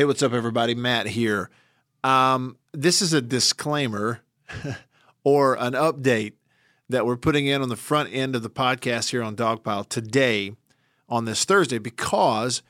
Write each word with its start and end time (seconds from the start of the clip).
Hey, 0.00 0.06
what's 0.06 0.22
up, 0.22 0.32
everybody? 0.32 0.74
Matt 0.74 1.08
here. 1.08 1.50
Um, 2.02 2.56
this 2.72 3.02
is 3.02 3.12
a 3.12 3.20
disclaimer 3.20 4.22
or 5.24 5.56
an 5.56 5.74
update 5.74 6.32
that 6.88 7.04
we're 7.04 7.18
putting 7.18 7.46
in 7.46 7.60
on 7.60 7.68
the 7.68 7.76
front 7.76 8.08
end 8.10 8.34
of 8.34 8.42
the 8.42 8.48
podcast 8.48 9.10
here 9.10 9.22
on 9.22 9.36
Dogpile 9.36 9.86
today 9.86 10.56
on 11.06 11.26
this 11.26 11.44
Thursday 11.44 11.76
because 11.76 12.62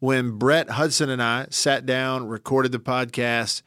when 0.00 0.32
Brett 0.32 0.68
Hudson 0.68 1.08
and 1.08 1.22
I 1.22 1.46
sat 1.48 1.86
down, 1.86 2.28
recorded 2.28 2.72
the 2.72 2.78
podcast, 2.78 3.62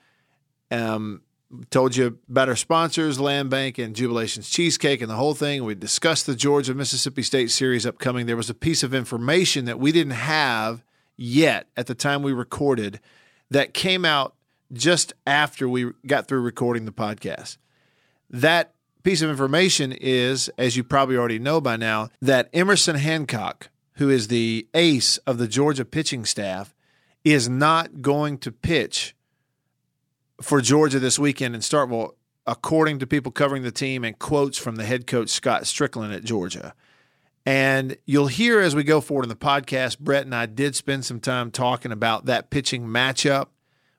um, 0.70 1.24
told 1.72 1.96
you 1.96 2.20
about 2.30 2.48
our 2.48 2.56
sponsors, 2.56 3.20
Land 3.20 3.50
Bank 3.50 3.80
and 3.80 3.96
Jubilations 3.96 4.52
Cheesecake 4.52 5.02
and 5.02 5.10
the 5.10 5.16
whole 5.16 5.34
thing. 5.34 5.64
We 5.64 5.74
discussed 5.74 6.28
the 6.28 6.36
Georgia 6.36 6.76
Mississippi 6.76 7.24
State 7.24 7.50
series 7.50 7.88
upcoming. 7.88 8.28
There 8.28 8.38
was 8.38 8.52
a 8.52 8.54
piece 8.54 8.84
of 8.84 8.94
information 8.94 9.66
that 9.66 9.80
we 9.80 9.92
didn't 9.92 10.14
have 10.14 10.84
yet 11.20 11.68
at 11.76 11.88
the 11.88 11.96
time 11.96 12.24
we 12.24 12.32
recorded 12.32 13.00
that 13.52 13.74
came 13.74 14.06
out 14.06 14.36
just 14.72 15.14
after 15.28 15.68
we 15.68 15.92
got 16.06 16.28
through 16.28 16.42
recording 16.42 16.86
the 16.86 16.92
podcast. 16.92 17.58
That 18.30 18.74
piece 19.04 19.22
of 19.22 19.30
information 19.30 19.92
is, 19.92 20.50
as 20.58 20.78
you 20.78 20.84
probably 20.84 21.18
already 21.18 21.40
know 21.40 21.60
by 21.60 21.76
now, 21.76 22.10
that 22.22 22.50
Emerson 22.54 22.96
Hancock, 22.96 23.70
who 23.94 24.10
is 24.10 24.28
the 24.28 24.68
ace 24.74 25.18
of 25.20 25.38
the 25.38 25.48
Georgia 25.48 25.86
pitching 25.86 26.26
staff, 26.26 26.74
is 27.24 27.50
not 27.50 28.02
going 28.02 28.38
to 28.40 28.52
pitch 28.52 29.16
for 30.42 30.62
Georgia 30.62 31.00
this 31.00 31.20
weekend 31.20 31.54
in 31.54 31.62
Starkville, 31.62 32.14
according 32.48 33.00
to 33.00 33.08
people 33.08 33.32
covering 33.32 33.64
the 33.64 33.72
team 33.72 34.04
and 34.04 34.18
quotes 34.20 34.58
from 34.58 34.78
the 34.78 34.86
head 34.86 35.06
coach 35.06 35.30
Scott 35.30 35.64
Stricklin 35.64 36.16
at 36.16 36.24
Georgia. 36.24 36.74
And 37.50 37.98
you'll 38.06 38.28
hear 38.28 38.60
as 38.60 38.76
we 38.76 38.84
go 38.84 39.02
forward 39.02 39.24
in 39.24 39.30
the 39.30 39.36
podcast, 39.36 39.98
Brett 39.98 40.24
and 40.24 40.36
I 40.36 40.46
did 40.46 40.76
spend 40.76 41.04
some 41.04 41.20
time 41.20 41.50
talking 41.50 41.92
about 41.92 42.26
that 42.26 42.52
pitching 42.52 42.86
matchup 42.86 43.48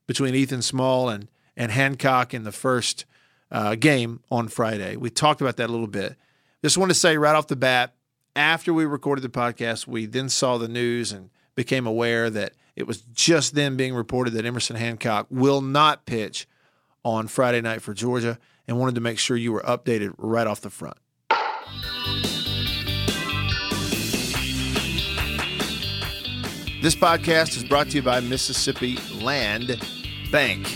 between 0.06 0.36
Ethan 0.36 0.62
Small 0.62 1.08
and, 1.08 1.26
and 1.56 1.72
Hancock 1.72 2.32
in 2.32 2.44
the 2.44 2.52
first 2.52 3.06
uh, 3.50 3.74
game 3.74 4.20
on 4.30 4.46
Friday. 4.46 4.94
We 4.94 5.10
talked 5.10 5.40
about 5.40 5.56
that 5.56 5.68
a 5.68 5.72
little 5.72 5.88
bit. 5.88 6.14
Just 6.62 6.78
want 6.78 6.92
to 6.92 6.94
say 6.94 7.16
right 7.16 7.34
off 7.34 7.48
the 7.48 7.56
bat, 7.56 7.92
after 8.36 8.72
we 8.72 8.84
recorded 8.84 9.22
the 9.22 9.28
podcast, 9.28 9.84
we 9.84 10.06
then 10.06 10.28
saw 10.28 10.56
the 10.56 10.68
news 10.68 11.10
and 11.10 11.28
became 11.56 11.88
aware 11.88 12.30
that 12.30 12.52
it 12.76 12.86
was 12.86 13.00
just 13.00 13.56
then 13.56 13.76
being 13.76 13.94
reported 13.94 14.34
that 14.34 14.46
Emerson 14.46 14.76
Hancock 14.76 15.26
will 15.28 15.60
not 15.60 16.06
pitch 16.06 16.46
on 17.04 17.26
Friday 17.26 17.62
night 17.62 17.82
for 17.82 17.94
Georgia 17.94 18.38
and 18.68 18.78
wanted 18.78 18.94
to 18.94 19.00
make 19.00 19.18
sure 19.18 19.36
you 19.36 19.50
were 19.50 19.62
updated 19.62 20.14
right 20.18 20.46
off 20.46 20.60
the 20.60 20.70
front. 20.70 20.98
This 26.80 26.94
podcast 26.94 27.58
is 27.58 27.64
brought 27.64 27.90
to 27.90 27.96
you 27.96 28.02
by 28.02 28.20
Mississippi 28.20 28.96
Land 29.20 29.78
Bank 30.32 30.66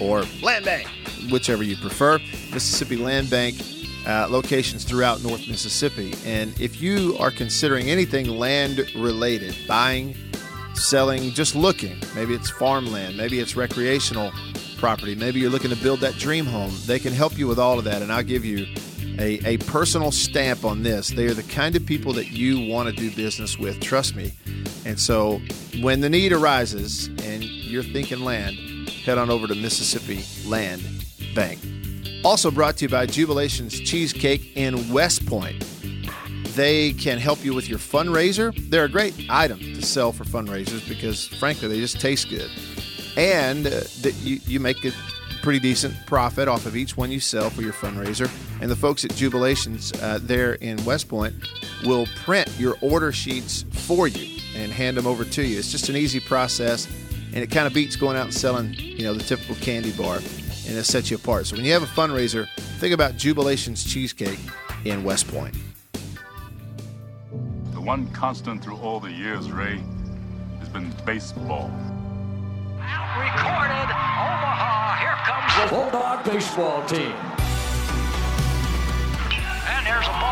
or 0.00 0.22
Land 0.40 0.64
Bank, 0.64 0.88
whichever 1.30 1.62
you 1.62 1.76
prefer. 1.76 2.18
Mississippi 2.54 2.96
Land 2.96 3.28
Bank 3.28 3.60
uh, 4.06 4.28
locations 4.30 4.82
throughout 4.82 5.22
North 5.22 5.46
Mississippi. 5.46 6.14
And 6.24 6.58
if 6.58 6.80
you 6.80 7.18
are 7.20 7.30
considering 7.30 7.90
anything 7.90 8.28
land 8.28 8.78
related, 8.94 9.54
buying, 9.68 10.16
selling, 10.72 11.32
just 11.32 11.54
looking, 11.54 11.98
maybe 12.14 12.32
it's 12.32 12.48
farmland, 12.48 13.18
maybe 13.18 13.38
it's 13.38 13.54
recreational 13.54 14.32
property, 14.78 15.14
maybe 15.14 15.38
you're 15.38 15.50
looking 15.50 15.68
to 15.70 15.76
build 15.76 16.00
that 16.00 16.14
dream 16.14 16.46
home, 16.46 16.72
they 16.86 16.98
can 16.98 17.12
help 17.12 17.36
you 17.36 17.46
with 17.46 17.58
all 17.58 17.78
of 17.78 17.84
that. 17.84 18.00
And 18.00 18.10
I'll 18.10 18.22
give 18.22 18.46
you 18.46 18.66
a, 19.18 19.38
a 19.46 19.58
personal 19.58 20.12
stamp 20.12 20.64
on 20.64 20.82
this. 20.82 21.10
They 21.10 21.26
are 21.26 21.34
the 21.34 21.42
kind 21.42 21.76
of 21.76 21.84
people 21.84 22.14
that 22.14 22.30
you 22.30 22.72
want 22.72 22.88
to 22.88 22.94
do 22.94 23.14
business 23.14 23.58
with, 23.58 23.80
trust 23.80 24.16
me. 24.16 24.32
And 24.84 24.98
so 24.98 25.40
when 25.80 26.00
the 26.00 26.10
need 26.10 26.32
arises 26.32 27.06
and 27.24 27.44
you're 27.44 27.82
thinking 27.82 28.20
land, 28.20 28.56
head 28.88 29.18
on 29.18 29.30
over 29.30 29.46
to 29.46 29.54
Mississippi 29.54 30.24
Land 30.48 30.82
Bank. 31.34 31.60
Also 32.24 32.50
brought 32.50 32.76
to 32.78 32.84
you 32.84 32.88
by 32.88 33.06
Jubilations 33.06 33.84
Cheesecake 33.84 34.56
in 34.56 34.92
West 34.92 35.26
Point. 35.26 35.64
They 36.54 36.92
can 36.92 37.18
help 37.18 37.44
you 37.44 37.54
with 37.54 37.68
your 37.68 37.78
fundraiser. 37.78 38.54
They're 38.70 38.84
a 38.84 38.88
great 38.88 39.26
item 39.30 39.58
to 39.58 39.82
sell 39.82 40.12
for 40.12 40.24
fundraisers 40.24 40.86
because, 40.88 41.26
frankly, 41.26 41.68
they 41.68 41.80
just 41.80 42.00
taste 42.00 42.28
good. 42.28 42.50
And 43.16 43.66
uh, 43.66 43.80
you, 44.20 44.38
you 44.46 44.60
make 44.60 44.84
a 44.84 44.92
pretty 45.42 45.58
decent 45.58 45.94
profit 46.06 46.48
off 46.48 46.66
of 46.66 46.76
each 46.76 46.96
one 46.96 47.10
you 47.10 47.20
sell 47.20 47.50
for 47.50 47.62
your 47.62 47.72
fundraiser. 47.72 48.30
And 48.60 48.70
the 48.70 48.76
folks 48.76 49.04
at 49.04 49.12
Jubilations 49.12 50.00
uh, 50.02 50.18
there 50.22 50.54
in 50.54 50.82
West 50.84 51.08
Point 51.08 51.34
will 51.84 52.06
print 52.24 52.48
your 52.58 52.76
order 52.80 53.10
sheets 53.10 53.64
for 53.70 54.06
you 54.06 54.41
and 54.54 54.72
hand 54.72 54.96
them 54.96 55.06
over 55.06 55.24
to 55.24 55.42
you. 55.44 55.58
It's 55.58 55.70
just 55.70 55.88
an 55.88 55.96
easy 55.96 56.20
process, 56.20 56.86
and 57.32 57.38
it 57.38 57.50
kind 57.50 57.66
of 57.66 57.74
beats 57.74 57.96
going 57.96 58.16
out 58.16 58.24
and 58.24 58.34
selling, 58.34 58.74
you 58.74 59.04
know, 59.04 59.14
the 59.14 59.22
typical 59.22 59.54
candy 59.56 59.92
bar, 59.92 60.16
and 60.16 60.76
it 60.76 60.84
sets 60.84 61.10
you 61.10 61.16
apart. 61.16 61.46
So 61.46 61.56
when 61.56 61.64
you 61.64 61.72
have 61.72 61.82
a 61.82 61.86
fundraiser, 61.86 62.48
think 62.78 62.94
about 62.94 63.14
Jubilations 63.14 63.86
Cheesecake 63.88 64.38
in 64.84 65.04
West 65.04 65.28
Point. 65.28 65.54
The 67.72 67.80
one 67.80 68.10
constant 68.12 68.62
through 68.62 68.76
all 68.76 69.00
the 69.00 69.10
years, 69.10 69.50
Ray, 69.50 69.82
has 70.60 70.68
been 70.68 70.92
baseball. 71.04 71.70
Out 72.80 73.18
recorded, 73.18 73.90
Omaha. 73.90 74.96
Here 74.98 75.16
comes 75.24 75.54
the 75.56 75.66
Bulldog 75.74 76.24
baseball 76.24 76.84
team. 76.86 77.14
And 79.66 79.86
there's 79.86 80.06
a 80.06 80.10
ball 80.10 80.31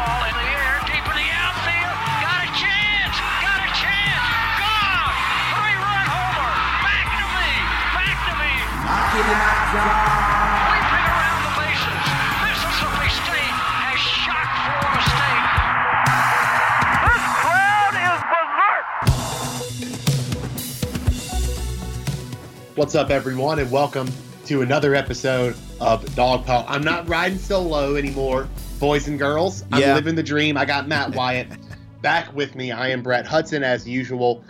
What's 22.76 22.94
up, 22.94 23.10
everyone, 23.10 23.58
and 23.58 23.70
welcome 23.70 24.08
to 24.46 24.62
another 24.62 24.94
episode 24.94 25.54
of 25.80 26.14
Dog 26.14 26.46
Paw. 26.46 26.64
I'm 26.66 26.82
not 26.82 27.06
riding 27.08 27.36
solo 27.36 27.96
anymore, 27.96 28.48
boys 28.78 29.06
and 29.06 29.18
girls. 29.18 29.64
I'm 29.70 29.82
Yeah. 29.82 29.94
living 29.94 30.14
the 30.14 30.22
dream. 30.22 30.56
I 30.56 30.64
got 30.64 30.88
Matt 30.88 31.14
Wyatt 31.14 31.48
back 32.02 32.34
with 32.34 32.54
me. 32.54 32.72
I 32.72 32.88
am 32.88 33.02
Brett 33.02 33.26
Hudson, 33.26 33.62
as 33.62 33.86
usual. 33.86 34.42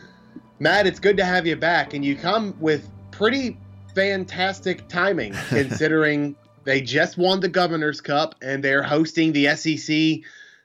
Matt, 0.60 0.86
it's 0.86 1.00
good 1.00 1.16
to 1.16 1.24
have 1.24 1.44
you 1.44 1.56
back, 1.56 1.92
and 1.94 2.04
you 2.04 2.14
come 2.14 2.54
with 2.60 2.88
pretty 3.10 3.56
fantastic 3.94 4.88
timing 4.88 5.32
considering 5.48 6.36
they 6.64 6.80
just 6.80 7.16
won 7.16 7.40
the 7.40 7.48
Governor's 7.48 8.00
Cup 8.00 8.34
and 8.42 8.62
they're 8.62 8.82
hosting 8.82 9.32
the 9.32 9.54
SEC 9.56 10.22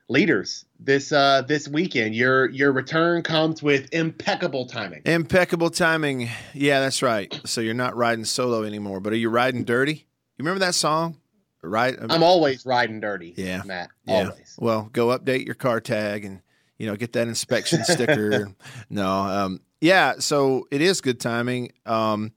leaders 0.08 0.66
this 0.80 1.12
uh, 1.12 1.42
this 1.48 1.68
weekend. 1.68 2.16
Your 2.16 2.50
your 2.50 2.72
return 2.72 3.24
comes 3.24 3.64
with 3.64 3.94
impeccable 3.94 4.66
timing. 4.66 5.02
Impeccable 5.06 5.70
timing. 5.70 6.30
Yeah, 6.54 6.80
that's 6.82 7.02
right. 7.02 7.40
So 7.46 7.62
you're 7.62 7.74
not 7.74 7.96
riding 7.96 8.26
solo 8.26 8.64
anymore, 8.64 9.00
but 9.00 9.14
are 9.14 9.18
you 9.18 9.30
riding 9.30 9.64
dirty? 9.64 9.94
You 9.94 10.44
remember 10.44 10.60
that 10.60 10.76
song? 10.76 11.18
Right? 11.62 11.96
I'm 12.00 12.22
always 12.22 12.66
riding 12.66 13.00
dirty. 13.00 13.34
Yeah. 13.36 13.64
Matt. 13.66 13.90
Yeah. 14.06 14.14
Always. 14.30 14.56
Well, 14.60 14.90
go 14.94 15.08
update 15.08 15.46
your 15.46 15.56
car 15.56 15.82
tag 15.82 16.24
and 16.24 16.42
you 16.78 16.86
know 16.86 16.96
get 16.96 17.14
that 17.14 17.28
inspection 17.28 17.84
sticker. 17.86 18.50
No, 18.90 19.10
um, 19.10 19.62
yeah. 19.82 20.16
So 20.20 20.68
it 20.70 20.82
is 20.82 21.02
good 21.02 21.20
timing. 21.20 21.72
Um, 21.86 22.34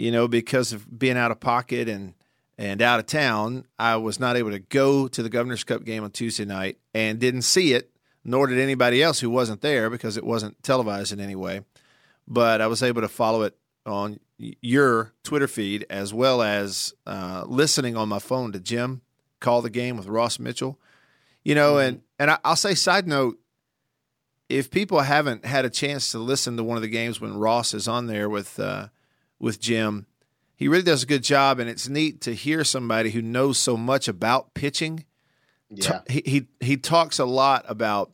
you 0.00 0.10
know, 0.10 0.26
because 0.26 0.72
of 0.72 0.98
being 0.98 1.16
out 1.16 1.30
of 1.30 1.40
pocket 1.40 1.88
and 1.88 2.14
and 2.56 2.82
out 2.82 3.00
of 3.00 3.06
town, 3.06 3.66
I 3.78 3.96
was 3.96 4.20
not 4.20 4.36
able 4.36 4.50
to 4.50 4.58
go 4.58 5.08
to 5.08 5.22
the 5.22 5.30
Governor's 5.30 5.64
Cup 5.64 5.82
game 5.84 6.04
on 6.04 6.10
Tuesday 6.10 6.44
night 6.44 6.78
and 6.92 7.18
didn't 7.18 7.42
see 7.42 7.72
it, 7.72 7.90
nor 8.22 8.46
did 8.46 8.58
anybody 8.58 9.02
else 9.02 9.20
who 9.20 9.30
wasn't 9.30 9.62
there 9.62 9.88
because 9.88 10.18
it 10.18 10.24
wasn't 10.24 10.62
televised 10.62 11.12
in 11.12 11.20
any 11.20 11.34
way. 11.34 11.62
But 12.28 12.60
I 12.60 12.66
was 12.66 12.82
able 12.82 13.00
to 13.00 13.08
follow 13.08 13.42
it 13.42 13.56
on 13.86 14.20
your 14.36 15.14
Twitter 15.22 15.48
feed 15.48 15.86
as 15.88 16.12
well 16.12 16.42
as 16.42 16.92
uh, 17.06 17.44
listening 17.46 17.96
on 17.96 18.10
my 18.10 18.18
phone 18.18 18.52
to 18.52 18.60
Jim 18.60 19.00
call 19.40 19.62
the 19.62 19.70
game 19.70 19.96
with 19.96 20.06
Ross 20.06 20.38
Mitchell. 20.38 20.78
You 21.44 21.54
know, 21.54 21.78
and 21.78 22.02
and 22.18 22.30
I, 22.30 22.38
I'll 22.44 22.56
say 22.56 22.74
side 22.74 23.06
note, 23.08 23.38
if 24.50 24.70
people 24.70 25.00
haven't 25.00 25.46
had 25.46 25.64
a 25.64 25.70
chance 25.70 26.10
to 26.12 26.18
listen 26.18 26.58
to 26.58 26.64
one 26.64 26.76
of 26.76 26.82
the 26.82 26.88
games 26.88 27.20
when 27.20 27.38
Ross 27.38 27.72
is 27.72 27.88
on 27.88 28.06
there 28.06 28.28
with 28.28 28.60
uh, 28.60 28.88
with 29.40 29.58
Jim, 29.58 30.06
he 30.54 30.68
really 30.68 30.82
does 30.82 31.02
a 31.02 31.06
good 31.06 31.24
job, 31.24 31.58
and 31.58 31.68
it's 31.68 31.88
neat 31.88 32.20
to 32.20 32.34
hear 32.34 32.62
somebody 32.64 33.10
who 33.10 33.22
knows 33.22 33.58
so 33.58 33.76
much 33.76 34.06
about 34.06 34.52
pitching. 34.54 35.06
Yeah. 35.70 36.02
He 36.08 36.22
he 36.26 36.46
he 36.60 36.76
talks 36.76 37.18
a 37.18 37.24
lot 37.24 37.64
about 37.66 38.12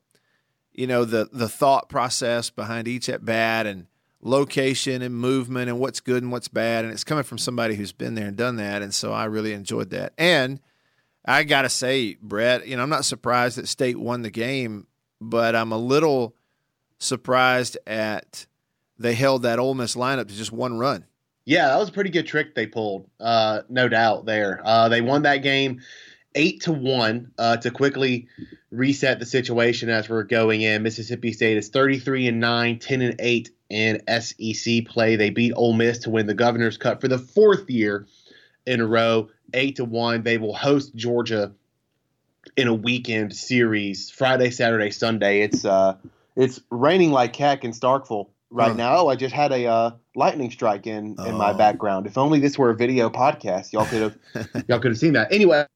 you 0.73 0.87
know 0.87 1.05
the 1.05 1.29
the 1.33 1.49
thought 1.49 1.89
process 1.89 2.51
behind 2.51 2.87
each 2.87 3.09
at 3.09 3.25
bat 3.25 3.67
and 3.67 3.87
location 4.21 5.03
and 5.03 5.15
movement 5.15 5.69
and 5.69 5.79
what's 5.79 6.01
good 6.01 6.23
and 6.23 6.31
what's 6.31 6.49
bad, 6.49 6.85
and 6.85 6.95
it's 6.95 7.05
coming 7.05 7.25
from 7.25 7.39
somebody 7.39 7.75
who's 7.75 7.93
been 7.93 8.15
there 8.15 8.29
and 8.29 8.37
done 8.37 8.57
that, 8.57 8.83
and 8.83 8.95
so 8.95 9.13
I 9.13 9.25
really 9.25 9.53
enjoyed 9.53 9.91
that. 9.91 10.13
And 10.17 10.61
I 11.25 11.43
gotta 11.43 11.69
say, 11.69 12.17
Brett, 12.23 12.67
you 12.69 12.77
know 12.77 12.83
I'm 12.83 12.89
not 12.89 13.05
surprised 13.05 13.59
that 13.59 13.69
State 13.69 13.99
won 13.99 14.23
the 14.23 14.31
game, 14.31 14.87
but 15.21 15.57
I'm 15.57 15.73
a 15.73 15.79
little 15.79 16.37
surprised 16.99 17.77
at 17.87 18.47
they 18.99 19.15
held 19.15 19.43
that 19.43 19.59
Ole 19.59 19.75
Miss 19.75 19.97
lineup 19.97 20.29
to 20.29 20.35
just 20.35 20.53
one 20.53 20.79
run. 20.79 21.07
Yeah, 21.47 21.69
that 21.69 21.79
was 21.79 21.89
a 21.89 21.93
pretty 21.93 22.11
good 22.11 22.27
trick 22.27 22.55
they 22.55 22.67
pulled, 22.67 23.09
uh, 23.21 23.63
no 23.69 23.89
doubt. 23.89 24.27
There, 24.27 24.61
uh, 24.65 24.89
they 24.89 25.01
won 25.01 25.23
that 25.23 25.39
game 25.39 25.81
eight 26.35 26.61
to 26.63 26.73
one 26.73 27.33
uh, 27.39 27.57
to 27.59 27.71
quickly 27.71 28.29
reset 28.71 29.19
the 29.19 29.27
situation 29.27 29.89
as 29.89 30.09
we're 30.09 30.25
going 30.25 30.61
in. 30.63 30.83
Mississippi 30.83 31.33
State 31.33 31.57
is 31.57 31.69
33 31.69 32.29
and 32.29 32.41
9, 32.41 32.79
10 32.79 33.01
and 33.01 33.17
8 33.19 33.51
in 33.71 34.03
SEC 34.21 34.87
play. 34.87 35.17
They 35.17 35.31
beat 35.31 35.53
Ole 35.57 35.73
Miss 35.73 35.99
to 36.01 36.11
win 36.11 36.27
the 36.27 36.35
Governor's 36.35 36.77
Cup 36.77 37.01
for 37.01 37.09
the 37.09 37.19
fourth 37.19 37.71
year 37.71 38.07
in 38.67 38.81
a 38.81 38.87
row, 38.87 39.29
eight 39.55 39.77
to 39.77 39.85
one. 39.85 40.23
They 40.23 40.39
will 40.39 40.55
host 40.55 40.95
Georgia 40.95 41.53
in 42.57 42.69
a 42.69 42.75
weekend 42.75 43.35
series, 43.35 44.11
Friday, 44.11 44.51
Saturday, 44.51 44.91
Sunday. 44.91 45.43
It's 45.43 45.65
uh, 45.65 45.97
it's 46.35 46.61
raining 46.71 47.13
like 47.13 47.35
heck 47.35 47.65
in 47.65 47.73
Starkville 47.73 48.29
right 48.51 48.77
now. 48.77 49.09
I 49.09 49.17
just 49.17 49.35
had 49.35 49.53
a 49.53 49.67
uh, 49.67 49.91
lightning 50.15 50.51
strike 50.51 50.87
in 50.87 51.17
in 51.27 51.35
my 51.37 51.51
Oh. 51.53 51.57
background. 51.59 52.07
If 52.07 52.17
only 52.19 52.41
this 52.41 52.59
were 52.59 52.71
a 52.71 52.77
video 52.77 53.11
podcast, 53.11 53.73
y'all 53.73 53.87
could 53.87 54.03
have 54.03 54.65
y'all 54.69 54.79
could 54.79 54.93
have 54.93 54.99
seen 54.99 55.13
that. 55.15 55.33
Anyway, 55.33 55.67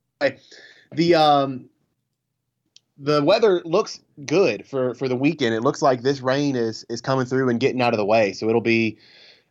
the 0.93 1.14
um 1.14 1.69
the 2.99 3.22
weather 3.22 3.62
looks 3.64 4.00
good 4.26 4.67
for 4.67 4.94
for 4.94 5.08
the 5.08 5.17
weekend. 5.17 5.55
It 5.55 5.62
looks 5.62 5.82
like 5.82 6.02
this 6.02 6.20
rain 6.20 6.56
is 6.56 6.84
is 6.88 7.00
coming 7.00 7.26
through 7.26 7.49
and 7.49 7.58
getting 7.58 7.81
out 7.81 7.93
of 7.94 7.99
the 7.99 8.05
way. 8.05 8.32
So 8.32 8.49
it'll 8.49 8.61
be 8.61 8.99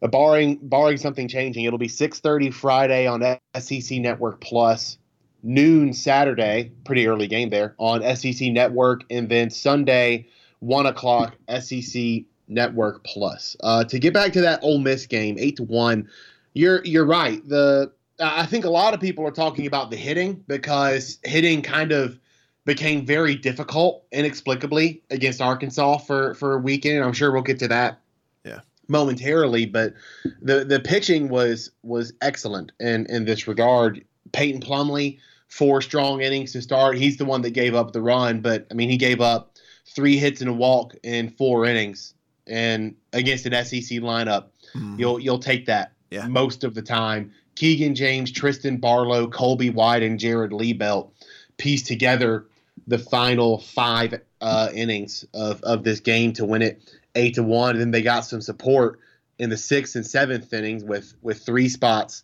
barring 0.02 0.60
barring 0.62 0.98
something 0.98 1.28
changing, 1.28 1.66
it'll 1.66 1.80
be 1.80 1.88
6:30 1.90 2.54
Friday 2.54 3.06
on 3.08 3.22
SEC 3.60 4.00
Network 4.00 4.40
Plus, 4.40 4.98
noon 5.44 5.92
Saturday, 5.94 6.72
pretty 6.86 7.08
early 7.08 7.28
game 7.28 7.50
there 7.50 7.76
on 7.80 8.02
SEC 8.16 8.50
Network, 8.52 9.02
and 9.10 9.30
then 9.30 9.50
Sunday 9.50 10.28
one 10.60 10.86
o'clock 10.86 11.36
SEC 11.60 12.24
Network 12.50 13.04
Plus. 13.04 13.56
Uh, 13.62 13.84
to 13.86 14.00
get 14.00 14.14
back 14.14 14.34
to 14.34 14.42
that 14.42 14.60
Ole 14.64 14.80
Miss 14.80 15.06
game, 15.06 15.38
eight 15.40 15.56
to 15.58 15.64
one. 15.64 16.10
You're 16.54 16.84
you're 16.84 17.06
right. 17.06 17.48
The 17.48 17.92
I 18.20 18.46
think 18.46 18.66
a 18.66 18.70
lot 18.70 18.94
of 18.94 19.00
people 19.00 19.26
are 19.26 19.32
talking 19.32 19.66
about 19.68 19.92
the 19.92 19.96
hitting 19.96 20.44
because 20.48 21.20
hitting 21.24 21.62
kind 21.62 21.92
of 21.92 22.20
became 22.66 23.06
very 23.06 23.36
difficult 23.36 24.04
inexplicably 24.12 25.02
against 25.10 25.42
Arkansas 25.42 26.00
for 26.00 26.34
for 26.34 26.56
a 26.56 26.58
weekend. 26.58 27.04
I'm 27.04 27.14
sure 27.14 27.32
we'll 27.32 27.44
get 27.44 27.60
to 27.60 27.68
that 27.70 28.00
Yeah. 28.44 28.60
momentarily, 28.88 29.66
but 29.66 29.94
the 30.42 30.66
the 30.66 30.80
pitching 30.80 31.30
was 31.30 31.72
was 31.84 32.14
excellent 32.22 32.72
in 32.80 33.06
in 33.06 33.26
this 33.26 33.48
regard. 33.48 34.04
Peyton 34.34 34.62
Plumlee, 34.62 35.20
four 35.48 35.82
strong 35.82 36.22
innings 36.22 36.52
to 36.54 36.62
start. 36.62 36.98
He's 36.98 37.18
the 37.18 37.26
one 37.26 37.42
that 37.44 37.52
gave 37.52 37.74
up 37.76 37.94
the 37.94 38.02
run, 38.02 38.42
but 38.42 38.68
I 38.70 38.74
mean 38.74 38.90
he 38.90 38.98
gave 38.98 39.22
up 39.22 39.58
three 39.96 40.18
hits 40.18 40.42
and 40.42 40.50
a 40.50 40.54
walk 40.54 40.96
in 41.04 41.30
four 41.30 41.66
innings 41.66 42.14
and 42.50 42.96
against 43.14 43.46
an 43.46 43.54
SEC 43.54 44.00
lineup. 44.00 44.46
Mhm. 44.76 45.00
You'll 45.00 45.20
you'll 45.20 45.40
take 45.40 45.66
that 45.68 45.94
Yeah. 46.12 46.28
most 46.28 46.64
of 46.64 46.74
the 46.74 46.82
time. 46.82 47.32
Keegan 47.56 47.94
James, 47.96 48.32
Trysten 48.32 48.80
Barlow, 48.80 49.28
Colby 49.28 49.70
White, 49.70 50.02
and 50.04 50.18
Jared 50.20 50.52
Liebelt 50.52 51.12
piece 51.58 51.84
together 51.84 52.46
the 52.88 52.98
final 52.98 53.60
five 53.60 54.20
uh, 54.42 54.70
innings 54.74 55.26
of, 55.34 55.62
of 55.64 55.84
this 55.84 56.00
game 56.00 56.32
to 56.34 56.46
win 56.46 56.62
it 56.62 56.82
eight 57.16 57.36
to 57.36 57.44
one. 57.44 57.72
And 57.72 57.82
then 57.82 57.92
they 57.92 58.02
got 58.02 58.22
some 58.22 58.40
support 58.42 59.00
in 59.38 59.50
the 59.50 59.58
sixth 59.58 59.96
and 59.96 60.06
seventh 60.08 60.52
innings 60.54 60.84
with 60.84 61.14
with 61.22 61.40
three 61.46 61.68
spots 61.70 62.24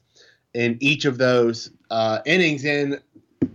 in 0.54 0.78
each 0.80 1.04
of 1.06 1.18
those 1.18 1.70
uh, 1.92 2.20
innings. 2.26 2.64
And 2.66 3.02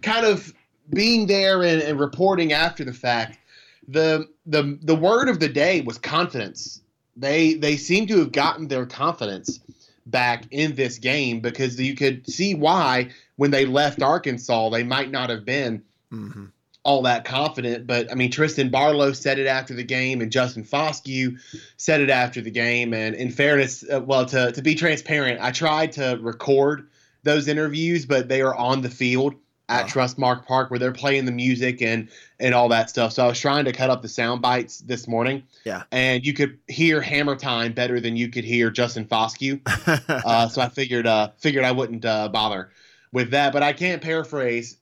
kind 0.03 0.27
of 0.27 0.53
being 0.93 1.27
there 1.27 1.63
and, 1.63 1.81
and 1.83 1.99
reporting 1.99 2.53
after 2.53 2.85
the 2.85 2.93
fact, 2.93 3.39
the 3.89 4.29
the 4.47 4.79
the 4.83 4.95
word 4.95 5.29
of 5.29 5.41
the 5.41 5.49
day 5.49 5.81
was 5.81 5.99
confidence. 5.99 6.81
They 7.17 7.55
they 7.55 7.77
seem 7.77 8.07
to 8.09 8.19
have 8.19 8.33
gotten 8.33 8.69
their 8.69 8.87
confidence 8.87 9.61
back 10.07 10.45
in 10.51 10.75
this 10.75 10.99
game 10.99 11.41
because 11.41 11.79
you 11.81 11.95
could 11.95 12.29
see 12.29 12.55
why 12.55 13.11
when 13.37 13.51
they 13.51 13.67
left 13.67 14.03
Arkansas 14.03 14.71
they 14.71 14.83
might 14.83 15.11
not 15.11 15.31
have 15.31 15.45
been 15.45 15.83
Mhm. 16.13 16.51
all 16.83 17.03
that 17.03 17.25
confident. 17.25 17.87
But 17.87 18.11
I 18.11 18.15
mean, 18.15 18.33
Trysten 18.33 18.71
Barlow 18.71 19.13
said 19.13 19.39
it 19.39 19.47
after 19.47 19.75
the 19.75 19.85
game, 19.85 20.21
and 20.21 20.33
Justin 20.33 20.65
Foscue 20.65 21.39
said 21.77 22.01
it 22.01 22.11
after 22.11 22.41
the 22.41 22.51
game. 22.51 22.95
And 22.95 23.15
in 23.15 23.31
fairness, 23.31 23.85
uh, 23.93 24.01
well, 24.01 24.25
to 24.27 24.51
to 24.53 24.63
be 24.63 24.75
transparent, 24.75 25.41
I 25.41 25.51
tried 25.51 25.93
to 25.93 26.19
record 26.21 26.89
those 27.23 27.49
interviews, 27.49 28.07
but 28.07 28.29
they 28.29 28.41
are 28.41 28.55
on 28.55 28.81
the 28.81 28.91
field 28.91 29.35
at 29.71 29.85
Oh. 29.85 29.89
Trustmark 29.89 30.45
Park 30.45 30.69
where 30.71 30.79
they're 30.79 30.93
playing 30.93 31.25
the 31.25 31.33
music 31.33 31.81
and 31.81 32.09
and 32.41 32.55
all 32.55 32.69
that 32.69 32.91
stuff. 32.91 33.13
So 33.13 33.25
I 33.25 33.29
was 33.29 33.39
trying 33.41 33.65
to 33.67 33.73
cut 33.73 33.89
up 33.89 34.03
the 34.03 34.09
sound 34.09 34.43
bites 34.43 34.79
this 34.79 35.07
morning. 35.07 35.45
Yeah. 35.65 35.85
And 35.93 36.27
you 36.27 36.35
could 36.35 36.59
hear 36.69 37.01
Hammer 37.01 37.37
Time 37.37 37.73
better 37.73 38.01
than 38.01 38.17
you 38.17 38.29
could 38.29 38.45
hear 38.45 38.71
Justin 38.71 39.07
Foscue 39.07 39.61
uh, 40.09 40.49
so 40.49 40.61
I 40.61 40.69
figured 40.69 41.07
uh, 41.07 41.31
figured 41.39 41.65
I 41.65 41.73
wouldn't 41.73 42.05
uh, 42.05 42.29
bother 42.29 42.71
with 43.13 43.31
that. 43.31 43.53
But 43.53 43.63
I 43.63 43.73
can't 43.73 44.03
paraphrase. 44.03 44.77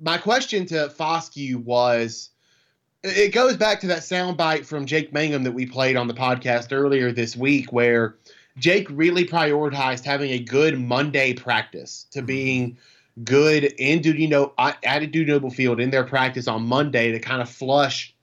My 0.00 0.18
question 0.18 0.66
to 0.66 0.88
Foscue 0.88 1.56
was, 1.56 2.30
it 3.04 3.32
goes 3.32 3.56
back 3.56 3.80
to 3.80 3.86
that 3.86 4.00
soundbite 4.00 4.66
from 4.66 4.86
Jake 4.86 5.12
Mangum 5.12 5.44
that 5.44 5.52
we 5.52 5.66
played 5.66 5.94
on 5.96 6.08
the 6.08 6.14
podcast 6.14 6.72
earlier 6.72 7.12
this 7.12 7.36
week, 7.36 7.72
where 7.72 8.16
Jake 8.58 8.88
really 8.90 9.24
prioritized 9.24 10.04
having 10.04 10.32
a 10.32 10.38
good 10.40 10.80
Monday 10.80 11.32
practice 11.34 12.06
to 12.10 12.22
being 12.22 12.76
good 13.22 13.64
in 13.78 14.02
Duty 14.02 14.26
No 14.26 14.52
at 14.58 14.80
Dudy 14.82 15.24
Noble 15.24 15.50
Field 15.50 15.80
in 15.80 15.90
their 15.90 16.04
practice 16.04 16.48
on 16.48 16.66
Monday 16.66 17.12
to 17.12 17.20
kind 17.20 17.40
of 17.40 17.48
flush 17.48 18.14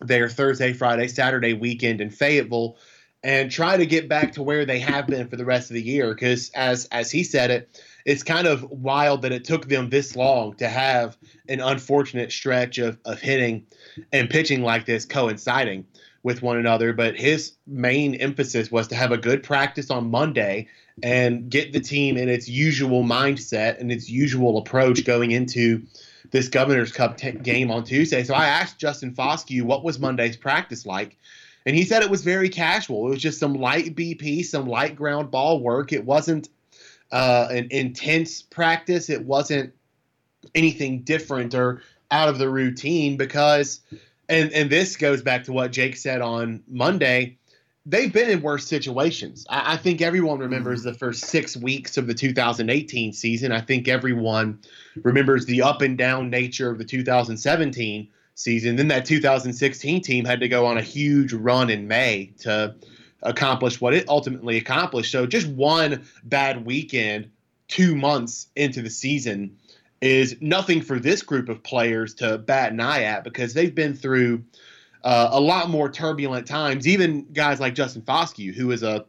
their 0.00 0.28
Thursday, 0.28 0.72
Friday, 0.72 1.08
Saturday 1.08 1.52
weekend 1.52 2.00
in 2.00 2.10
Fayetteville 2.10 2.76
and 3.22 3.50
try 3.50 3.76
to 3.76 3.86
get 3.86 4.08
back 4.08 4.32
to 4.32 4.42
where 4.42 4.66
they 4.66 4.78
have 4.78 5.06
been 5.06 5.28
for 5.28 5.36
the 5.36 5.44
rest 5.44 5.70
of 5.70 5.74
the 5.74 5.82
year. 5.82 6.14
Because 6.14 6.50
as 6.54 6.86
as 6.86 7.10
he 7.10 7.24
said 7.24 7.50
it, 7.50 7.82
it's 8.04 8.22
kind 8.22 8.46
of 8.46 8.64
wild 8.70 9.22
that 9.22 9.32
it 9.32 9.44
took 9.44 9.68
them 9.68 9.90
this 9.90 10.14
long 10.14 10.54
to 10.56 10.68
have 10.68 11.16
an 11.48 11.60
unfortunate 11.60 12.32
stretch 12.32 12.78
of, 12.78 12.98
of 13.04 13.20
hitting 13.20 13.66
and 14.12 14.30
pitching 14.30 14.62
like 14.62 14.86
this 14.86 15.04
coinciding 15.04 15.86
with 16.22 16.42
one 16.42 16.58
another. 16.58 16.92
But 16.92 17.16
his 17.16 17.52
main 17.66 18.14
emphasis 18.16 18.70
was 18.70 18.88
to 18.88 18.94
have 18.94 19.12
a 19.12 19.18
good 19.18 19.42
practice 19.42 19.90
on 19.90 20.10
Monday 20.10 20.68
and 21.02 21.50
get 21.50 21.72
the 21.72 21.80
team 21.80 22.16
in 22.16 22.28
its 22.28 22.48
usual 22.48 23.02
mindset 23.02 23.80
and 23.80 23.90
its 23.90 24.08
usual 24.08 24.58
approach 24.58 25.04
going 25.04 25.32
into 25.32 25.82
this 26.30 26.48
Governor's 26.48 26.92
Cup 26.92 27.16
t- 27.16 27.32
game 27.32 27.70
on 27.70 27.84
Tuesday. 27.84 28.22
So 28.24 28.34
I 28.34 28.46
asked 28.46 28.78
Justin 28.78 29.14
Foscue 29.14 29.62
what 29.62 29.84
was 29.84 29.98
Monday's 29.98 30.36
practice 30.36 30.86
like. 30.86 31.16
And 31.66 31.74
he 31.74 31.84
said 31.84 32.02
it 32.02 32.10
was 32.10 32.22
very 32.22 32.48
casual. 32.48 33.06
It 33.06 33.10
was 33.10 33.22
just 33.22 33.40
some 33.40 33.54
light 33.54 33.94
BP, 33.94 34.44
some 34.44 34.66
light 34.66 34.96
ground 34.96 35.30
ball 35.30 35.60
work. 35.60 35.92
It 35.92 36.04
wasn't 36.04 36.48
uh, 37.10 37.48
an 37.50 37.68
intense 37.70 38.42
practice. 38.42 39.08
It 39.08 39.24
wasn't 39.24 39.72
anything 40.54 41.00
different 41.00 41.54
or 41.54 41.82
out 42.10 42.28
of 42.28 42.38
the 42.38 42.50
routine 42.50 43.16
because, 43.16 43.80
and 44.28 44.52
and 44.52 44.68
this 44.68 44.96
goes 44.96 45.22
back 45.22 45.44
to 45.44 45.52
what 45.52 45.72
Jake 45.72 45.96
said 45.96 46.20
on 46.20 46.62
Monday. 46.68 47.38
They've 47.86 48.12
been 48.12 48.30
in 48.30 48.40
worse 48.40 48.66
situations. 48.66 49.46
I, 49.48 49.74
I 49.74 49.76
think 49.76 50.00
everyone 50.00 50.36
mm-hmm. 50.36 50.44
remembers 50.44 50.82
the 50.82 50.94
first 50.94 51.26
six 51.26 51.56
weeks 51.56 51.96
of 51.96 52.06
the 52.06 52.14
2018 52.14 53.12
season. 53.12 53.52
I 53.52 53.60
think 53.60 53.88
everyone 53.88 54.60
remembers 55.02 55.46
the 55.46 55.62
up 55.62 55.82
and 55.82 55.98
down 55.98 56.30
nature 56.30 56.70
of 56.70 56.78
the 56.78 56.84
2017 56.84 58.08
season. 58.34 58.76
Then 58.76 58.88
that 58.88 59.04
2016 59.04 60.02
team 60.02 60.24
had 60.24 60.40
to 60.40 60.48
go 60.48 60.66
on 60.66 60.78
a 60.78 60.82
huge 60.82 61.32
run 61.32 61.70
in 61.70 61.86
May 61.86 62.32
to 62.40 62.74
accomplish 63.22 63.80
what 63.80 63.94
it 63.94 64.08
ultimately 64.08 64.56
accomplished. 64.56 65.10
So 65.10 65.26
just 65.26 65.46
one 65.46 66.04
bad 66.24 66.64
weekend, 66.64 67.30
two 67.68 67.94
months 67.94 68.48
into 68.56 68.82
the 68.82 68.90
season, 68.90 69.56
is 70.00 70.36
nothing 70.40 70.82
for 70.82 70.98
this 70.98 71.22
group 71.22 71.48
of 71.48 71.62
players 71.62 72.14
to 72.14 72.36
bat 72.38 72.72
an 72.72 72.80
eye 72.80 73.04
at 73.04 73.24
because 73.24 73.54
they've 73.54 73.74
been 73.74 73.94
through 73.94 74.44
uh, 75.04 75.28
a 75.30 75.40
lot 75.40 75.68
more 75.70 75.90
turbulent 75.90 76.46
times. 76.46 76.88
Even 76.88 77.26
guys 77.32 77.60
like 77.60 77.74
Justin 77.74 78.02
Foscue, 78.02 78.54
who 78.54 78.70
is 78.70 78.82
a 78.82 79.04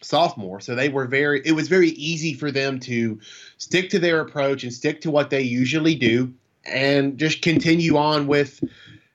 sophomore, 0.00 0.60
so 0.60 0.74
they 0.74 0.88
were 0.88 1.06
very. 1.06 1.42
It 1.44 1.52
was 1.52 1.68
very 1.68 1.90
easy 1.90 2.34
for 2.34 2.50
them 2.50 2.80
to 2.80 3.20
stick 3.58 3.90
to 3.90 3.98
their 3.98 4.20
approach 4.20 4.64
and 4.64 4.72
stick 4.72 5.02
to 5.02 5.10
what 5.10 5.30
they 5.30 5.42
usually 5.42 5.94
do, 5.94 6.32
and 6.64 7.18
just 7.18 7.42
continue 7.42 7.96
on 7.96 8.26
with 8.26 8.64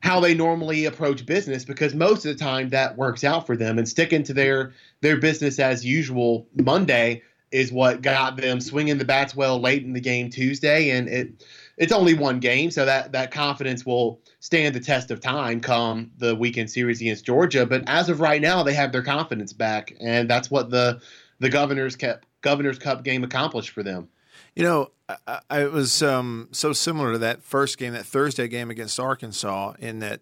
how 0.01 0.20
they 0.20 0.34
normally 0.34 0.86
approach 0.86 1.25
business 1.25 1.63
because 1.63 1.96
most 1.96 2.25
of 2.25 2.38
the 2.38 2.43
time 2.43 2.70
that 2.70 2.98
works 2.98 3.24
out 3.24 3.48
for 3.48 3.55
them 3.55 3.77
and 3.77 3.88
sticking 3.88 4.22
to 4.22 4.34
their 4.34 4.74
their 5.01 5.17
business 5.17 5.60
as 5.60 5.86
usual 5.86 6.46
Monday 6.62 7.24
is 7.51 7.72
what 7.72 8.01
got 8.01 8.36
them 8.36 8.60
swinging 8.60 8.98
the 8.98 9.05
bats 9.05 9.34
well 9.34 9.62
late 9.62 9.84
in 9.84 9.93
the 9.93 10.01
game 10.01 10.29
Tuesday 10.29 10.89
and 10.89 11.08
it 11.08 11.46
it's 11.77 11.91
only 11.91 12.13
one 12.13 12.39
game 12.39 12.69
so 12.71 12.85
that 12.85 13.11
that 13.11 13.31
confidence 13.31 13.85
will 13.85 14.19
stand 14.39 14.75
the 14.75 14.79
test 14.79 15.09
of 15.11 15.19
time 15.19 15.59
come 15.59 16.11
the 16.17 16.35
weekend 16.35 16.69
series 16.69 17.01
against 17.01 17.25
Georgia 17.25 17.65
but 17.65 17.83
as 17.87 18.09
of 18.09 18.19
right 18.19 18.41
now 18.41 18.63
they 18.63 18.73
have 18.73 18.91
their 18.91 19.03
confidence 19.03 19.53
back 19.53 19.93
and 19.99 20.29
that's 20.29 20.51
what 20.51 20.69
the 20.69 21.01
the 21.39 21.49
Governor's 21.49 21.95
Cup 21.95 22.25
Governor's 22.41 22.77
Cup 22.79 23.03
game 23.03 23.23
accomplished 23.23 23.71
for 23.71 23.83
them 23.83 24.07
You 24.55 24.63
know, 24.63 24.91
I, 25.09 25.39
I 25.49 25.61
it 25.63 25.71
was 25.71 26.03
um, 26.03 26.49
so 26.51 26.73
similar 26.73 27.13
to 27.13 27.17
that 27.19 27.41
first 27.43 27.77
game, 27.77 27.93
that 27.93 28.05
Thursday 28.05 28.47
game 28.47 28.69
against 28.69 28.99
Arkansas, 28.99 29.73
in 29.79 29.99
that 29.99 30.21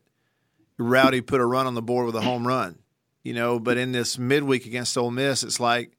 Rowdy 0.78 1.22
put 1.22 1.42
a 1.42 1.46
run 1.46 1.68
on 1.68 1.76
the 1.76 1.82
board 1.82 2.06
with 2.06 2.16
a 2.16 2.22
home 2.22 2.48
run, 2.48 2.78
you 3.24 3.34
know, 3.34 3.60
but 3.60 3.78
in 3.78 3.92
this 3.92 4.18
midweek 4.18 4.66
against 4.66 4.98
Ole 4.98 5.12
Miss, 5.12 5.44
it's 5.44 5.60
like 5.60 5.92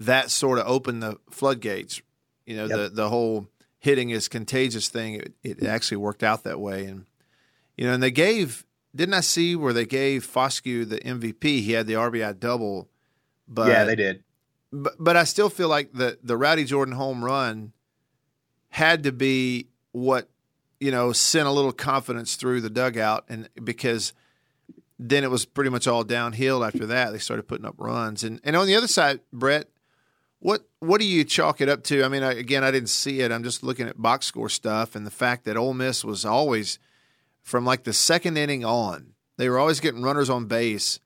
that 0.00 0.30
sort 0.30 0.58
of 0.58 0.66
opened 0.66 1.02
the 1.02 1.16
floodgates. 1.30 2.02
You 2.46 2.56
know, 2.56 2.66
Yep. 2.66 2.76
the 2.78 2.88
the 2.94 3.08
whole 3.08 3.46
hitting 3.78 4.10
is 4.10 4.28
contagious 4.28 4.88
thing. 4.88 5.14
It, 5.14 5.34
it 5.42 5.62
actually 5.64 5.98
worked 5.98 6.22
out 6.22 6.44
that 6.44 6.60
way, 6.60 6.86
and 6.86 7.06
you 7.76 7.86
know, 7.86 7.94
and 7.94 8.02
they 8.02 8.10
gave. 8.10 8.64
Didn't 8.94 9.14
I 9.14 9.20
see 9.20 9.54
where 9.54 9.72
they 9.72 9.84
gave 9.84 10.26
Foscue 10.26 10.88
the 10.88 10.98
MVP? 10.98 11.42
He 11.42 11.72
had 11.72 11.86
the 11.86 11.92
RBI 11.92 12.40
double, 12.40 12.88
but 13.46 13.68
yeah, 13.68 13.84
they 13.84 13.94
did. 13.94 14.24
but, 14.72 14.94
but 14.98 15.16
I 15.16 15.24
still 15.24 15.50
feel 15.50 15.68
like 15.68 15.92
the 15.92 16.18
the 16.22 16.36
Rowdy 16.36 16.64
Jordan 16.64 16.94
home 16.94 17.24
run 17.24 17.72
had 18.70 19.02
to 19.04 19.12
be 19.12 19.68
what 19.92 20.28
you 20.80 20.90
know 20.90 21.12
sent 21.12 21.46
a 21.46 21.52
little 21.52 21.72
confidence 21.72 22.36
through 22.36 22.62
the 22.62 22.70
dugout, 22.70 23.24
and 23.28 23.48
because 23.62 24.12
then 24.98 25.22
it 25.22 25.30
was 25.30 25.44
pretty 25.44 25.70
much 25.70 25.86
all 25.86 26.02
downhill 26.02 26.64
after 26.64 26.86
that. 26.86 27.12
They 27.12 27.18
started 27.18 27.46
putting 27.46 27.66
up 27.66 27.74
runs, 27.78 28.24
and 28.24 28.40
and 28.42 28.56
on 28.56 28.66
the 28.66 28.74
other 28.74 28.88
side, 28.88 29.20
Brett, 29.32 29.68
what 30.40 30.68
what 30.80 31.00
do 31.00 31.06
you 31.06 31.24
chalk 31.24 31.60
it 31.60 31.68
up 31.68 31.82
to? 31.84 32.04
I 32.04 32.08
mean, 32.08 32.22
I, 32.22 32.32
again, 32.32 32.64
I 32.64 32.70
didn't 32.70 32.90
see 32.90 33.20
it. 33.20 33.32
I'm 33.32 33.42
just 33.42 33.62
looking 33.62 33.88
at 33.88 34.00
box 34.00 34.26
score 34.26 34.48
stuff, 34.48 34.94
and 34.94 35.06
the 35.06 35.10
fact 35.10 35.44
that 35.44 35.56
Ole 35.56 35.74
Miss 35.74 36.04
was 36.04 36.24
always 36.24 36.78
from 37.42 37.64
like 37.64 37.84
the 37.84 37.92
second 37.92 38.36
inning 38.36 38.64
on, 38.64 39.14
they 39.36 39.48
were 39.48 39.58
always 39.58 39.80
getting 39.80 40.02
runners 40.02 40.30
on 40.30 40.46
base 40.46 41.00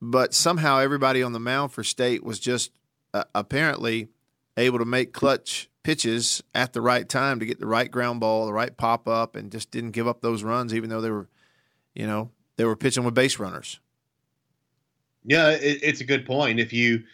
but 0.00 0.32
somehow 0.32 0.78
everybody 0.78 1.22
on 1.22 1.32
the 1.32 1.40
mound 1.40 1.72
for 1.72 1.84
state 1.84 2.24
was 2.24 2.40
just 2.40 2.72
uh, 3.12 3.24
apparently 3.34 4.08
able 4.56 4.78
to 4.78 4.84
make 4.84 5.12
clutch 5.12 5.68
pitches 5.82 6.42
at 6.54 6.72
the 6.72 6.80
right 6.80 7.08
time 7.08 7.38
to 7.40 7.46
get 7.46 7.60
the 7.60 7.66
right 7.66 7.90
ground 7.90 8.20
ball, 8.20 8.46
the 8.46 8.52
right 8.52 8.76
pop 8.76 9.06
up, 9.06 9.36
and 9.36 9.52
just 9.52 9.70
didn't 9.70 9.90
give 9.90 10.08
up 10.08 10.20
those 10.20 10.42
runs, 10.42 10.74
even 10.74 10.90
though 10.90 11.00
they 11.00 11.10
were, 11.10 11.28
you 11.94 12.06
know, 12.06 12.30
they 12.56 12.64
were 12.64 12.76
pitching 12.76 13.04
with 13.04 13.14
base 13.14 13.38
runners. 13.38 13.80
Yeah, 15.24 15.50
it, 15.50 15.80
it's 15.82 16.00
a 16.00 16.04
good 16.04 16.24
point. 16.24 16.60
If 16.60 16.72
you 16.72 17.04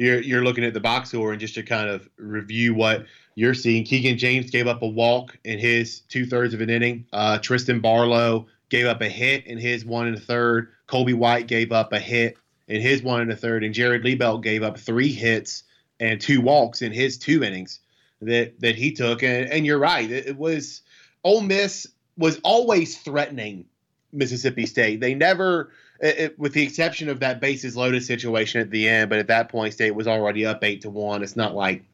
you're 0.00 0.20
you're 0.20 0.42
looking 0.42 0.64
at 0.64 0.72
the 0.72 0.80
box 0.80 1.10
score 1.10 1.32
and 1.32 1.40
just 1.40 1.54
to 1.54 1.62
kind 1.62 1.90
of 1.90 2.08
review 2.16 2.74
what 2.74 3.04
you're 3.34 3.54
seeing, 3.54 3.84
Keegan 3.84 4.16
James 4.16 4.50
gave 4.50 4.66
up 4.66 4.80
a 4.80 4.88
walk 4.88 5.36
in 5.44 5.58
his 5.58 6.00
two 6.08 6.24
thirds 6.24 6.54
of 6.54 6.62
an 6.62 6.70
inning. 6.70 7.06
Uh, 7.12 7.38
Trysten 7.38 7.82
Barlow 7.82 8.46
gave 8.70 8.86
up 8.86 9.02
a 9.02 9.08
hit 9.08 9.46
in 9.46 9.58
his 9.58 9.84
one 9.84 10.06
and 10.06 10.16
a 10.16 10.20
third. 10.20 10.68
Colby 10.86 11.12
White 11.12 11.48
gave 11.48 11.70
up 11.70 11.92
a 11.92 11.98
hit 11.98 12.38
in 12.66 12.80
his 12.80 13.02
one 13.02 13.20
and 13.20 13.30
a 13.30 13.36
third, 13.36 13.62
and 13.62 13.74
Jared 13.74 14.02
Liebelt 14.02 14.42
gave 14.42 14.62
up 14.62 14.78
three 14.78 15.12
hits 15.12 15.64
and 16.00 16.18
two 16.18 16.40
walks 16.40 16.80
in 16.80 16.92
his 16.92 17.18
two 17.18 17.44
innings 17.44 17.80
that 18.22 18.58
that 18.60 18.76
he 18.76 18.92
took. 18.92 19.22
And, 19.22 19.50
and 19.52 19.66
you're 19.66 19.78
right, 19.78 20.10
it, 20.10 20.28
it 20.28 20.36
was 20.38 20.80
Ole 21.24 21.42
Miss 21.42 21.86
was 22.16 22.40
always 22.42 22.96
threatening 22.96 23.66
Mississippi 24.12 24.64
State. 24.64 25.00
They 25.00 25.14
never, 25.14 25.72
it, 26.00 26.18
it- 26.18 26.38
with 26.38 26.52
the 26.52 26.62
exception 26.62 27.08
of 27.08 27.20
that 27.20 27.40
bases 27.40 27.76
loaded 27.76 28.02
situation 28.02 28.60
at 28.60 28.70
the 28.70 28.88
end, 28.88 29.10
but 29.10 29.18
at 29.18 29.28
that 29.28 29.48
point, 29.48 29.74
State 29.74 29.94
was 29.94 30.06
already 30.06 30.46
up 30.46 30.64
eight 30.64 30.82
to 30.82 30.90
one. 30.90 31.22
It's 31.22 31.36
not 31.36 31.54
like 31.54 31.84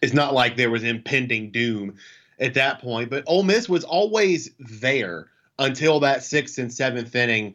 it's 0.00 0.14
not 0.14 0.32
like 0.32 0.56
there 0.56 0.70
was 0.70 0.84
impending 0.84 1.50
doom 1.50 1.96
at 2.38 2.54
that 2.54 2.80
point. 2.80 3.10
But 3.10 3.24
Ole 3.26 3.42
Miss 3.42 3.68
was 3.68 3.84
always 3.84 4.50
there 4.58 5.28
until 5.58 6.00
that 6.00 6.22
sixth 6.22 6.58
and 6.58 6.72
seventh 6.72 7.14
inning 7.14 7.54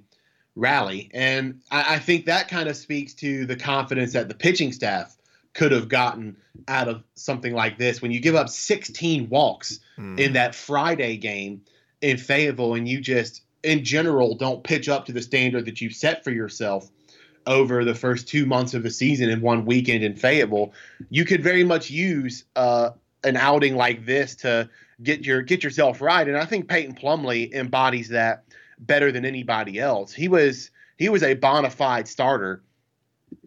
rally, 0.55 1.09
and 1.13 1.61
I, 1.71 1.95
I 1.95 1.99
think 1.99 2.25
that 2.25 2.47
kind 2.47 2.69
of 2.69 2.75
speaks 2.75 3.13
to 3.15 3.45
the 3.45 3.55
confidence 3.55 4.13
that 4.13 4.27
the 4.27 4.35
pitching 4.35 4.71
staff 4.71 5.15
could 5.53 5.71
have 5.71 5.87
gotten 5.87 6.35
out 6.67 6.87
of 6.87 7.03
something 7.15 7.53
like 7.53 7.77
this. 7.77 8.01
When 8.01 8.11
you 8.11 8.19
give 8.19 8.35
up 8.35 8.49
16 8.49 9.29
walks 9.29 9.79
hmm. 9.95 10.17
in 10.17 10.33
that 10.33 10.55
Friday 10.55 11.17
game 11.17 11.61
in 12.01 12.17
Fayetteville, 12.17 12.73
and 12.73 12.87
you 12.87 12.99
just 12.99 13.43
in 13.63 13.83
general 13.83 14.35
don't 14.35 14.63
pitch 14.63 14.89
up 14.89 15.05
to 15.05 15.11
the 15.11 15.21
standard 15.21 15.65
that 15.65 15.81
you've 15.81 15.93
set 15.93 16.23
for 16.23 16.31
yourself 16.31 16.89
over 17.47 17.83
the 17.83 17.95
first 17.95 18.27
two 18.27 18.45
months 18.45 18.73
of 18.73 18.83
the 18.83 18.89
season 18.89 19.29
in 19.29 19.41
one 19.41 19.65
weekend 19.65 20.03
in 20.03 20.15
Fayetteville, 20.15 20.73
you 21.09 21.25
could 21.25 21.43
very 21.43 21.63
much 21.63 21.89
use 21.89 22.45
uh, 22.55 22.91
an 23.23 23.35
outing 23.37 23.75
like 23.75 24.05
this 24.05 24.35
to 24.35 24.69
get 25.01 25.25
your 25.25 25.41
get 25.41 25.63
yourself 25.63 26.01
right. 26.01 26.27
And 26.27 26.37
I 26.37 26.45
think 26.45 26.67
Peyton 26.67 26.95
Plumlee 26.95 27.53
embodies 27.53 28.09
that 28.09 28.45
better 28.79 29.11
than 29.11 29.25
anybody 29.25 29.79
else. 29.79 30.13
He 30.13 30.27
was 30.27 30.71
he 30.97 31.09
was 31.09 31.23
a 31.23 31.33
bona 31.33 31.69
fide 31.69 32.07
starter 32.07 32.63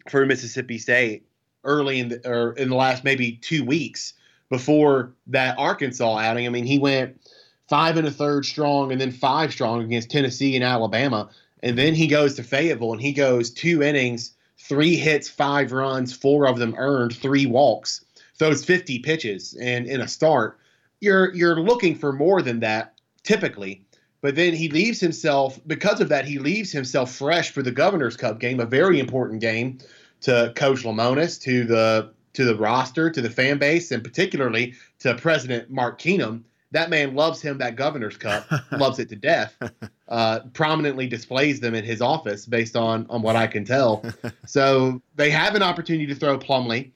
for 0.09 0.25
Mississippi 0.25 0.77
State 0.77 1.25
early 1.63 1.99
in 1.99 2.09
the 2.09 2.29
or 2.29 2.53
in 2.53 2.69
the 2.69 2.75
last 2.75 3.03
maybe 3.03 3.33
two 3.33 3.63
weeks 3.63 4.13
before 4.49 5.13
that 5.27 5.57
Arkansas 5.57 6.17
outing. 6.17 6.45
I 6.45 6.49
mean, 6.49 6.65
he 6.65 6.79
went 6.79 7.19
five 7.67 7.97
and 7.97 8.07
a 8.07 8.11
third 8.11 8.45
strong 8.45 8.91
and 8.91 8.99
then 8.99 9.11
five 9.11 9.51
strong 9.51 9.83
against 9.83 10.09
Tennessee 10.09 10.55
and 10.55 10.63
Alabama. 10.63 11.29
And 11.63 11.77
then 11.77 11.95
he 11.95 12.07
goes 12.07 12.35
to 12.35 12.43
Fayetteville 12.43 12.93
and 12.93 13.01
he 13.01 13.11
goes 13.11 13.49
two 13.49 13.83
innings, 13.83 14.35
three 14.57 14.95
hits, 14.95 15.29
five 15.29 15.71
runs, 15.71 16.13
four 16.13 16.47
of 16.47 16.59
them 16.59 16.75
earned, 16.77 17.15
three 17.15 17.45
walks, 17.45 18.05
throws 18.37 18.63
50 18.63 18.99
pitches 18.99 19.55
and 19.59 19.85
in 19.87 20.01
a 20.01 20.07
start. 20.07 20.59
You're 20.99 21.33
you're 21.33 21.59
looking 21.61 21.95
for 21.95 22.11
more 22.13 22.41
than 22.41 22.59
that 22.61 22.93
typically. 23.23 23.83
But 24.21 24.35
then 24.35 24.53
he 24.53 24.69
leaves 24.69 24.99
himself 24.99 25.59
because 25.67 26.01
of 26.01 26.09
that, 26.09 26.25
he 26.25 26.39
leaves 26.39 26.71
himself 26.71 27.13
fresh 27.13 27.51
for 27.51 27.61
the 27.61 27.71
Governor's 27.71 28.17
Cup 28.17 28.39
game, 28.39 28.59
a 28.59 28.65
very 28.65 28.99
important 28.99 29.41
game 29.41 29.77
to 30.21 30.51
Coach 30.55 30.83
Lemonis, 30.83 31.39
to 31.41 31.63
the 31.63 32.11
to 32.33 32.45
the 32.45 32.55
roster, 32.55 33.09
to 33.09 33.21
the 33.21 33.29
fan 33.29 33.57
base, 33.57 33.91
and 33.91 34.03
particularly 34.03 34.73
to 34.99 35.15
President 35.15 35.69
Mark 35.69 35.99
Keenum. 35.99 36.43
That 36.71 36.89
man 36.89 37.15
loves 37.15 37.41
him. 37.41 37.57
That 37.59 37.75
Governor's 37.75 38.17
Cup 38.17 38.45
loves 38.71 38.99
it 38.99 39.09
to 39.09 39.15
death. 39.15 39.55
Uh, 40.09 40.39
prominently 40.53 41.05
displays 41.05 41.59
them 41.59 41.75
in 41.75 41.83
his 41.83 42.01
office, 42.01 42.45
based 42.45 42.77
on 42.77 43.05
on 43.09 43.21
what 43.21 43.35
I 43.35 43.45
can 43.45 43.65
tell. 43.65 44.05
so 44.45 45.01
they 45.17 45.29
have 45.29 45.53
an 45.53 45.61
opportunity 45.61 46.07
to 46.07 46.15
throw 46.15 46.39
Plumlee 46.39 46.91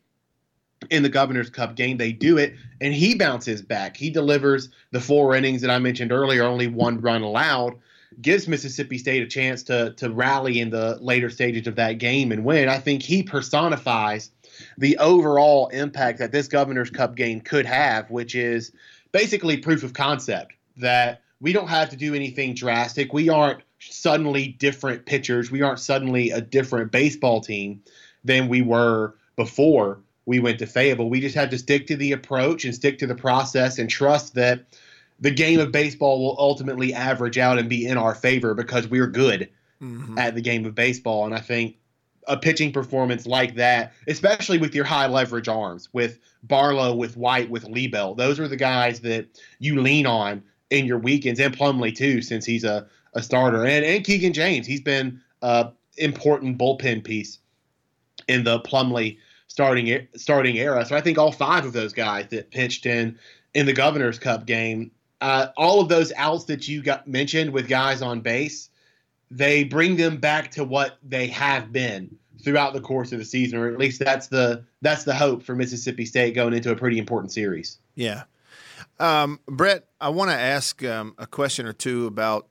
in 0.90 1.04
the 1.04 1.10
Governor's 1.10 1.50
Cup 1.50 1.75
game. 1.75 1.98
They 1.98 2.13
do 2.13 2.38
it, 2.38 2.54
and 2.80 2.94
he 2.94 3.13
bounces 3.16 3.62
back. 3.62 3.98
He 3.98 4.10
delivers 4.10 4.70
the 4.92 5.01
four 5.01 5.36
innings 5.36 5.60
that 5.60 5.70
I 5.70 5.80
mentioned 5.80 6.13
earlier, 6.13 6.44
only 6.44 6.68
one 6.68 7.01
run 7.01 7.22
allowed, 7.22 7.74
gives 8.22 8.48
Mississippi 8.48 8.98
State 8.98 9.22
a 9.22 9.28
chance 9.28 9.63
to 9.63 9.94
to 9.98 10.10
rally 10.10 10.62
in 10.62 10.70
the 10.70 10.98
later 11.01 11.30
stages 11.30 11.68
of 11.68 11.75
that 11.75 11.98
game 11.98 12.32
and 12.32 12.46
win. 12.46 12.70
I 12.70 12.80
think 12.80 13.04
he 13.04 13.24
personifies 13.24 14.32
the 14.78 14.98
overall 14.98 15.68
impact 15.68 16.20
that 16.20 16.32
this 16.32 16.48
Governor's 16.48 16.90
Cup 16.90 17.16
game 17.16 17.42
could 17.42 17.66
have, 17.66 18.10
which 18.10 18.36
is 18.36 18.72
basically 19.12 19.58
proof 19.58 19.84
of 19.84 19.94
concept 19.94 20.53
that 20.77 21.22
we 21.39 21.53
don't 21.53 21.68
have 21.68 21.89
to 21.89 21.96
do 21.96 22.13
anything 22.13 22.53
drastic. 22.53 23.13
We 23.13 23.30
aren't 23.30 23.62
suddenly 23.80 24.48
different 24.48 25.06
pitchers. 25.06 25.51
We 25.51 25.62
aren't 25.62 25.80
suddenly 25.80 26.30
a 26.30 26.41
different 26.41 26.91
baseball 26.91 27.41
team 27.41 27.82
than 28.24 28.48
we 28.48 28.62
were 28.62 29.15
before 29.36 30.00
we 30.25 30.39
went 30.39 30.60
to 30.60 30.68
Fayetteville. 30.68 31.10
We 31.10 31.20
just 31.20 31.36
have 31.36 31.50
to 31.50 31.58
stick 31.58 31.88
to 31.88 31.98
the 31.98 32.12
approach 32.12 32.63
and 32.63 32.75
stick 32.75 33.00
to 33.00 33.08
the 33.08 33.15
process 33.15 33.80
and 33.80 33.89
trust 33.89 34.36
that 34.36 34.65
the 35.20 35.32
game 35.32 35.60
of 35.60 35.72
baseball 35.72 36.20
will 36.20 36.36
ultimately 36.39 36.94
average 36.94 37.38
out 37.38 37.60
and 37.60 37.70
be 37.70 37.86
in 37.86 37.98
our 37.98 38.15
favor 38.15 38.53
because 38.53 38.88
we're 38.88 39.08
good 39.08 39.50
mm-hmm. 39.82 40.18
at 40.18 40.36
the 40.36 40.41
game 40.41 40.65
of 40.65 40.75
baseball. 40.75 41.25
And 41.25 41.34
I 41.34 41.39
think 41.39 41.77
a 42.31 42.38
pitching 42.38 42.71
performance 42.71 43.27
like 43.27 43.55
that, 43.55 43.91
especially 44.07 44.57
with 44.57 44.73
your 44.73 44.85
high 44.85 45.05
leverage 45.05 45.50
arms, 45.50 45.89
with 45.91 46.17
Barlow, 46.43 46.95
with 46.95 47.17
White, 47.17 47.50
with 47.50 47.65
Liebelt, 47.65 48.15
those 48.15 48.39
are 48.39 48.47
the 48.47 48.55
guys 48.55 49.01
that 49.01 49.27
you 49.59 49.81
lean 49.81 50.05
on 50.05 50.41
in 50.69 50.85
your 50.85 50.97
weekends, 50.97 51.41
and 51.41 51.55
Plumlee 51.55 51.93
too, 51.93 52.21
since 52.21 52.45
he's 52.45 52.63
a, 52.63 52.88
a 53.13 53.21
starter, 53.21 53.65
and 53.65 53.83
and 53.83 54.05
Keegan 54.05 54.31
James, 54.31 54.65
he's 54.65 54.79
been 54.79 55.19
a 55.41 55.71
important 55.97 56.57
bullpen 56.57 57.03
piece 57.03 57.39
in 58.29 58.45
the 58.45 58.61
Plumlee 58.61 59.17
starting 59.47 60.07
starting 60.15 60.57
era. 60.57 60.85
So 60.85 60.95
I 60.95 61.01
think 61.01 61.17
all 61.17 61.33
five 61.33 61.65
of 61.65 61.73
those 61.73 61.91
guys 61.91 62.27
that 62.29 62.50
pitched 62.50 62.85
in 62.85 63.19
in 63.53 63.65
the 63.65 63.73
Governor's 63.73 64.17
Cup 64.17 64.45
game, 64.45 64.89
uh, 65.19 65.47
all 65.57 65.81
of 65.81 65.89
those 65.89 66.13
outs 66.15 66.45
that 66.45 66.69
you 66.69 66.81
got 66.81 67.09
mentioned 67.09 67.51
with 67.51 67.67
guys 67.67 68.01
on 68.01 68.21
base, 68.21 68.69
they 69.29 69.65
bring 69.65 69.97
them 69.97 70.15
back 70.15 70.51
to 70.51 70.63
what 70.63 70.97
they 71.03 71.27
have 71.27 71.73
been 71.73 72.17
throughout 72.43 72.74
the 72.74 72.81
course 72.81 73.12
of 73.12 73.19
the 73.19 73.25
season, 73.25 73.60
or 73.60 73.67
at 73.67 73.77
least 73.77 74.00
that's 74.00 74.27
the 74.27 74.63
that's 74.81 75.03
the 75.03 75.13
hope 75.13 75.43
for 75.43 75.55
Mississippi 75.55 76.05
State 76.05 76.36
going 76.36 76.53
into 76.53 76.71
a 76.71 76.75
pretty 76.75 76.98
important 76.98 77.31
series. 77.31 77.79
Yeah. 77.95 78.24
Um, 79.00 79.39
Brett, 79.48 79.88
I 80.00 80.10
want 80.10 80.31
to 80.31 80.38
ask 80.38 80.83
um, 80.83 81.15
a 81.17 81.25
question 81.25 81.65
or 81.65 81.74
two 81.74 82.05
about 82.05 82.48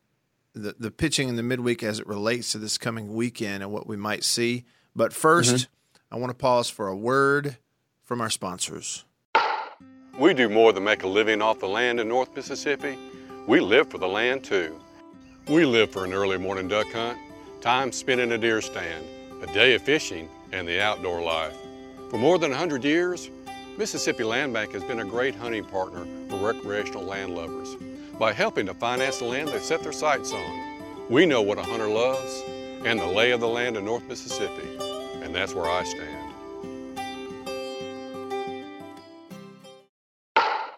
the, 0.52 0.74
the 0.78 0.90
pitching 0.90 1.28
in 1.28 1.36
the 1.36 1.42
midweek 1.42 1.82
as 1.82 2.00
it 2.00 2.06
relates 2.06 2.52
to 2.52 2.58
this 2.58 2.76
coming 2.76 3.14
weekend 3.14 3.62
and 3.62 3.72
what 3.72 3.86
we 3.86 3.96
might 3.96 4.24
see. 4.24 4.64
But 4.96 5.12
1st 5.12 5.68
I 6.10 6.16
want 6.16 6.30
to 6.30 6.34
pause 6.34 6.68
for 6.68 6.88
a 6.88 6.96
word 6.96 7.56
from 8.02 8.20
our 8.20 8.30
sponsors. 8.30 9.04
We 10.18 10.34
do 10.34 10.48
more 10.48 10.72
than 10.72 10.82
make 10.82 11.04
a 11.04 11.08
living 11.08 11.40
off 11.40 11.60
the 11.60 11.68
land 11.68 12.00
in 12.00 12.08
North 12.08 12.34
Mississippi. 12.34 12.98
We 13.46 13.60
live 13.60 13.88
for 13.88 13.98
the 13.98 14.08
land 14.08 14.42
too. 14.42 14.78
We 15.46 15.64
live 15.64 15.90
for 15.92 16.04
an 16.04 16.12
early 16.12 16.36
morning 16.36 16.68
duck 16.68 16.90
hunt, 16.92 17.18
time 17.60 17.92
spent 17.92 18.20
in 18.20 18.32
a 18.32 18.38
deer 18.38 18.60
stand, 18.60 19.04
a 19.42 19.46
day 19.52 19.74
of 19.74 19.82
fishing, 19.82 20.28
and 20.52 20.66
the 20.66 20.80
outdoor 20.80 21.22
life. 21.22 21.56
For 22.10 22.18
more 22.18 22.38
than 22.38 22.50
100 22.50 22.84
years, 22.84 23.30
Mississippi 23.78 24.24
Land 24.24 24.52
Bank 24.52 24.72
has 24.72 24.84
been 24.84 25.00
a 25.00 25.04
great 25.04 25.34
hunting 25.34 25.64
partner 25.64 26.06
for 26.28 26.36
recreational 26.36 27.04
land 27.04 27.34
lovers 27.34 27.76
by 28.18 28.32
helping 28.32 28.66
to 28.66 28.74
finance 28.74 29.18
the 29.18 29.24
land 29.24 29.48
they 29.48 29.58
set 29.58 29.82
their 29.82 29.92
sights 29.92 30.32
on. 30.32 31.06
We 31.08 31.24
know 31.24 31.40
what 31.40 31.58
a 31.58 31.62
hunter 31.62 31.88
loves, 31.88 32.42
and 32.84 32.98
the 32.98 33.06
lay 33.06 33.30
of 33.30 33.40
the 33.40 33.48
land 33.48 33.76
in 33.76 33.84
North 33.84 34.06
Mississippi. 34.08 34.76
And 35.22 35.34
that's 35.34 35.54
where 35.54 35.70
I 35.70 35.84
stand. 35.84 36.19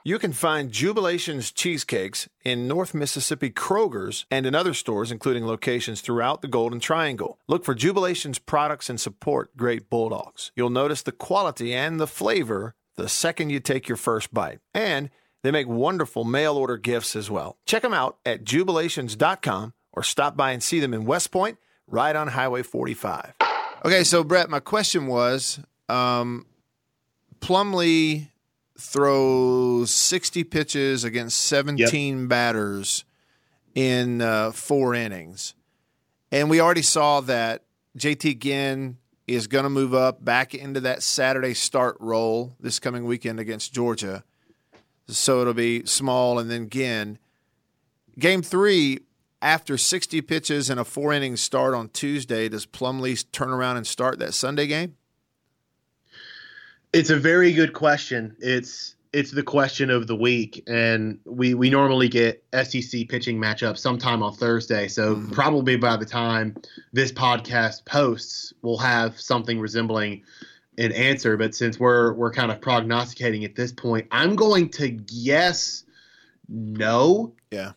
You 0.04 0.18
can 0.18 0.32
find 0.32 0.73
Jubilations 0.73 1.54
cheesecakes 1.54 2.28
in 2.44 2.66
North 2.66 2.92
Mississippi 2.92 3.50
Kroger's 3.50 4.26
and 4.32 4.47
in 4.47 4.54
other 4.54 4.75
stores, 4.75 5.12
including 5.12 5.47
locations 5.47 6.00
throughout 6.00 6.42
the 6.42 6.49
Golden 6.49 6.80
Triangle. 6.80 7.38
Look 7.47 7.64
for 7.64 7.73
Jubilations 7.73 8.44
products 8.44 8.90
and 8.90 9.00
support 9.00 9.56
Great 9.56 9.88
Bulldogs. 9.88 10.50
You'll 10.56 10.71
notice 10.71 11.02
the 11.02 11.12
quality 11.12 11.73
and 11.73 12.00
the 12.00 12.09
flavor 12.09 12.75
the 12.97 13.09
second 13.09 13.50
you 13.50 13.61
take 13.61 13.88
your 13.88 13.97
first 13.97 14.35
bite. 14.35 14.59
And 14.75 15.09
they 15.44 15.52
make 15.52 15.68
wonderful 15.68 16.25
mail 16.25 16.56
order 16.56 16.78
gifts 16.78 17.14
as 17.14 17.30
well. 17.30 17.56
Check 17.64 17.82
them 17.82 17.94
out 17.94 18.18
at 18.26 18.42
jubilations.com 18.42 19.73
or 19.92 20.02
stop 20.02 20.37
by 20.37 20.50
and 20.50 20.62
see 20.62 20.80
them 20.80 20.94
in 20.94 21.04
West 21.04 21.30
Point, 21.30 21.59
right 21.87 22.16
on 22.16 22.26
Highway 22.26 22.62
45. 22.62 23.35
Okay, 23.85 24.02
so 24.02 24.25
Brett, 24.25 24.50
my 24.50 24.61
question 24.61 25.06
was 25.06 25.61
um, 25.88 26.47
Plumlee 27.40 28.28
throws 28.79 29.91
60 29.91 30.45
pitches 30.45 31.05
against 31.05 31.41
17 31.43 32.26
batters 32.29 33.05
in 33.75 34.21
uh, 34.21 34.52
four 34.52 34.95
innings. 34.95 35.55
And 36.31 36.49
we 36.49 36.61
already 36.61 36.83
saw 36.83 37.21
that 37.23 37.64
JT 37.99 38.38
Ginn 38.38 38.99
is 39.26 39.47
going 39.47 39.64
to 39.64 39.71
move 39.71 39.95
up 39.95 40.25
back 40.25 40.55
into 40.55 40.81
that 40.81 41.02
Saturday 41.02 41.55
start 41.55 41.97
role 42.00 42.55
this 42.59 42.79
coming 42.79 43.05
weekend 43.05 43.38
against 43.38 43.73
Georgia. 43.73 44.25
So 45.09 45.41
it'll 45.41 45.55
be 45.55 45.85
small 45.85 46.38
and 46.38 46.50
then 46.50 46.69
Ginn. 46.69 47.19
Game 48.19 48.43
three, 48.43 49.00
after 49.41 49.76
60 49.76 50.21
pitches 50.23 50.71
and 50.71 50.79
a 50.79 50.85
four 50.85 51.12
inning 51.12 51.37
start 51.37 51.75
on 51.75 51.88
Tuesday, 51.91 52.49
does 52.49 52.67
Plumlee 52.67 53.25
turn 53.33 53.50
around 53.50 53.76
and 53.76 53.87
start 53.87 54.19
that 54.19 54.35
Sunday 54.35 54.67
game? 54.67 54.97
It's 56.93 57.11
a 57.11 57.17
very 57.17 57.53
good 57.53 57.73
question. 57.73 58.37
It's 58.41 58.97
it's 59.13 59.31
the 59.31 59.43
question 59.43 59.91
of 59.91 60.07
the 60.07 60.17
week, 60.17 60.63
and 60.67 61.19
we 61.25 61.55
we 61.55 61.69
normally 61.71 62.09
get 62.09 62.45
SEC 62.65 63.09
pitching 63.09 63.39
matchups 63.39 63.79
sometime 63.79 64.23
on 64.23 64.35
Thursday. 64.35 64.89
So 64.89 65.17
mm-hmm. 65.17 65.33
probably 65.33 65.77
by 65.77 65.97
the 65.97 66.07
time 66.07 66.57
this 66.93 67.13
podcast 67.13 67.85
posts, 67.85 68.53
we'll 68.63 68.79
have 68.79 69.21
something 69.21 69.61
resembling 69.61 70.23
an 70.79 70.93
answer. 70.93 71.37
But 71.37 71.55
since 71.55 71.79
we're 71.79 72.15
we're 72.15 72.33
kind 72.33 72.51
of 72.51 72.61
prognosticating 72.61 73.45
at 73.45 73.55
this 73.55 73.73
point, 73.73 74.07
I'm 74.11 74.35
going 74.35 74.71
to 74.71 74.89
guess 74.89 75.85
no. 76.49 77.35
Yeah. 77.51 77.73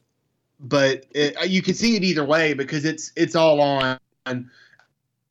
But 0.59 1.05
it, 1.11 1.49
you 1.49 1.61
can 1.61 1.73
see 1.73 1.97
it 1.97 2.03
either 2.03 2.23
way 2.23 2.53
because 2.53 2.85
it's 2.85 3.11
it's 3.15 3.35
all 3.35 3.59
on 3.59 3.99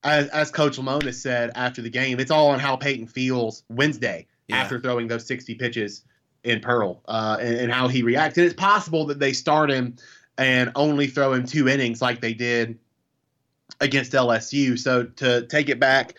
as, 0.05 0.29
as 0.29 0.51
Coach 0.51 0.77
Lemonis 0.77 1.15
said 1.15 1.51
after 1.55 1.83
the 1.83 1.91
game, 1.91 2.21
it's 2.21 2.31
all 2.31 2.49
on 2.51 2.61
how 2.61 2.77
Peyton 2.77 3.07
feels 3.07 3.65
Wednesday 3.69 4.27
yeah. 4.49 4.59
after 4.59 4.79
throwing 4.79 5.09
those 5.09 5.27
60 5.27 5.55
pitches 5.55 6.05
in 6.45 6.61
Pearl 6.61 7.03
uh, 7.09 7.39
and, 7.41 7.57
and, 7.57 7.73
how 7.73 7.89
he 7.89 8.03
reacts. 8.03 8.37
And 8.37 8.45
it's 8.45 8.55
possible 8.55 9.07
that 9.07 9.19
they 9.19 9.33
start 9.33 9.71
him 9.71 9.97
and 10.37 10.73
only 10.75 11.07
throw 11.07 11.33
him 11.33 11.47
two 11.47 11.69
innings 11.69 12.03
like 12.03 12.21
they 12.21 12.35
did 12.35 12.79
against 13.81 14.13
LSU. 14.13 14.79
So 14.79 15.05
to 15.05 15.47
take 15.47 15.71
it 15.71 15.81
back, 15.81 16.15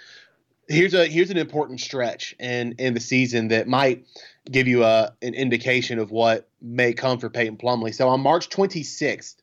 here's 0.68 0.96
a 0.96 1.06
here's 1.06 1.30
an 1.30 1.38
important 1.38 1.80
stretch 1.80 2.36
in 2.40 2.74
in 2.80 2.96
the 2.96 3.00
season 3.00 3.50
that 3.50 3.68
might 3.68 4.06
give 4.50 4.68
you 4.68 4.84
a 4.84 5.14
an 5.22 5.36
indication 5.36 6.00
of 6.00 6.10
what 6.10 6.50
may 6.60 6.94
come 6.94 7.20
for 7.20 7.30
Peyton 7.30 7.58
Plumlee. 7.58 7.94
So 7.94 8.10
on 8.10 8.22
March 8.22 8.50
26th, 8.50 9.36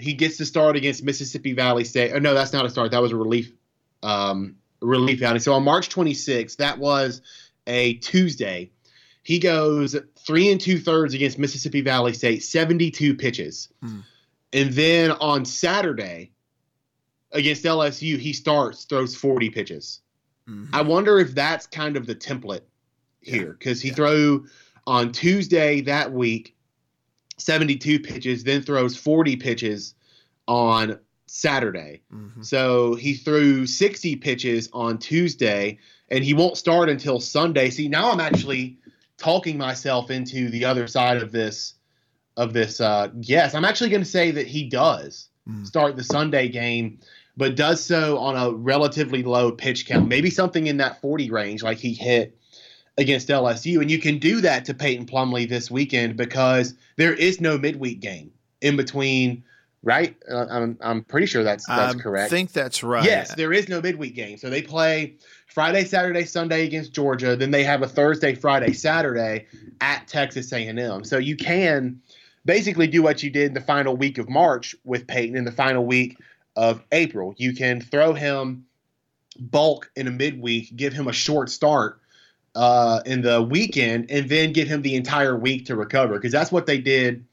he 0.00 0.14
gets 0.14 0.36
to 0.38 0.46
start 0.46 0.74
against 0.74 1.04
Mississippi 1.04 1.52
Valley 1.52 1.84
State. 1.84 2.12
Oh 2.12 2.18
no, 2.18 2.34
that's 2.34 2.52
not 2.52 2.66
a 2.66 2.70
start. 2.70 2.90
That 2.90 3.02
was 3.02 3.12
a 3.12 3.16
relief 3.16 3.52
um, 4.02 4.56
relief 4.80 5.22
outing. 5.22 5.40
So 5.40 5.52
on 5.52 5.64
March 5.64 5.88
26th, 5.88 6.56
that 6.56 6.78
was 6.78 7.22
a 7.66 7.94
Tuesday. 7.94 8.70
He 9.22 9.38
goes 9.38 9.96
three 10.18 10.50
and 10.50 10.60
two 10.60 10.78
thirds 10.78 11.14
against 11.14 11.38
Mississippi 11.38 11.80
Valley 11.80 12.12
State, 12.14 12.42
72 12.42 13.14
pitches. 13.14 13.68
Hmm. 13.82 14.00
And 14.52 14.72
then 14.72 15.10
on 15.12 15.44
Saturday 15.44 16.32
against 17.32 17.64
LSU, 17.64 18.18
he 18.18 18.32
starts, 18.32 18.84
throws 18.84 19.14
40 19.14 19.50
pitches. 19.50 20.00
Mm-hmm. 20.48 20.74
I 20.74 20.82
wonder 20.82 21.18
if 21.18 21.34
that's 21.34 21.66
kind 21.66 21.96
of 21.96 22.06
the 22.06 22.14
template 22.14 22.62
here 23.20 23.52
because 23.58 23.82
he 23.82 23.88
yeah. 23.88 23.94
threw 23.94 24.46
on 24.86 25.12
Tuesday 25.12 25.82
that 25.82 26.12
week 26.12 26.56
72 27.36 28.00
pitches, 28.00 28.44
then 28.44 28.62
throws 28.62 28.96
40 28.96 29.36
pitches 29.36 29.94
on 30.46 30.98
Saturday. 31.30 32.02
Mm-hmm. 32.12 32.42
So 32.42 32.94
he 32.94 33.14
threw 33.14 33.66
60 33.66 34.16
pitches 34.16 34.68
on 34.72 34.98
Tuesday, 34.98 35.78
and 36.08 36.24
he 36.24 36.34
won't 36.34 36.56
start 36.56 36.88
until 36.88 37.20
Sunday. 37.20 37.70
See, 37.70 37.88
now 37.88 38.10
I'm 38.10 38.20
actually 38.20 38.78
talking 39.18 39.58
myself 39.58 40.10
into 40.10 40.48
the 40.48 40.64
other 40.64 40.86
side 40.86 41.18
of 41.18 41.32
this 41.32 41.74
of 42.36 42.52
this 42.52 42.80
uh 42.80 43.08
yes 43.20 43.52
i'm 43.52 43.64
actually 43.64 43.90
going 43.90 44.02
to 44.02 44.08
say 44.08 44.30
that 44.30 44.46
he 44.46 44.68
does 44.68 45.28
mm. 45.46 45.66
start 45.66 45.96
the 45.96 46.04
sunday 46.04 46.48
game 46.48 46.98
but 47.36 47.56
does 47.56 47.84
so 47.84 48.16
on 48.18 48.36
a 48.36 48.54
relatively 48.54 49.24
low 49.24 49.50
pitch 49.50 49.86
count 49.86 50.06
maybe 50.06 50.30
something 50.30 50.68
in 50.68 50.76
that 50.76 51.00
40 51.00 51.30
range 51.30 51.64
like 51.64 51.78
he 51.78 51.92
hit 51.92 52.38
against 52.96 53.28
lsu 53.28 53.80
and 53.80 53.90
you 53.90 53.98
can 53.98 54.18
do 54.18 54.40
that 54.40 54.64
to 54.64 54.72
peyton 54.72 55.04
Plumlee 55.04 55.48
this 55.48 55.68
weekend 55.68 56.16
because 56.16 56.74
there 56.94 57.12
is 57.12 57.40
no 57.40 57.58
midweek 57.58 57.98
game 57.98 58.30
in 58.60 58.76
between 58.76 59.42
right? 59.82 60.16
Uh, 60.30 60.46
I'm 60.50 60.78
I'm 60.80 61.04
pretty 61.04 61.26
sure 61.26 61.42
that's 61.42 61.66
that's 61.66 61.94
I 61.94 61.98
correct. 61.98 62.26
I 62.26 62.28
think 62.28 62.52
that's 62.52 62.82
right. 62.82 63.04
Yes, 63.04 63.34
there 63.34 63.52
is 63.52 63.68
no 63.68 63.80
midweek 63.80 64.14
game, 64.14 64.38
so 64.38 64.50
they 64.50 64.62
play 64.62 65.16
Friday, 65.46 65.84
Saturday, 65.84 66.24
Sunday 66.24 66.64
against 66.66 66.92
Georgia. 66.92 67.36
Then 67.36 67.50
they 67.50 67.64
have 67.64 67.82
a 67.82 67.88
Thursday, 67.88 68.34
Friday, 68.34 68.72
Saturday 68.72 69.46
at 69.80 70.06
Texas 70.06 70.52
A&M. 70.52 71.04
So 71.04 71.18
you 71.18 71.36
can 71.36 72.00
basically 72.44 72.86
do 72.86 73.02
what 73.02 73.22
you 73.22 73.30
did 73.30 73.48
in 73.48 73.54
the 73.54 73.60
final 73.60 73.96
week 73.96 74.18
of 74.18 74.28
March 74.28 74.74
with 74.84 75.06
Peyton 75.06 75.36
in 75.36 75.44
the 75.44 75.52
final 75.52 75.84
week 75.84 76.18
of 76.56 76.82
April. 76.92 77.34
You 77.38 77.54
can 77.54 77.80
throw 77.80 78.12
him 78.14 78.66
bulk 79.38 79.90
in 79.96 80.06
a 80.06 80.10
midweek, 80.10 80.74
give 80.76 80.92
him 80.92 81.08
a 81.08 81.12
short 81.12 81.50
start 81.50 82.00
uh, 82.54 83.00
in 83.06 83.22
the 83.22 83.42
weekend, 83.42 84.10
and 84.10 84.28
then 84.28 84.52
give 84.52 84.68
him 84.68 84.82
the 84.82 84.96
entire 84.96 85.36
week 85.36 85.66
to 85.66 85.76
recover 85.76 86.14
because 86.14 86.32
that's 86.32 86.50
what 86.50 86.66
they 86.66 86.78
did 86.78 87.24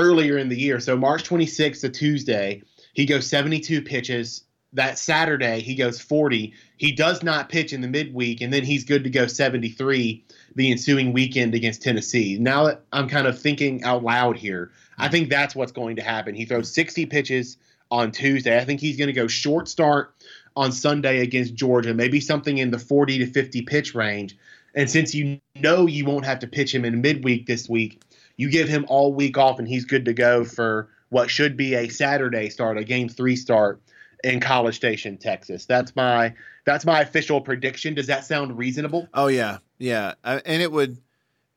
earlier 0.00 0.38
in 0.38 0.48
the 0.48 0.58
year. 0.58 0.80
So 0.80 0.96
March 0.96 1.28
26th, 1.28 1.84
a 1.84 1.88
Tuesday, 1.88 2.62
he 2.94 3.06
goes 3.06 3.26
72 3.26 3.82
pitches. 3.82 4.44
That 4.72 4.98
Saturday, 5.00 5.60
he 5.60 5.74
goes 5.74 6.00
40. 6.00 6.54
He 6.76 6.92
does 6.92 7.24
not 7.24 7.48
pitch 7.48 7.72
in 7.72 7.80
the 7.80 7.88
midweek, 7.88 8.40
and 8.40 8.52
then 8.52 8.62
he's 8.62 8.84
good 8.84 9.02
to 9.02 9.10
go 9.10 9.26
73 9.26 10.24
the 10.54 10.70
ensuing 10.70 11.12
weekend 11.12 11.54
against 11.54 11.82
Tennessee. 11.82 12.38
Now 12.38 12.66
that 12.66 12.82
I'm 12.92 13.08
kind 13.08 13.26
of 13.26 13.36
thinking 13.36 13.82
out 13.82 14.04
loud 14.04 14.36
here, 14.36 14.70
I 14.96 15.08
think 15.08 15.28
that's 15.28 15.56
what's 15.56 15.72
going 15.72 15.96
to 15.96 16.02
happen. 16.02 16.36
He 16.36 16.44
throws 16.44 16.72
60 16.72 17.06
pitches 17.06 17.56
on 17.90 18.12
Tuesday. 18.12 18.58
I 18.58 18.64
think 18.64 18.80
he's 18.80 18.96
going 18.96 19.08
to 19.08 19.12
go 19.12 19.26
short 19.26 19.68
start 19.68 20.14
on 20.54 20.70
Sunday 20.70 21.20
against 21.20 21.54
Georgia, 21.54 21.92
maybe 21.92 22.20
something 22.20 22.58
in 22.58 22.70
the 22.70 22.78
40 22.78 23.18
to 23.18 23.26
50 23.26 23.62
pitch 23.62 23.94
range. 23.94 24.36
And 24.74 24.88
since 24.88 25.14
you 25.14 25.40
know 25.56 25.86
you 25.86 26.04
won't 26.04 26.26
have 26.26 26.38
to 26.40 26.46
pitch 26.46 26.72
him 26.72 26.84
in 26.84 27.00
midweek 27.00 27.46
this 27.46 27.68
week, 27.68 28.02
you 28.40 28.48
give 28.48 28.70
him 28.70 28.86
all 28.88 29.12
week 29.12 29.36
off 29.36 29.58
and 29.58 29.68
he's 29.68 29.84
good 29.84 30.06
to 30.06 30.14
go 30.14 30.46
for 30.46 30.88
what 31.10 31.28
should 31.28 31.58
be 31.58 31.74
a 31.74 31.88
Saturday 31.88 32.48
start, 32.48 32.78
a 32.78 32.84
game 32.84 33.06
three 33.06 33.36
start 33.36 33.82
in 34.24 34.40
College 34.40 34.74
Station, 34.74 35.18
Texas. 35.18 35.66
That's 35.66 35.94
my 35.94 36.32
that's 36.64 36.86
my 36.86 37.02
official 37.02 37.42
prediction. 37.42 37.92
Does 37.92 38.06
that 38.06 38.24
sound 38.24 38.56
reasonable? 38.56 39.08
Oh 39.12 39.26
yeah, 39.26 39.58
yeah, 39.76 40.14
uh, 40.24 40.40
and 40.46 40.62
it 40.62 40.72
would 40.72 41.02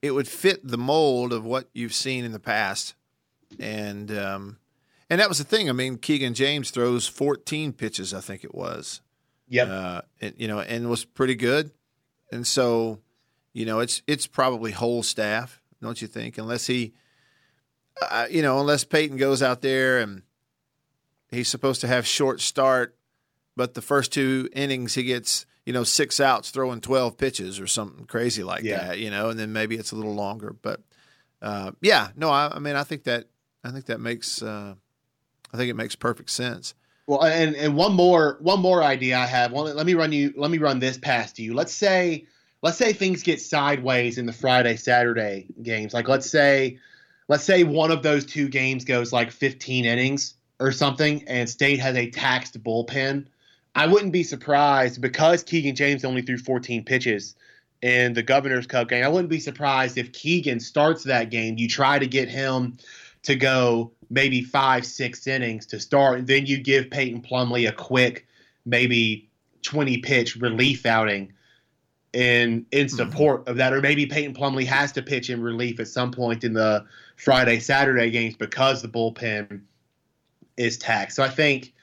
it 0.01 0.11
would 0.11 0.27
fit 0.27 0.59
the 0.67 0.77
mold 0.77 1.31
of 1.31 1.45
what 1.45 1.69
you've 1.71 1.93
seen 1.93 2.25
in 2.25 2.33
the 2.33 2.39
past, 2.39 2.95
and 3.57 4.11
um, 4.11 4.57
and 5.09 5.21
that 5.21 5.29
was 5.29 5.37
the 5.37 5.45
thing. 5.45 5.69
I 5.69 5.71
mean, 5.71 5.97
Keegan 5.97 6.33
James 6.33 6.69
throws 6.69 7.07
14 7.07 7.71
pitches, 7.71 8.13
I 8.13 8.19
think 8.19 8.43
it 8.43 8.53
was. 8.53 8.99
Yep. 9.47 9.67
Uh, 9.69 10.01
and, 10.19 10.33
you 10.35 10.49
know, 10.49 10.59
and 10.59 10.89
was 10.89 11.05
pretty 11.05 11.35
good, 11.35 11.71
and 12.29 12.45
so 12.45 12.99
you 13.53 13.65
know, 13.65 13.79
it's 13.79 14.01
it's 14.05 14.27
probably 14.27 14.71
whole 14.71 15.01
staff 15.01 15.61
don't 15.83 16.01
you 16.01 16.07
think? 16.07 16.37
Unless 16.37 16.65
he, 16.67 16.93
uh, 18.01 18.27
you 18.29 18.41
know, 18.41 18.59
unless 18.59 18.83
Peyton 18.83 19.17
goes 19.17 19.43
out 19.43 19.61
there 19.61 19.99
and 19.99 20.23
he's 21.29 21.47
supposed 21.47 21.81
to 21.81 21.87
have 21.87 22.07
short 22.07 22.41
start, 22.41 22.95
but 23.55 23.73
the 23.73 23.81
first 23.81 24.11
two 24.11 24.49
innings 24.53 24.95
he 24.95 25.03
gets, 25.03 25.45
you 25.65 25.73
know, 25.73 25.83
six 25.83 26.19
outs 26.19 26.49
throwing 26.49 26.81
12 26.81 27.17
pitches 27.17 27.59
or 27.59 27.67
something 27.67 28.05
crazy 28.05 28.43
like 28.43 28.63
yeah. 28.63 28.87
that, 28.87 28.99
you 28.99 29.11
know, 29.11 29.29
and 29.29 29.39
then 29.39 29.53
maybe 29.53 29.75
it's 29.75 29.91
a 29.91 29.95
little 29.95 30.15
longer. 30.15 30.55
But 30.59 30.81
uh, 31.41 31.71
yeah, 31.81 32.09
no, 32.15 32.29
I, 32.29 32.51
I, 32.55 32.59
mean, 32.59 32.75
I 32.75 32.83
think 32.83 33.03
that, 33.03 33.25
I 33.63 33.71
think 33.71 33.85
that 33.85 33.99
makes, 33.99 34.41
uh, 34.41 34.75
I 35.53 35.57
think 35.57 35.69
it 35.69 35.75
makes 35.75 35.95
perfect 35.95 36.29
sense. 36.29 36.73
Well, 37.05 37.23
and, 37.23 37.55
and 37.55 37.75
one 37.75 37.93
more, 37.93 38.37
one 38.39 38.61
more 38.61 38.81
idea 38.81 39.17
I 39.17 39.25
have. 39.25 39.51
Well, 39.51 39.65
let 39.65 39.85
me 39.85 39.93
run 39.93 40.11
you, 40.13 40.33
let 40.37 40.49
me 40.49 40.57
run 40.57 40.79
this 40.79 40.97
past 40.97 41.37
you. 41.37 41.53
Let's 41.53 41.73
say, 41.73 42.25
let's 42.63 42.77
say 42.77 42.93
things 42.93 43.21
get 43.21 43.39
sideways 43.39 44.17
in 44.17 44.25
the 44.25 44.33
Friday 44.33 44.77
Saturday 44.77 45.45
games. 45.61 45.93
Like 45.93 46.07
let's 46.07 46.27
say 46.27 46.79
let's 47.27 47.43
say 47.43 47.63
one 47.63 47.91
of 47.91 48.01
those 48.01 48.25
two 48.25 48.49
games 48.49 48.85
goes 48.85 49.13
like 49.13 49.29
15 49.29 49.85
innings 49.85 50.33
or 50.59 50.71
something, 50.71 51.23
and 51.27 51.47
State 51.47 51.79
has 51.79 51.95
a 51.95 52.09
taxed 52.09 52.61
bullpen, 52.63 53.27
I 53.75 53.87
wouldn't 53.87 54.13
be 54.13 54.23
surprised 54.23 55.01
because 55.01 55.43
Keegan 55.43 55.75
James 55.75 56.05
only 56.05 56.21
threw 56.21 56.37
14 56.37 56.85
pitches 56.85 57.35
in 57.81 58.13
the 58.13 58.23
Governor's 58.23 58.67
Cup 58.67 58.87
game. 58.87 59.03
I 59.03 59.07
wouldn't 59.07 59.29
be 59.29 59.39
surprised 59.39 59.97
if 59.97 60.13
Keegan 60.13 60.59
starts 60.59 61.03
that 61.03 61.31
game. 61.31 61.57
You 61.57 61.67
try 61.67 61.99
to 61.99 62.07
get 62.07 62.29
him 62.29 62.77
to 63.23 63.35
go 63.35 63.91
maybe 64.09 64.41
five, 64.41 64.85
six 64.85 65.25
innings 65.27 65.65
to 65.67 65.79
start, 65.79 66.19
and 66.19 66.27
then 66.27 66.45
you 66.45 66.59
give 66.59 66.91
Peyton 66.91 67.21
Plumlee 67.21 67.67
a 67.67 67.71
quick, 67.71 68.27
maybe 68.65 69.27
20 69.63 69.97
pitch 69.97 70.35
relief 70.35 70.85
outing 70.85 71.33
in 72.13 72.65
in 72.71 72.87
Mm-hmm. 72.87 72.95
support 72.95 73.47
of 73.47 73.57
that, 73.57 73.73
or 73.73 73.81
maybe 73.81 74.05
Peyton 74.05 74.33
Plumlee 74.33 74.65
has 74.65 74.91
to 74.93 75.01
pitch 75.01 75.29
in 75.29 75.41
relief 75.41 75.79
at 75.79 75.87
some 75.87 76.11
point 76.11 76.43
in 76.43 76.53
the 76.53 76.85
Friday 77.17 77.59
Saturday 77.59 78.09
games 78.11 78.35
because 78.35 78.81
the 78.81 78.87
bullpen 78.87 79.61
is 80.57 80.77
taxed. 80.77 81.15
So 81.15 81.23
I 81.23 81.29
think 81.29 81.73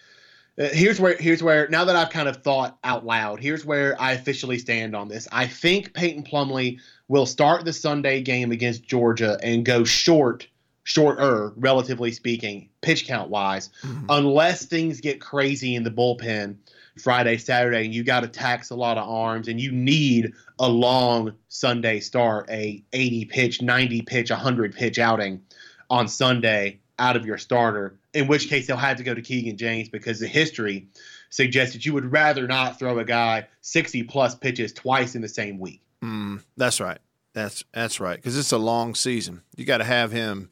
uh, 0.59 0.69
here's 0.73 1.01
where 1.01 1.17
here's 1.17 1.43
where 1.43 1.69
now 1.69 1.85
that 1.85 1.97
I've 1.97 2.11
kind 2.11 2.29
of 2.29 2.39
thought 2.39 2.79
out 2.85 3.05
loud, 3.05 3.41
here's 3.41 3.65
where 3.65 4.01
I 4.01 4.13
officially 4.13 4.59
stand 4.59 4.95
on 4.95 5.09
this. 5.09 5.27
I 5.33 5.47
think 5.47 5.95
Peyton 5.95 6.23
Plumlee 6.23 6.79
will 7.09 7.27
start 7.27 7.65
the 7.65 7.73
Sunday 7.73 8.21
game 8.21 8.53
against 8.53 8.85
Georgia 8.85 9.37
and 9.43 9.65
go 9.65 9.83
short, 9.83 10.47
shorter, 10.85 11.53
relatively 11.57 12.13
speaking, 12.13 12.69
pitch 12.83 13.05
count 13.07 13.31
wise, 13.31 13.71
unless 14.09 14.65
things 14.67 15.01
get 15.01 15.21
crazy 15.21 15.75
in 15.75 15.83
the 15.83 15.91
bullpen 15.91 16.55
Friday, 16.99 17.37
Saturday, 17.39 17.85
and 17.85 17.95
you 17.95 18.03
got 18.03 18.21
to 18.21 18.29
tax 18.29 18.71
a 18.71 18.75
lot 18.75 18.99
of 18.99 19.09
arms, 19.09 19.49
and 19.49 19.61
you 19.61 19.71
need 19.73 20.33
a 20.59 20.69
long 20.69 21.33
Sunday 21.49 22.01
start, 22.01 22.49
a 22.51 22.83
80 22.93 23.25
pitch, 23.27 23.63
90 23.63 24.03
pitch, 24.03 24.31
100 24.31 24.75
pitch 24.75 24.99
outing 24.99 25.41
on 25.89 26.09
Sunday 26.09 26.81
out 26.99 27.17
of 27.17 27.25
your 27.25 27.39
starter. 27.39 27.97
In 28.13 28.27
which 28.27 28.49
case, 28.49 28.67
they'll 28.67 28.77
have 28.77 28.97
to 28.97 29.03
go 29.05 29.15
to 29.15 29.23
Keegan 29.23 29.57
James 29.57 29.89
because 29.89 30.21
the 30.21 30.27
history 30.27 30.89
suggests 31.31 31.75
that 31.75 31.87
you 31.87 31.93
would 31.95 32.11
rather 32.11 32.47
not 32.47 32.79
throw 32.79 32.99
a 32.99 33.05
guy 33.05 33.47
60 33.61 34.03
plus 34.05 34.35
pitches 34.35 34.73
twice 34.73 35.15
in 35.15 35.23
the 35.23 35.29
same 35.29 35.59
week. 35.59 35.81
Mm, 36.03 36.43
that's 36.57 36.81
right. 36.81 36.99
That's 37.33 37.63
that's 37.73 38.01
right. 38.01 38.17
Because 38.17 38.37
it's 38.37 38.51
a 38.53 38.59
long 38.59 38.97
season. 38.97 39.43
You 39.57 39.65
got 39.65 39.79
to 39.79 39.85
have 39.85 40.11
him, 40.11 40.51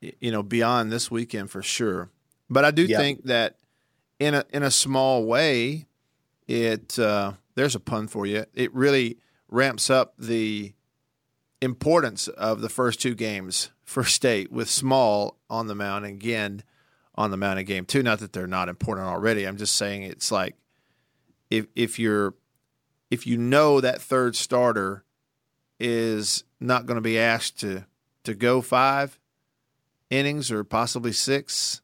you 0.00 0.32
know, 0.32 0.42
beyond 0.42 0.90
this 0.90 1.10
weekend 1.10 1.50
for 1.50 1.62
sure. 1.62 2.10
But 2.50 2.64
I 2.64 2.72
do 2.72 2.82
Yeah. 2.84 2.98
think 2.98 3.24
that 3.24 3.56
in 4.18 4.34
a 4.34 4.44
in 4.50 4.62
a 4.62 4.70
small 4.70 5.24
way, 5.24 5.86
it 6.46 6.98
uh, 6.98 7.32
there's 7.54 7.74
a 7.74 7.80
pun 7.80 8.08
for 8.08 8.26
you. 8.26 8.44
It 8.54 8.72
really 8.74 9.18
ramps 9.48 9.90
up 9.90 10.14
the 10.18 10.72
importance 11.60 12.28
of 12.28 12.60
the 12.60 12.68
first 12.68 13.00
two 13.00 13.14
games 13.14 13.70
for 13.84 14.04
State 14.04 14.52
with 14.52 14.68
Small 14.68 15.36
on 15.48 15.66
the 15.66 15.74
mound 15.74 16.04
and 16.04 16.14
again 16.14 16.62
on 17.14 17.30
the 17.30 17.36
mound 17.36 17.58
in 17.58 17.64
game 17.64 17.84
two. 17.84 18.02
Not 18.02 18.20
that 18.20 18.32
they're 18.32 18.46
not 18.46 18.68
important 18.68 19.06
already. 19.06 19.44
I'm 19.44 19.56
just 19.56 19.76
saying 19.76 20.02
it's 20.02 20.30
like 20.30 20.54
if 21.50 21.66
if 21.74 21.98
you're 21.98 22.34
if 23.10 23.26
you 23.26 23.38
know 23.38 23.80
that 23.80 24.00
third 24.00 24.36
starter 24.36 25.04
is 25.78 26.44
not 26.60 26.86
going 26.86 26.96
to 26.96 27.02
be 27.02 27.18
asked 27.18 27.60
to 27.60 27.84
to 28.24 28.34
go 28.34 28.60
five 28.60 29.18
innings 30.10 30.50
or 30.50 30.64
possibly 30.64 31.12
six, 31.12 31.80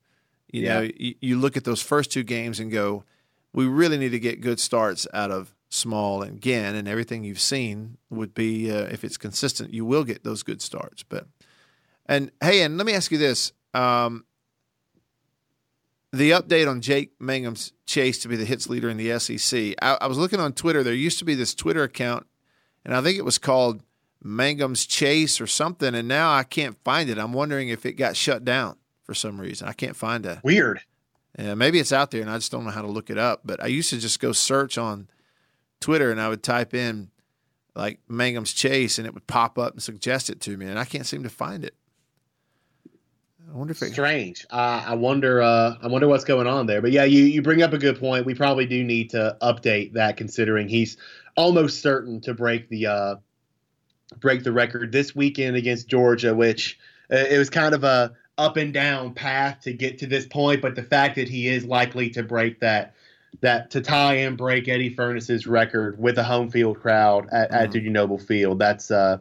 you 0.52 0.68
know, 0.68 0.88
you, 0.96 1.14
you 1.20 1.38
look 1.38 1.56
at 1.56 1.64
those 1.64 1.82
first 1.82 2.12
two 2.12 2.22
games 2.22 2.60
and 2.60 2.70
go, 2.70 3.04
we 3.52 3.66
really 3.66 3.98
need 3.98 4.10
to 4.10 4.20
get 4.20 4.40
good 4.40 4.60
starts 4.60 5.06
out 5.12 5.30
of 5.30 5.54
Small 5.70 6.22
and 6.22 6.40
Ginn, 6.40 6.74
and 6.74 6.86
everything 6.86 7.24
you've 7.24 7.40
seen 7.40 7.96
would 8.10 8.34
be 8.34 8.70
uh, 8.70 8.84
if 8.90 9.04
it's 9.04 9.16
consistent, 9.16 9.72
you 9.72 9.86
will 9.86 10.04
get 10.04 10.22
those 10.22 10.42
good 10.42 10.60
starts. 10.60 11.02
But 11.02 11.26
and 12.04 12.30
hey, 12.42 12.62
and 12.62 12.76
let 12.76 12.86
me 12.86 12.92
ask 12.92 13.10
you 13.10 13.16
this. 13.16 13.52
Um, 13.72 14.26
the 16.12 16.32
update 16.32 16.68
on 16.68 16.82
Jake 16.82 17.18
Mangum's 17.18 17.72
chase 17.86 18.18
to 18.18 18.28
be 18.28 18.36
the 18.36 18.44
hits 18.44 18.68
leader 18.68 18.90
in 18.90 18.98
the 18.98 19.18
SEC. 19.18 19.74
I, 19.80 19.96
I 20.02 20.06
was 20.06 20.18
looking 20.18 20.40
on 20.40 20.52
Twitter. 20.52 20.82
There 20.82 20.92
used 20.92 21.18
to 21.20 21.24
be 21.24 21.34
this 21.34 21.54
Twitter 21.54 21.82
account, 21.82 22.26
and 22.84 22.94
I 22.94 23.00
think 23.00 23.16
it 23.16 23.24
was 23.24 23.38
called 23.38 23.82
Mangum's 24.22 24.84
Chase 24.84 25.40
or 25.40 25.46
something. 25.46 25.94
And 25.94 26.06
now 26.06 26.34
I 26.34 26.42
can't 26.42 26.76
find 26.84 27.08
it. 27.08 27.16
I'm 27.16 27.32
wondering 27.32 27.70
if 27.70 27.86
it 27.86 27.94
got 27.94 28.14
shut 28.14 28.44
down 28.44 28.76
for 29.04 29.14
some 29.14 29.40
reason. 29.40 29.68
I 29.68 29.72
can't 29.72 29.96
find 29.96 30.24
a. 30.26 30.40
Weird. 30.42 30.80
Yeah, 31.38 31.54
maybe 31.54 31.78
it's 31.78 31.92
out 31.92 32.10
there, 32.10 32.20
and 32.20 32.30
I 32.30 32.36
just 32.36 32.52
don't 32.52 32.64
know 32.64 32.70
how 32.70 32.82
to 32.82 32.88
look 32.88 33.08
it 33.08 33.18
up. 33.18 33.40
But 33.44 33.62
I 33.62 33.66
used 33.66 33.90
to 33.90 33.98
just 33.98 34.20
go 34.20 34.32
search 34.32 34.76
on 34.76 35.08
Twitter, 35.80 36.10
and 36.10 36.20
I 36.20 36.28
would 36.28 36.42
type 36.42 36.74
in 36.74 37.10
like 37.74 38.00
Mangum's 38.08 38.52
Chase, 38.52 38.98
and 38.98 39.06
it 39.06 39.14
would 39.14 39.26
pop 39.26 39.58
up 39.58 39.72
and 39.72 39.82
suggest 39.82 40.28
it 40.30 40.40
to 40.42 40.56
me, 40.56 40.66
and 40.66 40.78
I 40.78 40.84
can't 40.84 41.06
seem 41.06 41.22
to 41.22 41.30
find 41.30 41.64
it. 41.64 41.74
I 43.52 43.56
wonder 43.56 43.72
if 43.72 43.82
it. 43.82 43.92
Strange. 43.92 44.46
Uh, 44.50 44.84
I 44.86 44.94
wonder. 44.94 45.42
Uh, 45.42 45.76
I 45.82 45.86
wonder 45.88 46.08
what's 46.08 46.24
going 46.24 46.46
on 46.46 46.66
there. 46.66 46.80
But 46.80 46.92
yeah, 46.92 47.04
you 47.04 47.24
you 47.24 47.42
bring 47.42 47.62
up 47.62 47.72
a 47.72 47.78
good 47.78 47.98
point. 47.98 48.24
We 48.24 48.34
probably 48.34 48.66
do 48.66 48.82
need 48.82 49.10
to 49.10 49.36
update 49.42 49.92
that, 49.94 50.16
considering 50.16 50.68
he's 50.68 50.96
almost 51.36 51.82
certain 51.82 52.20
to 52.22 52.34
break 52.34 52.68
the 52.68 52.86
uh, 52.86 53.16
break 54.20 54.42
the 54.42 54.52
record 54.52 54.92
this 54.92 55.14
weekend 55.14 55.56
against 55.56 55.88
Georgia, 55.88 56.34
which 56.34 56.78
uh, 57.10 57.16
it 57.16 57.38
was 57.38 57.50
kind 57.50 57.74
of 57.74 57.84
a 57.84 58.12
up 58.42 58.56
and 58.56 58.74
down 58.74 59.14
path 59.14 59.60
to 59.62 59.72
get 59.72 59.98
to 59.98 60.06
this 60.06 60.26
point. 60.26 60.60
But 60.60 60.74
the 60.74 60.82
fact 60.82 61.16
that 61.16 61.28
he 61.28 61.48
is 61.48 61.64
likely 61.64 62.10
to 62.10 62.22
break 62.22 62.60
that 62.60 62.94
that 63.40 63.70
to 63.70 63.80
tie 63.80 64.14
and 64.14 64.36
break 64.36 64.68
Eddie 64.68 64.90
Furniss's 64.90 65.46
record 65.46 65.98
with 65.98 66.18
a 66.18 66.22
home 66.22 66.50
field 66.50 66.80
crowd 66.80 67.28
at, 67.32 67.50
at 67.50 67.70
Dudy 67.70 67.88
Noble 67.88 68.18
Field, 68.18 68.58
that's 68.58 68.90
uh, 68.90 69.18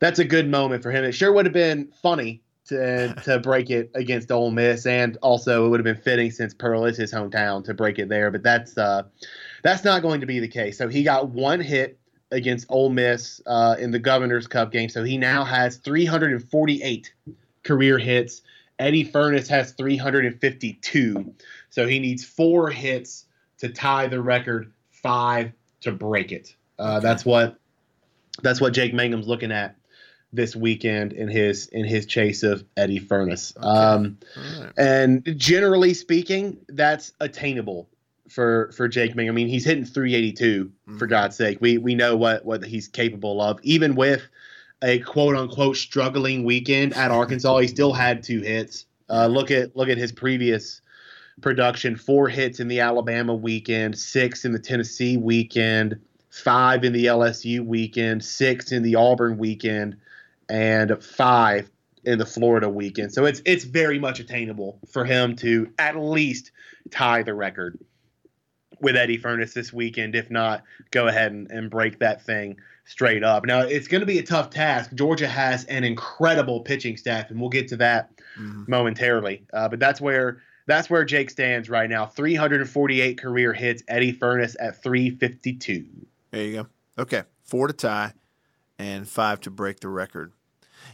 that's 0.00 0.18
a 0.18 0.24
good 0.24 0.48
moment 0.48 0.82
for 0.82 0.90
him. 0.90 1.04
It 1.04 1.12
sure 1.12 1.32
would 1.32 1.46
have 1.46 1.54
been 1.54 1.88
funny 2.02 2.42
to 2.66 3.14
to 3.24 3.38
break 3.38 3.70
it 3.70 3.90
against 3.94 4.30
Ole 4.32 4.50
Miss, 4.50 4.86
and 4.86 5.16
also 5.22 5.66
it 5.66 5.70
would 5.70 5.80
have 5.80 5.96
been 5.96 6.02
fitting 6.02 6.30
since 6.30 6.52
Pearl 6.52 6.84
is 6.84 6.96
his 6.96 7.12
hometown 7.12 7.64
to 7.64 7.74
break 7.74 7.98
it 7.98 8.08
there. 8.08 8.30
But 8.30 8.42
that's 8.42 8.76
uh, 8.76 9.04
that's 9.62 9.84
not 9.84 10.02
going 10.02 10.20
to 10.20 10.26
be 10.26 10.40
the 10.40 10.48
case. 10.48 10.76
So 10.76 10.88
he 10.88 11.02
got 11.02 11.28
one 11.28 11.60
hit 11.60 11.98
against 12.30 12.66
Ole 12.68 12.90
Miss 12.90 13.40
uh, 13.46 13.76
in 13.78 13.90
the 13.90 13.98
Governor's 13.98 14.46
Cup 14.46 14.72
game. 14.72 14.88
So 14.88 15.04
he 15.04 15.16
now 15.16 15.44
has 15.44 15.76
348 15.78 17.12
career 17.62 17.98
hits. 17.98 18.42
Eddie 18.78 19.04
Furniss 19.04 19.48
has 19.48 19.72
352. 19.72 21.34
So 21.70 21.86
he 21.86 21.98
needs 21.98 22.24
four 22.24 22.70
hits 22.70 23.26
to 23.58 23.68
tie 23.68 24.06
the 24.08 24.20
record, 24.20 24.72
five 24.90 25.52
to 25.82 25.92
break 25.92 26.32
it. 26.32 26.54
Uh, 26.78 27.00
That's 27.00 27.24
what 27.24 27.58
that's 28.40 28.60
what 28.60 28.72
Jake 28.72 28.94
Mangum's 28.94 29.26
looking 29.26 29.50
at 29.50 29.74
this 30.32 30.54
weekend 30.54 31.12
in 31.12 31.26
his 31.28 31.66
in 31.68 31.84
his 31.84 32.06
chase 32.06 32.44
of 32.44 32.64
Eddie 32.76 33.00
Furniss. 33.00 33.52
Um, 33.60 34.18
All 34.36 34.62
right. 34.64 34.72
and 34.76 35.24
generally 35.36 35.92
speaking, 35.94 36.58
that's 36.68 37.12
attainable 37.20 37.88
for 38.28 38.70
for 38.76 38.86
Jake 38.86 39.16
Mangum. 39.16 39.34
I 39.34 39.36
mean, 39.36 39.48
he's 39.48 39.64
hitting 39.64 39.84
382 39.84 40.70
for 40.98 41.06
God's 41.08 41.34
sake. 41.36 41.58
We 41.60 41.78
we 41.78 41.96
know 41.96 42.16
what 42.16 42.44
what 42.44 42.64
he's 42.64 42.86
capable 42.86 43.40
of. 43.42 43.58
Even 43.64 43.96
with 43.96 44.22
a 44.82 44.98
quote 45.00 45.36
unquote 45.36 45.76
struggling 45.76 46.44
weekend 46.44 46.94
at 46.94 47.10
Arkansas, 47.10 47.58
he 47.58 47.68
still 47.68 47.92
had 47.92 48.22
two 48.22 48.40
hits. 48.40 48.86
Uh, 49.10 49.26
look 49.26 49.50
at 49.50 49.74
look 49.76 49.88
at 49.88 49.98
his 49.98 50.12
previous 50.12 50.80
production: 51.40 51.96
four 51.96 52.28
hits 52.28 52.60
in 52.60 52.68
the 52.68 52.80
Alabama 52.80 53.34
weekend, 53.34 53.98
six 53.98 54.44
in 54.44 54.52
the 54.52 54.58
Tennessee 54.58 55.16
weekend, 55.16 56.00
five 56.30 56.84
in 56.84 56.92
the 56.92 57.06
LSU 57.06 57.64
weekend, 57.64 58.24
six 58.24 58.72
in 58.72 58.82
the 58.82 58.94
Auburn 58.94 59.38
weekend, 59.38 59.96
and 60.48 61.02
five 61.02 61.70
in 62.04 62.18
the 62.18 62.26
Florida 62.26 62.68
weekend. 62.68 63.12
So 63.12 63.24
it's 63.24 63.42
it's 63.44 63.64
very 63.64 63.98
much 63.98 64.20
attainable 64.20 64.78
for 64.88 65.04
him 65.04 65.34
to 65.36 65.72
at 65.78 65.96
least 65.96 66.52
tie 66.90 67.22
the 67.22 67.34
record 67.34 67.78
with 68.80 68.96
Eddie 68.96 69.18
Furniss 69.18 69.52
this 69.54 69.72
weekend, 69.72 70.14
if 70.14 70.30
not 70.30 70.62
go 70.92 71.08
ahead 71.08 71.32
and, 71.32 71.50
and 71.50 71.68
break 71.68 71.98
that 71.98 72.22
thing 72.22 72.56
straight 72.88 73.22
up. 73.22 73.44
Now 73.44 73.60
it's 73.60 73.86
going 73.86 74.00
to 74.00 74.06
be 74.06 74.18
a 74.18 74.22
tough 74.22 74.50
task. 74.50 74.92
Georgia 74.94 75.28
has 75.28 75.64
an 75.66 75.84
incredible 75.84 76.60
pitching 76.60 76.96
staff, 76.96 77.30
and 77.30 77.38
we'll 77.38 77.50
get 77.50 77.68
to 77.68 77.76
that 77.76 78.10
momentarily. 78.66 79.44
Uh, 79.52 79.68
but 79.68 79.78
that's 79.78 80.00
where 80.00 80.40
that's 80.66 80.90
where 80.90 81.04
Jake 81.04 81.30
stands 81.30 81.70
right 81.70 81.88
now. 81.88 82.06
348 82.06 83.20
career 83.20 83.52
hits. 83.52 83.82
Eddie 83.88 84.12
Furniss 84.12 84.56
at 84.58 84.82
352. 84.82 85.86
There 86.30 86.44
you 86.44 86.52
go. 86.54 86.66
Okay, 86.98 87.22
four 87.44 87.68
to 87.68 87.72
tie, 87.72 88.12
and 88.78 89.08
five 89.08 89.40
to 89.42 89.50
break 89.50 89.80
the 89.80 89.88
record. 89.88 90.32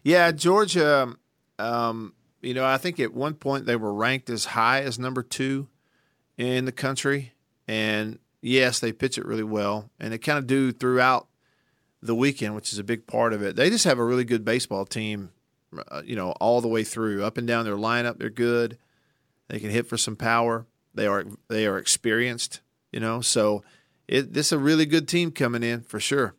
Yeah, 0.03 0.33
Georgia. 0.33 1.15
Um, 1.59 2.15
you 2.43 2.55
know, 2.55 2.65
I 2.67 2.77
think 2.77 3.01
at 3.01 3.15
one 3.15 3.35
point 3.35 3.67
they 3.67 3.77
were 3.77 3.95
ranked 3.95 4.29
as 4.29 4.45
high 4.45 4.83
as 4.83 4.99
number 4.99 5.23
two 5.23 5.69
in 6.37 6.65
the 6.65 6.73
country, 6.73 7.33
and 7.69 8.19
yes, 8.43 8.81
they 8.81 8.93
pitch 8.93 9.17
it 9.17 9.25
really 9.25 9.45
well, 9.45 9.91
and 10.01 10.13
they 10.13 10.19
kind 10.19 10.39
of 10.39 10.47
do 10.47 10.73
throughout 10.73 11.29
the 12.05 12.15
weekend, 12.15 12.55
which 12.55 12.73
is 12.73 12.79
a 12.79 12.85
big 12.85 13.07
part 13.07 13.33
of 13.33 13.43
it. 13.43 13.57
They 13.57 13.71
just 13.71 13.85
have 13.85 13.99
a 13.99 14.05
really 14.05 14.25
good 14.25 14.45
baseball 14.45 14.85
team. 14.85 15.31
Uh, 15.89 16.03
you 16.05 16.15
know, 16.15 16.31
all 16.33 16.61
the 16.61 16.69
way 16.69 16.85
through, 16.85 17.25
up 17.25 17.37
and 17.37 17.49
down 17.49 17.65
their 17.65 17.75
lineup, 17.75 18.19
they're 18.19 18.31
good. 18.31 18.79
They 19.49 19.59
can 19.59 19.71
hit 19.71 19.89
for 19.89 19.97
some 19.97 20.15
power. 20.15 20.67
They 20.95 21.07
are 21.07 21.25
they 21.49 21.67
are 21.67 21.79
experienced. 21.79 22.61
You 22.93 23.01
know, 23.01 23.21
so 23.21 23.65
it 24.07 24.33
this 24.33 24.47
is 24.47 24.53
a 24.53 24.59
really 24.59 24.87
good 24.87 25.09
team 25.09 25.33
coming 25.33 25.65
in 25.65 25.81
for 25.81 25.99
sure. 25.99 26.37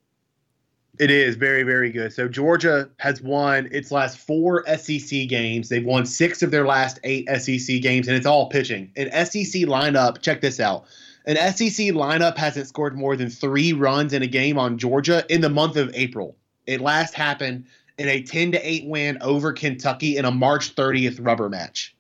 It 0.97 1.11
is 1.11 1.35
very, 1.35 1.63
very 1.63 1.91
good. 1.91 2.13
So 2.13 2.29
Georgia 2.29 2.89
has 2.99 3.21
won 3.21 3.67
its 3.71 3.91
last 3.91 4.17
four 4.17 4.63
SEC 4.77 5.27
games. 5.27 5.67
They've 5.67 5.83
won 5.83 6.05
six 6.05 6.41
of 6.41 6.51
their 6.51 6.65
last 6.65 6.99
eight 7.03 7.27
SEC 7.27 7.81
games, 7.81 8.07
and 8.07 8.15
it's 8.15 8.25
all 8.25 8.47
pitching. 8.47 8.91
An 8.95 9.11
SEC 9.25 9.63
lineup, 9.63 10.21
check 10.21 10.39
this 10.39 10.61
out. 10.61 10.85
An 11.25 11.35
SEC 11.35 11.87
lineup 11.87 12.37
hasn't 12.37 12.67
scored 12.67 12.95
more 12.97 13.15
than 13.15 13.29
three 13.29 13.73
runs 13.73 14.13
in 14.13 14.21
a 14.21 14.27
game 14.27 14.57
on 14.59 14.77
Georgia 14.77 15.25
in 15.29 15.41
the 15.41 15.49
month 15.49 15.75
of 15.75 15.89
April. 15.95 16.37
It 16.67 16.81
last 16.81 17.13
happened 17.13 17.65
in 17.97 18.07
a 18.07 18.21
10 18.21 18.51
to 18.53 18.59
8 18.69 18.85
win 18.87 19.17
over 19.21 19.53
Kentucky 19.53 20.17
in 20.17 20.25
a 20.25 20.31
March 20.31 20.75
30th 20.75 21.17
rubber 21.25 21.49
match. 21.49 21.95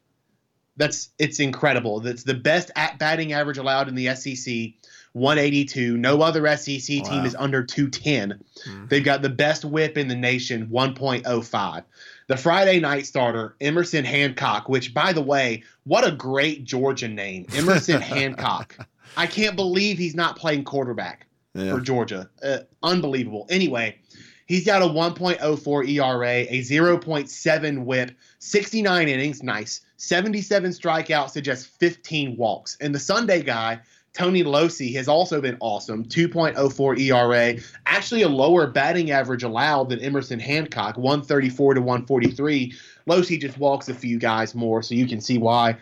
That's 0.77 1.09
it's 1.17 1.39
incredible. 1.39 2.01
That's 2.01 2.23
the 2.23 2.33
best 2.33 2.69
at 2.75 2.99
batting 2.99 3.31
average 3.33 3.57
allowed 3.57 3.87
in 3.87 3.95
the 3.95 4.13
SEC 4.13 4.73
182. 5.13 5.95
No 5.97 6.21
other 6.21 6.45
SEC 6.57 7.01
Wow. 7.03 7.09
team 7.09 7.25
is 7.25 7.33
under 7.39 7.63
210. 7.63 8.41
Hmm. 8.65 8.85
They've 8.87 9.03
got 9.03 9.21
the 9.21 9.29
best 9.29 9.63
whip 9.63 9.97
in 9.97 10.09
the 10.09 10.15
nation, 10.15 10.67
1.05. 10.67 11.83
The 12.27 12.35
Friday 12.37 12.81
night 12.81 13.05
starter, 13.05 13.55
Emerson 13.61 14.03
Hancock, 14.03 14.67
which, 14.67 14.93
by 14.93 15.13
the 15.13 15.21
way, 15.21 15.63
what 15.85 16.05
a 16.05 16.11
great 16.11 16.65
Georgia 16.65 17.07
name. 17.07 17.45
Emerson 17.53 18.01
Hancock. 18.01 18.75
I 19.17 19.27
can't 19.27 19.55
believe 19.55 19.97
he's 19.97 20.15
not 20.15 20.37
playing 20.37 20.63
quarterback 20.63 21.27
Yeah. 21.53 21.73
for 21.73 21.79
Georgia. 21.81 22.29
Uh, 22.43 22.59
unbelievable. 22.83 23.45
Anyway, 23.49 23.97
he's 24.45 24.65
got 24.65 24.81
a 24.81 24.85
1.04 24.85 25.87
ERA, 25.87 26.45
a 26.49 26.61
0.7 26.61 27.85
whip, 27.85 28.11
69 28.39 29.07
innings, 29.07 29.43
nice, 29.43 29.81
77 29.97 30.71
strikeouts 30.71 31.33
to 31.33 31.41
just 31.41 31.67
15 31.79 32.37
walks. 32.37 32.77
And 32.81 32.93
the 32.93 32.99
Sunday 32.99 33.41
guy, 33.41 33.79
Tony 34.13 34.43
Locey, 34.43 34.93
has 34.95 35.07
also 35.07 35.41
been 35.41 35.57
awesome, 35.59 36.05
2.04 36.05 36.99
ERA, 36.99 37.61
actually 37.85 38.21
a 38.21 38.29
lower 38.29 38.67
batting 38.67 39.11
average 39.11 39.43
allowed 39.43 39.89
than 39.89 39.99
Emerson 39.99 40.39
Hancock, 40.39 40.97
134 40.97 41.73
to 41.75 41.81
143. 41.81 42.73
Locey 43.07 43.39
just 43.39 43.57
walks 43.57 43.89
a 43.89 43.93
few 43.93 44.17
guys 44.19 44.55
more, 44.55 44.81
so 44.81 44.95
you 44.95 45.07
can 45.07 45.19
see 45.21 45.37
why 45.37 45.77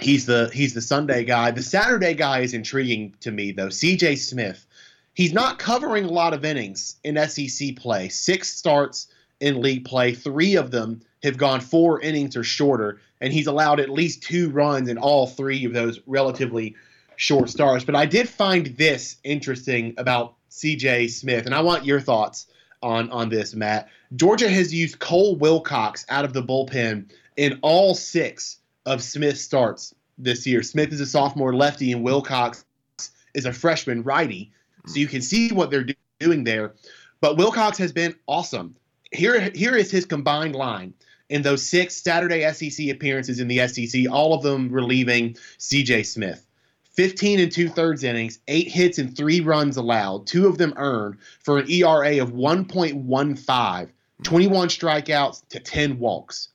he's 0.00 0.26
the 0.26 0.50
he's 0.52 0.74
the 0.74 0.80
Sunday 0.80 1.24
guy. 1.24 1.50
The 1.50 1.62
Saturday 1.62 2.14
guy 2.14 2.40
is 2.40 2.54
intriguing 2.54 3.14
to 3.20 3.30
me 3.30 3.52
though. 3.52 3.68
CJ 3.68 4.18
Smith. 4.18 4.66
He's 5.14 5.32
not 5.32 5.58
covering 5.58 6.04
a 6.04 6.10
lot 6.10 6.34
of 6.34 6.44
innings 6.44 6.96
in 7.04 7.16
SEC 7.28 7.76
play. 7.76 8.08
Six 8.08 8.52
starts 8.52 9.06
in 9.40 9.60
league 9.60 9.84
play, 9.84 10.12
three 10.12 10.56
of 10.56 10.70
them 10.70 11.02
have 11.22 11.36
gone 11.36 11.60
four 11.60 12.00
innings 12.00 12.36
or 12.36 12.42
shorter, 12.42 13.00
and 13.20 13.32
he's 13.32 13.46
allowed 13.46 13.80
at 13.80 13.90
least 13.90 14.22
two 14.22 14.50
runs 14.50 14.88
in 14.88 14.98
all 14.98 15.26
three 15.26 15.64
of 15.64 15.72
those 15.72 16.00
relatively 16.06 16.74
short 17.16 17.48
starts. 17.48 17.84
But 17.84 17.94
I 17.94 18.06
did 18.06 18.28
find 18.28 18.66
this 18.76 19.16
interesting 19.24 19.94
about 19.98 20.34
CJ 20.50 21.10
Smith, 21.10 21.46
and 21.46 21.54
I 21.54 21.60
want 21.60 21.84
your 21.84 22.00
thoughts 22.00 22.46
on 22.82 23.10
on 23.10 23.28
this, 23.28 23.54
Matt. 23.54 23.88
Georgia 24.16 24.48
has 24.48 24.72
used 24.72 24.98
Cole 24.98 25.36
Wilcox 25.36 26.04
out 26.08 26.24
of 26.24 26.32
the 26.32 26.42
bullpen 26.42 27.10
in 27.36 27.58
all 27.62 27.94
six 27.94 28.58
of 28.86 29.02
Smith 29.02 29.38
starts 29.38 29.94
this 30.18 30.46
year. 30.46 30.62
Smith 30.62 30.92
is 30.92 31.00
a 31.00 31.06
sophomore 31.06 31.54
lefty, 31.54 31.92
and 31.92 32.02
Wilcox 32.02 32.64
is 33.34 33.46
a 33.46 33.52
freshman 33.52 34.02
righty. 34.02 34.52
So 34.86 34.98
you 34.98 35.06
can 35.06 35.22
see 35.22 35.50
what 35.50 35.70
they're 35.70 35.84
do- 35.84 35.94
doing 36.20 36.44
there. 36.44 36.74
But 37.20 37.36
Wilcox 37.36 37.78
has 37.78 37.92
been 37.92 38.14
awesome. 38.26 38.76
Here, 39.12 39.50
here 39.54 39.76
is 39.76 39.90
his 39.90 40.04
combined 40.04 40.54
line 40.54 40.94
in 41.28 41.42
those 41.42 41.66
six 41.66 41.96
Saturday 42.02 42.50
SEC 42.52 42.88
appearances 42.88 43.40
in 43.40 43.48
the 43.48 43.66
SEC, 43.66 44.10
all 44.10 44.34
of 44.34 44.42
them 44.42 44.70
relieving 44.70 45.36
CJ 45.58 46.04
Smith. 46.06 46.46
15 46.92 47.40
and 47.40 47.50
two 47.50 47.68
thirds 47.68 48.04
innings, 48.04 48.38
eight 48.46 48.68
hits 48.68 48.98
and 48.98 49.16
three 49.16 49.40
runs 49.40 49.76
allowed, 49.76 50.26
two 50.26 50.46
of 50.46 50.58
them 50.58 50.74
earned 50.76 51.18
for 51.40 51.58
an 51.58 51.68
ERA 51.68 52.22
of 52.22 52.32
1.15, 52.32 53.88
21 54.22 54.68
strikeouts 54.68 55.48
to 55.48 55.58
10 55.58 55.98
walks. 55.98 56.50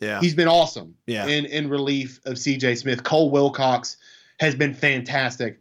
Yeah. 0.00 0.20
He's 0.20 0.34
been 0.34 0.48
awesome 0.48 0.94
Yeah. 1.06 1.26
in, 1.26 1.44
in 1.46 1.68
relief 1.68 2.20
of 2.24 2.34
CJ 2.34 2.78
Smith. 2.78 3.02
Cole 3.02 3.30
Wilcox 3.30 3.96
has 4.40 4.54
been 4.54 4.74
fantastic 4.74 5.60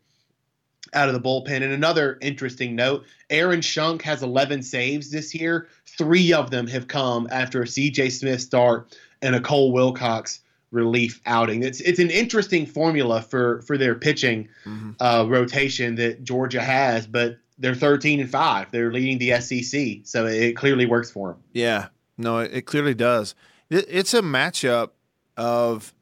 out 0.93 1.10
of 1.10 1.13
the 1.13 1.19
bullpen. 1.21 1.63
And 1.63 1.73
another 1.73 2.17
interesting 2.21 2.76
note 2.76 3.06
Aaron 3.30 3.62
Schunk 3.62 4.02
has 4.04 4.23
11 4.23 4.63
saves 4.63 5.12
this 5.12 5.34
year. 5.36 5.67
Three 5.97 6.34
of 6.34 6.52
them 6.52 6.67
have 6.67 6.88
come 6.88 7.28
after 7.32 7.62
a 7.62 7.65
CJ 7.65 8.12
Smith 8.12 8.41
start 8.41 8.95
and 9.21 9.36
a 9.36 9.41
Cole 9.41 9.71
Wilcox 9.71 10.39
relief 10.71 11.19
outing. 11.26 11.63
It's 11.63 11.80
it's 11.82 12.00
an 12.00 12.10
interesting 12.12 12.65
formula 12.65 13.21
for 13.21 13.62
for 13.63 13.78
their 13.78 13.95
pitching 13.95 14.47
uh, 15.00 15.26
rotation 15.28 15.95
that 15.95 16.23
Georgia 16.23 16.62
has, 16.62 17.08
but 17.08 17.38
they're 17.58 17.73
13 17.76 18.19
and 18.19 18.30
5. 18.30 18.71
They're 18.71 18.91
leading 18.91 19.17
the 19.17 19.41
SEC, 19.41 20.02
so 20.06 20.26
it 20.28 20.56
clearly 20.56 20.86
works 20.86 21.10
for 21.10 21.30
them. 21.30 21.38
Yeah, 21.54 21.88
no, 22.17 22.39
it, 22.39 22.52
it 22.54 22.62
clearly 22.67 22.93
does. 22.93 23.34
It, 23.70 23.86
it's 23.90 24.14
a 24.14 24.22
matchup 24.22 24.92
of, 25.36 25.94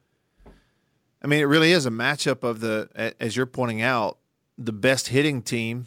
I 1.22 1.26
mean, 1.26 1.40
it 1.40 1.44
really 1.44 1.72
is 1.72 1.86
a 1.86 1.90
matchup 1.90 2.42
of 2.42 2.60
the, 2.60 3.14
as 3.20 3.36
you're 3.36 3.46
pointing 3.46 3.82
out, 3.82 4.18
the 4.58 4.72
best 4.72 5.08
hitting 5.08 5.42
team 5.42 5.86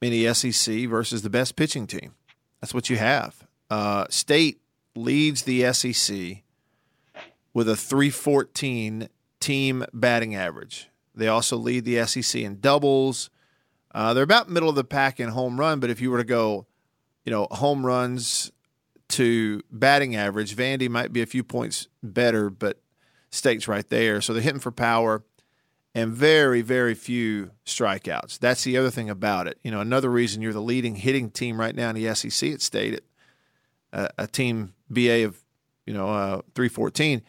in 0.00 0.10
the 0.10 0.32
SEC 0.34 0.88
versus 0.88 1.22
the 1.22 1.30
best 1.30 1.56
pitching 1.56 1.86
team. 1.86 2.14
That's 2.60 2.74
what 2.74 2.90
you 2.90 2.96
have. 2.96 3.46
Uh, 3.70 4.06
State 4.10 4.60
leads 4.94 5.42
the 5.42 5.72
SEC 5.72 6.42
with 7.54 7.68
a 7.68 7.76
314 7.76 9.08
team 9.40 9.84
batting 9.92 10.34
average. 10.34 10.88
They 11.14 11.28
also 11.28 11.56
lead 11.56 11.84
the 11.84 12.04
SEC 12.06 12.40
in 12.40 12.60
doubles. 12.60 13.30
Uh, 13.94 14.14
they're 14.14 14.24
about 14.24 14.48
middle 14.48 14.68
of 14.68 14.74
the 14.74 14.84
pack 14.84 15.20
in 15.20 15.28
home 15.28 15.58
run, 15.58 15.80
but 15.80 15.90
if 15.90 16.00
you 16.00 16.10
were 16.10 16.18
to 16.18 16.24
go, 16.24 16.66
you 17.24 17.30
know, 17.30 17.46
home 17.50 17.84
runs 17.84 18.50
to 19.12 19.62
batting 19.70 20.16
average, 20.16 20.56
Vandy 20.56 20.88
might 20.88 21.12
be 21.12 21.22
a 21.22 21.26
few 21.26 21.44
points 21.44 21.88
better, 22.02 22.50
but 22.50 22.80
State's 23.30 23.68
right 23.68 23.88
there. 23.88 24.20
So 24.20 24.32
they're 24.32 24.42
hitting 24.42 24.60
for 24.60 24.72
power 24.72 25.22
and 25.94 26.12
very, 26.12 26.62
very 26.62 26.94
few 26.94 27.50
strikeouts. 27.66 28.38
That's 28.38 28.64
the 28.64 28.76
other 28.76 28.90
thing 28.90 29.10
about 29.10 29.46
it. 29.46 29.58
You 29.62 29.70
know, 29.70 29.80
another 29.80 30.10
reason 30.10 30.42
you're 30.42 30.52
the 30.52 30.60
leading 30.60 30.96
hitting 30.96 31.30
team 31.30 31.60
right 31.60 31.74
now 31.74 31.90
in 31.90 31.96
the 31.96 32.14
SEC 32.14 32.52
at 32.52 32.62
State, 32.62 32.94
at, 32.94 33.02
uh, 33.92 34.08
a 34.18 34.26
team 34.26 34.72
BA 34.88 35.24
of, 35.24 35.42
you 35.86 35.92
know, 35.92 36.08
uh, 36.08 36.42
314, 36.54 37.22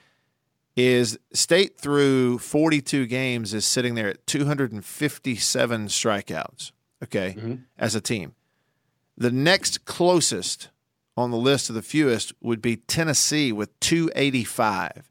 is 0.75 1.19
State 1.33 1.77
through 1.77 2.39
42 2.39 3.05
games 3.05 3.53
is 3.53 3.65
sitting 3.65 3.95
there 3.95 4.09
at 4.09 4.25
257 4.25 5.87
strikeouts, 5.87 6.71
okay, 7.03 7.35
as 7.77 7.95
a 7.95 8.01
team. 8.01 8.33
The 9.17 9.31
next 9.31 9.85
closest 9.85 10.69
on 11.15 11.31
the 11.31 11.37
list 11.37 11.69
of 11.69 11.75
the 11.75 11.81
fewest 11.81 12.33
would 12.41 12.61
be 12.61 12.77
Tennessee 12.77 13.51
with 13.51 13.79
285. 13.79 15.09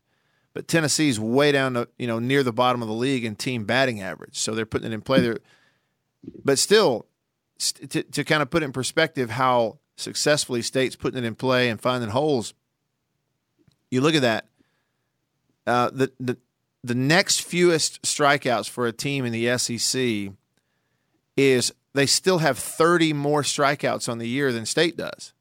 But 0.55 0.69
Tennessee's 0.69 1.19
way 1.19 1.53
down, 1.53 1.75
the, 1.75 1.89
you 1.99 2.07
know, 2.07 2.19
near 2.19 2.43
the 2.43 2.53
bottom 2.53 2.83
of 2.83 2.89
the 2.89 2.95
league 2.95 3.25
in 3.25 3.37
team 3.37 3.65
batting 3.65 4.03
average. 4.03 4.39
So 4.39 4.55
they're 4.55 4.67
putting 4.67 4.91
it 4.91 4.95
in 4.95 5.01
play 5.01 5.21
there. 5.21 5.39
But 6.45 6.59
still, 6.59 7.07
st- 7.59 7.91
to, 7.91 8.03
to 8.03 8.25
kind 8.25 8.43
of 8.43 8.51
put 8.51 8.63
in 8.63 8.73
perspective 8.73 9.31
how 9.31 9.79
successfully 9.97 10.63
State's 10.63 10.97
putting 10.97 11.25
it 11.25 11.27
in 11.27 11.35
play 11.35 11.69
and 11.69 11.81
finding 11.81 12.11
holes, 12.11 12.53
you 13.91 14.01
look 14.01 14.15
at 14.15 14.23
that. 14.23 14.47
Uh, 15.67 15.91
the, 15.91 16.13
the 16.19 16.37
the 16.85 16.95
next 16.95 17.43
fewest 17.43 18.03
strikeouts 18.03 18.69
for 18.69 18.87
a 18.87 18.93
team 18.93 19.25
in 19.25 19.33
the 19.33 19.57
SEC 19.59 20.33
is 21.37 21.73
they 21.95 22.07
still 22.07 22.39
have 22.39 22.59
30 22.59 23.13
more 23.13 23.43
strikeouts 23.43 24.09
on 24.09 24.19
the 24.19 24.27
year 24.27 24.53
than 24.53 24.67
State 24.67 24.97
does. 24.97 25.33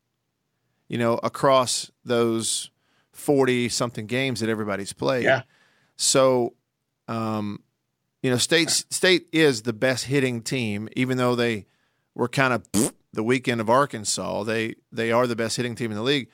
You 0.91 0.97
know, 0.97 1.21
across 1.23 1.89
those 2.03 2.69
40 3.13 3.69
something 3.69 4.07
games 4.07 4.41
that 4.41 4.49
everybody's 4.49 4.91
played. 4.91 5.23
Yeah. 5.23 5.43
So, 5.95 6.55
um, 7.07 7.61
you 8.21 8.29
know, 8.29 8.35
State 8.35 8.69
State 8.69 9.27
is 9.31 9.61
the 9.61 9.71
best 9.71 10.03
hitting 10.03 10.41
team, 10.41 10.89
even 10.97 11.15
though 11.15 11.33
they 11.33 11.65
were 12.13 12.27
kind 12.27 12.51
of 12.51 12.67
the 13.13 13.23
weekend 13.23 13.61
of 13.61 13.69
Arkansas. 13.69 14.43
They 14.43 14.75
they 14.91 15.13
are 15.13 15.27
the 15.27 15.35
best 15.37 15.55
hitting 15.55 15.75
team 15.75 15.91
in 15.91 15.97
the 15.97 16.03
league. 16.03 16.29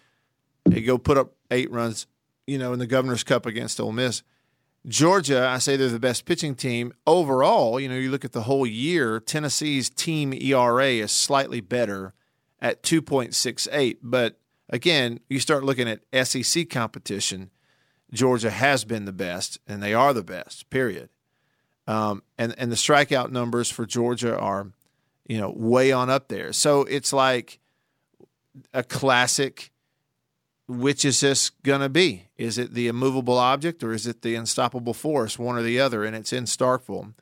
They 0.66 0.82
go 0.82 0.98
put 0.98 1.20
up 1.20 1.34
eight 1.52 1.70
runs, 1.70 2.08
you 2.48 2.58
know, 2.58 2.74
in 2.74 2.80
the 2.80 2.88
Governor's 2.88 3.24
Cup 3.24 3.46
against 3.46 3.80
Ole 3.80 3.92
Miss. 3.92 4.24
Georgia, 4.88 5.48
I 5.48 5.60
say 5.60 5.76
they're 5.76 5.90
the 5.90 6.00
best 6.00 6.26
pitching 6.26 6.56
team 6.56 6.94
overall. 7.06 7.80
You 7.80 7.90
know, 7.90 7.96
you 7.96 8.10
look 8.10 8.26
at 8.26 8.32
the 8.32 8.42
whole 8.42 8.66
year. 8.66 9.20
Tennessee's 9.20 9.88
team 9.92 10.34
ERA 10.34 10.88
is 10.88 11.12
slightly 11.12 11.62
better 11.62 12.16
at 12.60 12.82
2.68, 12.82 13.98
but 14.02 14.40
again, 14.70 15.20
you 15.30 15.40
start 15.40 15.64
looking 15.64 15.88
at 15.88 16.28
SEC 16.28 16.70
competition. 16.70 17.52
Georgia 18.14 18.50
has 18.50 18.86
been 18.86 19.06
the 19.06 19.12
best, 19.14 19.60
and 19.68 19.82
they 19.84 19.94
are 19.94 20.14
the 20.14 20.24
best. 20.24 20.70
Period. 20.70 21.10
Um, 21.88 22.24
and 22.38 22.54
and 22.58 22.72
the 22.72 22.76
strikeout 22.76 23.32
numbers 23.32 23.70
for 23.70 23.86
Georgia 23.86 24.38
are, 24.38 24.72
you 25.28 25.38
know, 25.38 25.52
way 25.56 25.92
on 25.92 26.10
up 26.10 26.28
there. 26.28 26.54
So 26.54 26.82
it's 26.82 27.14
like 27.14 27.60
a 28.74 28.84
classic. 28.84 29.72
Which 30.70 31.06
is 31.06 31.22
this 31.22 31.52
going 31.64 31.80
to 31.80 31.88
be? 31.88 32.26
Is 32.36 32.58
it 32.58 32.74
the 32.74 32.90
immovable 32.90 33.38
object 33.38 33.86
or 33.86 33.94
is 33.94 34.06
it 34.06 34.22
the 34.22 34.36
unstoppable 34.36 34.94
force? 34.94 35.40
One 35.40 35.56
or 35.56 35.62
the 35.62 35.80
other, 35.80 36.04
and 36.04 36.14
it's 36.14 36.34
in 36.34 36.44
Starkville. 36.44 37.14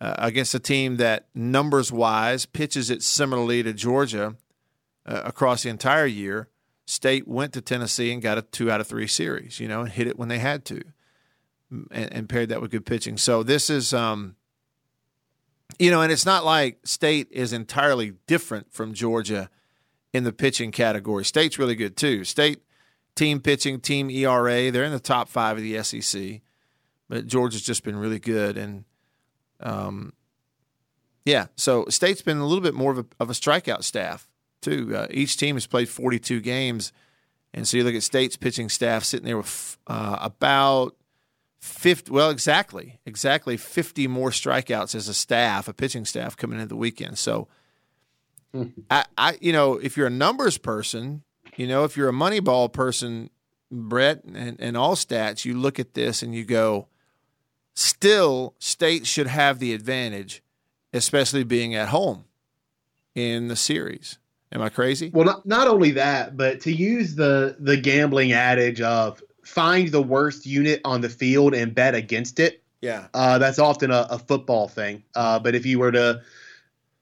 uh, 0.00 0.14
against 0.18 0.54
a 0.54 0.58
team 0.58 0.96
that 0.96 1.26
numbers 1.34 1.92
wise 1.92 2.46
pitches 2.46 2.90
it 2.90 3.02
similarly 3.02 3.62
to 3.62 3.72
Georgia 3.72 4.36
uh, 5.06 5.22
across 5.24 5.62
the 5.62 5.68
entire 5.68 6.06
year. 6.06 6.48
State 6.86 7.28
went 7.28 7.52
to 7.52 7.60
Tennessee 7.60 8.12
and 8.12 8.20
got 8.20 8.38
a 8.38 8.42
two 8.42 8.70
out 8.70 8.80
of 8.80 8.86
three 8.86 9.06
series, 9.06 9.60
you 9.60 9.68
know, 9.68 9.82
and 9.82 9.90
hit 9.90 10.08
it 10.08 10.18
when 10.18 10.28
they 10.28 10.40
had 10.40 10.64
to, 10.64 10.82
and, 11.70 12.12
and 12.12 12.28
paired 12.28 12.48
that 12.48 12.60
with 12.60 12.72
good 12.72 12.84
pitching. 12.84 13.16
So 13.16 13.44
this 13.44 13.70
is, 13.70 13.94
um, 13.94 14.34
you 15.78 15.90
know, 15.90 16.02
and 16.02 16.10
it's 16.10 16.26
not 16.26 16.44
like 16.44 16.80
State 16.84 17.28
is 17.30 17.52
entirely 17.52 18.14
different 18.26 18.72
from 18.72 18.92
Georgia 18.92 19.50
in 20.12 20.24
the 20.24 20.32
pitching 20.32 20.72
category. 20.72 21.24
State's 21.24 21.58
really 21.58 21.76
good 21.76 21.96
too. 21.96 22.24
State 22.24 22.62
team 23.14 23.40
pitching, 23.40 23.80
team 23.80 24.10
ERA, 24.10 24.70
they're 24.70 24.84
in 24.84 24.92
the 24.92 24.98
top 24.98 25.28
five 25.28 25.56
of 25.56 25.62
the 25.62 25.82
SEC, 25.82 26.40
but 27.08 27.26
Georgia's 27.26 27.62
just 27.62 27.84
been 27.84 27.96
really 27.96 28.18
good. 28.18 28.56
And 28.56 28.84
um, 29.60 30.12
yeah, 31.24 31.46
so 31.56 31.84
State's 31.88 32.22
been 32.22 32.38
a 32.38 32.46
little 32.46 32.62
bit 32.62 32.74
more 32.74 32.92
of 32.92 32.98
a, 32.98 33.06
of 33.20 33.30
a 33.30 33.34
strikeout 33.34 33.84
staff 33.84 34.29
too. 34.60 34.94
Uh, 34.94 35.06
each 35.10 35.36
team 35.36 35.56
has 35.56 35.66
played 35.66 35.88
42 35.88 36.40
games, 36.40 36.92
and 37.52 37.66
so 37.66 37.76
you 37.76 37.84
look 37.84 37.94
at 37.94 38.02
State's 38.02 38.36
pitching 38.36 38.68
staff 38.68 39.04
sitting 39.04 39.26
there 39.26 39.36
with 39.36 39.78
uh, 39.86 40.18
about 40.20 40.96
50. 41.60 42.10
Well, 42.10 42.30
exactly, 42.30 43.00
exactly 43.04 43.56
50 43.56 44.06
more 44.08 44.30
strikeouts 44.30 44.94
as 44.94 45.08
a 45.08 45.14
staff, 45.14 45.68
a 45.68 45.72
pitching 45.72 46.04
staff 46.04 46.36
coming 46.36 46.58
into 46.58 46.68
the 46.68 46.76
weekend. 46.76 47.18
So. 47.18 47.48
I, 48.90 49.04
I, 49.16 49.38
you 49.40 49.52
know, 49.52 49.74
if 49.74 49.96
you're 49.96 50.08
a 50.08 50.10
numbers 50.10 50.58
person, 50.58 51.22
you 51.56 51.66
know, 51.66 51.84
if 51.84 51.96
you're 51.96 52.08
a 52.08 52.12
Moneyball 52.12 52.72
person, 52.72 53.30
Brett, 53.70 54.24
and, 54.24 54.60
and 54.60 54.76
all 54.76 54.96
stats, 54.96 55.44
you 55.44 55.54
look 55.56 55.78
at 55.78 55.94
this 55.94 56.22
and 56.22 56.34
you 56.34 56.44
go, 56.44 56.88
still, 57.74 58.54
state 58.58 59.06
should 59.06 59.26
have 59.26 59.58
the 59.58 59.72
advantage, 59.72 60.42
especially 60.92 61.44
being 61.44 61.74
at 61.74 61.88
home 61.88 62.24
in 63.14 63.48
the 63.48 63.56
series. 63.56 64.18
Am 64.52 64.62
I 64.62 64.68
crazy? 64.68 65.10
Well, 65.12 65.24
not, 65.24 65.46
not 65.46 65.68
only 65.68 65.92
that, 65.92 66.36
but 66.36 66.60
to 66.62 66.72
use 66.72 67.14
the 67.14 67.56
the 67.60 67.76
gambling 67.76 68.32
adage 68.32 68.80
of 68.80 69.22
find 69.44 69.88
the 69.88 70.02
worst 70.02 70.46
unit 70.46 70.80
on 70.84 71.00
the 71.00 71.08
field 71.08 71.54
and 71.54 71.74
bet 71.74 71.94
against 71.94 72.40
it. 72.40 72.62
Yeah. 72.80 73.08
Uh, 73.14 73.38
that's 73.38 73.58
often 73.58 73.90
a, 73.90 74.06
a 74.10 74.18
football 74.18 74.66
thing. 74.68 75.02
Uh, 75.14 75.38
but 75.38 75.54
if 75.54 75.66
you 75.66 75.78
were 75.78 75.92
to 75.92 76.22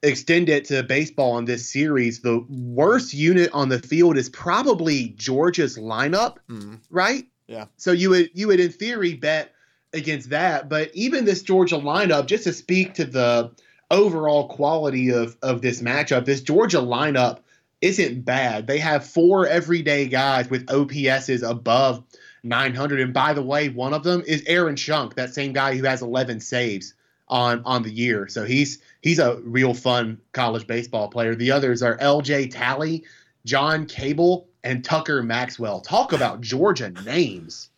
extend 0.02 0.48
it 0.48 0.64
to 0.66 0.82
baseball 0.82 1.38
in 1.38 1.44
this 1.44 1.68
series, 1.68 2.20
the 2.20 2.44
worst 2.48 3.14
unit 3.14 3.50
on 3.52 3.68
the 3.68 3.78
field 3.78 4.16
is 4.16 4.28
probably 4.28 5.10
Georgia's 5.16 5.76
lineup, 5.78 6.36
Mhm. 6.48 6.80
right? 6.90 7.24
Yeah. 7.46 7.66
So 7.76 7.92
you 7.92 8.10
would 8.10 8.30
you 8.34 8.48
would 8.48 8.60
in 8.60 8.70
theory 8.70 9.14
bet 9.14 9.54
against 9.94 10.28
that, 10.30 10.68
but 10.68 10.90
even 10.94 11.24
this 11.24 11.42
Georgia 11.42 11.76
lineup, 11.76 12.26
just 12.26 12.44
to 12.44 12.52
speak 12.52 12.92
to 12.94 13.04
the 13.06 13.50
overall 13.90 14.48
quality 14.48 15.10
of 15.10 15.36
of 15.42 15.62
this 15.62 15.82
matchup, 15.82 16.24
this 16.24 16.40
Georgia 16.40 16.78
lineup 16.78 17.40
isn't 17.80 18.24
bad. 18.24 18.66
They 18.66 18.78
have 18.78 19.06
four 19.06 19.46
everyday 19.46 20.06
guys 20.06 20.50
with 20.50 20.66
OPSs 20.66 21.48
above 21.48 22.02
900, 22.42 23.00
and 23.00 23.14
by 23.14 23.32
the 23.32 23.42
way, 23.42 23.68
one 23.68 23.94
of 23.94 24.02
them 24.02 24.22
is 24.26 24.42
Aaron 24.46 24.76
Schunk, 24.76 25.14
that 25.14 25.34
same 25.34 25.52
guy 25.52 25.76
who 25.76 25.84
has 25.84 26.02
11 26.02 26.40
saves 26.40 26.94
on 27.28 27.62
on 27.64 27.82
the 27.82 27.90
year. 27.90 28.28
So 28.28 28.44
he's 28.44 28.78
he's 29.02 29.18
a 29.18 29.36
real 29.42 29.74
fun 29.74 30.20
college 30.32 30.66
baseball 30.66 31.08
player. 31.08 31.34
The 31.34 31.50
others 31.50 31.82
are 31.82 31.96
L.J. 32.00 32.48
Talley, 32.48 33.04
John 33.44 33.86
Cable, 33.86 34.48
and 34.64 34.84
Tucker 34.84 35.22
Maxwell. 35.22 35.80
Talk 35.80 36.12
about 36.12 36.40
Georgia 36.40 36.90
names. 37.04 37.70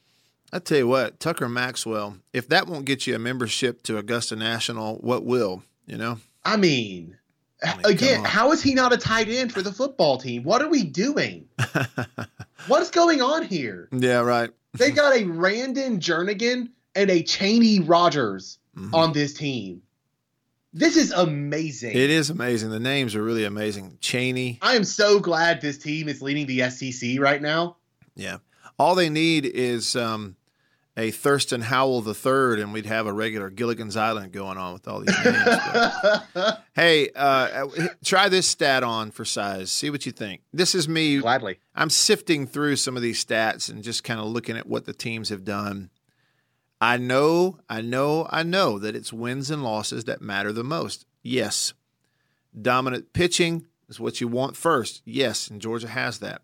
I 0.52 0.58
tell 0.58 0.78
you 0.78 0.88
what, 0.88 1.20
Tucker 1.20 1.48
Maxwell, 1.48 2.16
if 2.32 2.48
that 2.48 2.66
won't 2.66 2.84
get 2.84 3.06
you 3.06 3.14
a 3.14 3.20
membership 3.20 3.84
to 3.84 3.98
Augusta 3.98 4.34
National, 4.34 4.96
what 4.96 5.24
will? 5.24 5.62
You 5.86 5.96
know? 5.98 6.18
I 6.44 6.56
mean, 6.56 7.16
I 7.62 7.76
mean, 7.76 7.86
again, 7.86 8.24
how 8.24 8.52
is 8.52 8.62
he 8.62 8.74
not 8.74 8.92
a 8.92 8.96
tight 8.96 9.28
end 9.28 9.52
for 9.52 9.60
the 9.62 9.72
football 9.72 10.18
team? 10.18 10.42
What 10.44 10.62
are 10.62 10.68
we 10.68 10.84
doing? 10.84 11.48
What's 12.66 12.90
going 12.90 13.22
on 13.22 13.44
here? 13.44 13.88
yeah, 13.92 14.20
right. 14.20 14.50
They 14.74 14.90
got 14.92 15.16
a 15.16 15.24
Randon 15.24 15.98
Jernigan 15.98 16.68
and 16.94 17.10
a 17.10 17.22
Chaney 17.22 17.80
Rogers 17.80 18.58
Mhm. 18.76 18.94
on 18.94 19.12
this 19.12 19.34
team. 19.34 19.82
This 20.72 20.96
is 20.96 21.10
amazing. 21.10 21.90
It 21.96 22.10
is 22.10 22.30
amazing. 22.30 22.70
The 22.70 22.78
names 22.78 23.16
are 23.16 23.22
really 23.22 23.44
amazing. 23.44 23.98
Chaney. 24.00 24.58
I 24.62 24.76
am 24.76 24.84
so 24.84 25.18
glad 25.18 25.60
this 25.60 25.76
team 25.78 26.08
is 26.08 26.22
leading 26.22 26.46
the 26.46 26.60
SEC 26.70 27.18
right 27.18 27.42
now. 27.42 27.76
Yeah. 28.14 28.38
All 28.78 28.94
they 28.94 29.08
need 29.10 29.44
is 29.46 29.96
um, 29.96 30.36
a 30.96 31.10
Thurston 31.10 31.62
Howell 31.62 32.02
the 32.02 32.14
third, 32.14 32.58
and 32.58 32.72
we'd 32.72 32.86
have 32.86 33.06
a 33.06 33.12
regular 33.12 33.48
Gilligan's 33.48 33.96
Island 33.96 34.32
going 34.32 34.58
on 34.58 34.72
with 34.72 34.88
all 34.88 35.00
these 35.00 35.24
names. 35.24 35.44
But- 36.34 36.64
hey, 36.74 37.10
uh, 37.14 37.68
try 38.04 38.28
this 38.28 38.48
stat 38.48 38.82
on 38.82 39.10
for 39.10 39.24
size. 39.24 39.70
See 39.70 39.90
what 39.90 40.04
you 40.04 40.12
think. 40.12 40.42
This 40.52 40.74
is 40.74 40.88
me. 40.88 41.18
Gladly. 41.18 41.58
I'm 41.74 41.90
sifting 41.90 42.46
through 42.46 42.76
some 42.76 42.96
of 42.96 43.02
these 43.02 43.24
stats 43.24 43.70
and 43.70 43.82
just 43.82 44.04
kind 44.04 44.20
of 44.20 44.26
looking 44.26 44.56
at 44.56 44.66
what 44.66 44.84
the 44.84 44.92
teams 44.92 45.28
have 45.28 45.44
done. 45.44 45.90
I 46.80 46.96
know, 46.96 47.58
I 47.68 47.82
know, 47.82 48.26
I 48.30 48.42
know 48.42 48.78
that 48.78 48.96
it's 48.96 49.12
wins 49.12 49.50
and 49.50 49.62
losses 49.62 50.04
that 50.04 50.22
matter 50.22 50.52
the 50.52 50.64
most. 50.64 51.04
Yes. 51.22 51.74
Dominant 52.58 53.12
pitching 53.12 53.66
is 53.88 54.00
what 54.00 54.20
you 54.20 54.28
want 54.28 54.56
first. 54.56 55.02
Yes, 55.04 55.48
and 55.48 55.60
Georgia 55.60 55.88
has 55.88 56.18
that. 56.20 56.42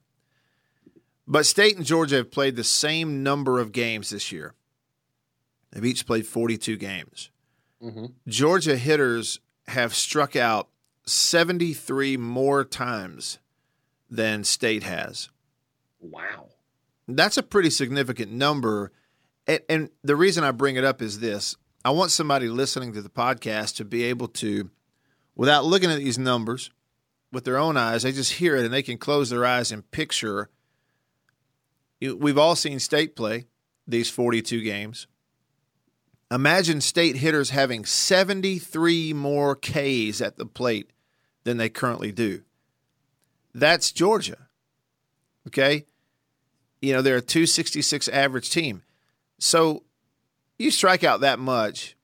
But 1.26 1.46
State 1.46 1.76
and 1.76 1.84
Georgia 1.84 2.16
have 2.16 2.30
played 2.30 2.56
the 2.56 2.64
same 2.64 3.22
number 3.22 3.58
of 3.58 3.72
games 3.72 4.10
this 4.10 4.30
year. 4.30 4.54
They've 5.72 5.84
each 5.84 6.06
played 6.06 6.26
42 6.26 6.76
games. 6.76 7.30
Mhm. 7.82 8.12
Georgia 8.28 8.76
hitters 8.76 9.40
have 9.68 9.94
struck 9.94 10.36
out 10.36 10.68
73 11.04 12.16
more 12.16 12.64
times 12.64 13.38
than 14.08 14.44
State 14.44 14.84
has. 14.84 15.28
Wow. 16.00 16.50
That's 17.08 17.36
a 17.36 17.42
pretty 17.42 17.70
significant 17.70 18.32
number. 18.32 18.92
And, 19.46 19.60
and 19.68 19.90
the 20.02 20.16
reason 20.16 20.44
I 20.44 20.50
bring 20.52 20.76
it 20.76 20.84
up 20.84 21.02
is 21.02 21.20
this 21.20 21.56
I 21.84 21.90
want 21.90 22.10
somebody 22.10 22.48
listening 22.48 22.92
to 22.94 23.02
the 23.02 23.08
podcast 23.08 23.76
to 23.76 23.84
be 23.84 24.02
able 24.04 24.28
to, 24.28 24.70
without 25.34 25.64
looking 25.64 25.90
at 25.90 25.98
these 25.98 26.18
numbers 26.18 26.70
with 27.32 27.44
their 27.44 27.58
own 27.58 27.76
eyes, 27.76 28.02
they 28.02 28.12
just 28.12 28.34
hear 28.34 28.56
it 28.56 28.64
and 28.64 28.72
they 28.74 28.82
can 28.82 28.98
close 28.98 29.30
their 29.30 29.44
eyes 29.44 29.70
and 29.72 29.88
picture. 29.90 30.48
We've 32.00 32.38
all 32.38 32.56
seen 32.56 32.78
State 32.78 33.16
play 33.16 33.46
these 33.86 34.10
42 34.10 34.62
games. 34.62 35.06
Imagine 36.30 36.80
State 36.80 37.16
hitters 37.16 37.50
having 37.50 37.84
73 37.84 39.12
more 39.12 39.54
Ks 39.56 40.20
at 40.20 40.36
the 40.36 40.46
plate 40.46 40.90
than 41.44 41.56
they 41.56 41.68
currently 41.68 42.10
do. 42.12 42.42
That's 43.54 43.92
Georgia. 43.92 44.48
Okay? 45.46 45.86
You 46.82 46.92
know, 46.92 47.02
they're 47.02 47.16
a 47.18 47.22
266 47.22 48.08
average 48.08 48.50
team. 48.50 48.82
So 49.38 49.84
you 50.58 50.70
strike 50.70 51.04
out 51.04 51.20
that 51.20 51.38
much. 51.38 51.96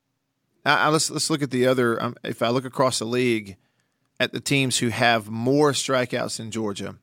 I, 0.64 0.86
I- 0.86 0.88
let's 0.88 1.10
let's 1.10 1.28
look 1.28 1.42
at 1.42 1.50
the 1.50 1.66
other. 1.66 2.00
Um, 2.02 2.14
if 2.22 2.42
I 2.42 2.48
look 2.50 2.64
across 2.64 2.98
the 3.00 3.04
league 3.04 3.56
at 4.20 4.32
the 4.32 4.40
teams 4.40 4.78
who 4.78 4.88
have 4.88 5.28
more 5.28 5.72
strikeouts 5.72 6.36
than 6.36 6.50
Georgia, 6.52 6.94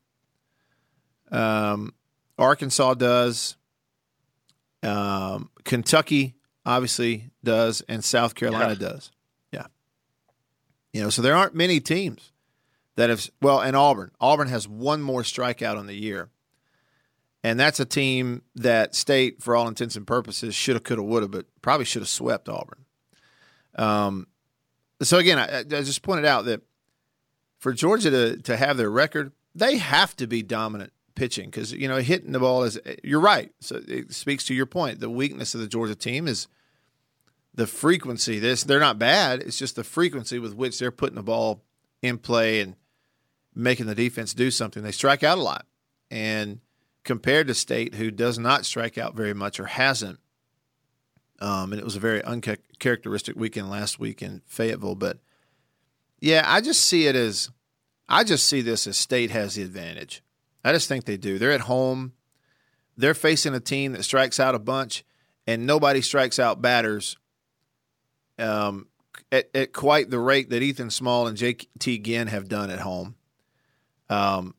um, 1.31 1.93
Arkansas 2.39 2.95
does, 2.95 3.55
um, 4.83 5.49
Kentucky 5.63 6.35
obviously 6.65 7.29
does, 7.43 7.81
and 7.81 8.03
South 8.03 8.33
Carolina 8.35 8.73
Yeah. 8.73 8.89
does. 8.89 9.11
Yeah, 9.51 9.67
you 10.93 11.01
know, 11.01 11.09
so 11.09 11.21
there 11.21 11.35
aren't 11.35 11.53
many 11.55 11.79
teams 11.79 12.31
that 12.95 13.09
have. 13.09 13.29
Well, 13.41 13.59
and 13.61 13.75
Auburn. 13.75 14.11
Auburn 14.19 14.47
has 14.47 14.67
one 14.67 15.01
more 15.01 15.21
strikeout 15.21 15.77
on 15.77 15.85
the 15.87 15.95
year. 15.95 16.29
And 17.41 17.57
that's 17.57 17.79
a 17.79 17.85
team 17.85 18.41
that 18.55 18.93
State, 18.95 19.41
for 19.41 19.55
all 19.55 19.65
intents 19.69 19.95
and 19.95 20.05
purposes, 20.05 20.53
should 20.53 20.75
have, 20.75 20.83
could 20.83 20.97
have, 20.97 21.07
would 21.07 21.21
have, 21.23 21.31
but 21.31 21.45
probably 21.61 21.85
should 21.85 22.01
have 22.01 22.09
swept 22.09 22.49
Auburn. 22.49 22.83
Um, 23.75 24.27
so 25.01 25.19
again, 25.19 25.39
I, 25.39 25.59
I 25.59 25.63
just 25.63 26.01
pointed 26.01 26.25
out 26.25 26.43
that 26.45 26.61
for 27.59 27.71
Georgia 27.71 28.09
to 28.11 28.37
to 28.41 28.57
have 28.57 28.75
their 28.75 28.89
record, 28.91 29.31
they 29.55 29.77
have 29.77 30.17
to 30.17 30.27
be 30.27 30.43
dominant 30.43 30.91
pitching 31.19 31.49
because 31.49 31.73
you 31.73 31.89
know 31.89 31.97
hitting 31.97 32.31
the 32.31 32.39
ball 32.39 32.63
is. 32.63 32.79
You're 33.03 33.19
right. 33.19 33.51
So 33.59 33.81
it 33.85 34.13
speaks 34.13 34.45
to 34.45 34.53
your 34.53 34.65
point. 34.65 35.01
The 35.01 35.09
weakness 35.09 35.53
of 35.53 35.59
the 35.59 35.67
Georgia 35.67 35.93
team 35.93 36.27
is 36.27 36.47
the 37.53 37.67
frequency. 37.67 38.39
This 38.39 38.63
they're 38.63 38.79
not 38.79 38.97
bad. 38.97 39.41
It's 39.41 39.59
just 39.59 39.75
the 39.75 39.83
frequency 39.83 40.39
with 40.39 40.55
which 40.55 40.79
they're 40.79 40.91
putting 40.91 41.17
the 41.17 41.23
ball 41.23 41.61
in 42.01 42.17
play 42.17 42.61
and 42.61 42.75
making 43.53 43.85
the 43.85 43.95
defense 43.95 44.33
do 44.33 44.49
something. 44.49 44.81
They 44.81 44.93
strike 44.93 45.21
out 45.21 45.37
a 45.37 45.41
lot, 45.41 45.65
and 46.09 46.61
compared 47.03 47.47
to 47.47 47.53
State, 47.53 47.95
who 47.95 48.11
does 48.11 48.39
not 48.39 48.65
strike 48.65 48.97
out 48.97 49.13
very 49.13 49.33
much 49.33 49.59
or 49.59 49.65
hasn't. 49.65 50.19
Um, 51.41 51.73
and 51.73 51.79
it 51.79 51.85
was 51.85 51.95
a 51.95 52.01
very 52.01 52.23
uncharacteristic 52.23 53.35
weekend 53.35 53.69
last 53.69 53.99
week 53.99 54.21
in 54.21 54.41
Fayetteville. 54.45 54.95
But 54.95 55.19
yeah, 56.21 56.43
I 56.45 56.61
just 56.61 56.83
see 56.83 57.07
it 57.07 57.15
as 57.15 57.49
I 58.07 58.23
just 58.23 58.47
see 58.47 58.61
this 58.61 58.87
as 58.87 58.97
State 58.97 59.31
has 59.31 59.55
the 59.55 59.63
advantage. 59.63 60.23
I 60.63 60.73
just 60.73 60.87
think 60.87 61.05
they 61.05 61.17
do. 61.17 61.39
They're 61.39 61.51
at 61.51 61.61
home. 61.61 62.13
They're 62.97 63.13
facing 63.13 63.53
a 63.53 63.59
team 63.59 63.93
that 63.93 64.03
strikes 64.03 64.39
out 64.39 64.55
a 64.55 64.59
bunch, 64.59 65.05
and 65.47 65.65
nobody 65.65 66.01
strikes 66.01 66.37
out 66.37 66.61
batters 66.61 67.17
um, 68.37 68.87
at, 69.31 69.49
at 69.55 69.73
quite 69.73 70.09
the 70.09 70.19
rate 70.19 70.49
that 70.49 70.61
Ethan 70.61 70.89
Small 70.89 71.27
and 71.27 71.37
JT 71.37 72.03
Ginn 72.03 72.27
have 72.27 72.49
done 72.49 72.69
at 72.69 72.79
home. 72.79 73.15
Um, 74.09 74.55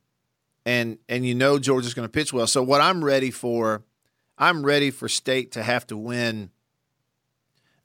and 0.64 0.98
and 1.09 1.26
you 1.26 1.34
know 1.34 1.59
Georgia's 1.59 1.94
going 1.94 2.07
to 2.07 2.12
pitch 2.12 2.32
well. 2.32 2.46
So 2.46 2.62
what 2.62 2.80
I'm 2.80 3.05
ready 3.05 3.30
for, 3.30 3.82
I'm 4.38 4.64
ready 4.64 4.90
for 4.90 5.09
State 5.09 5.53
to 5.53 5.62
have 5.62 5.86
to 5.88 5.96
win 5.96 6.51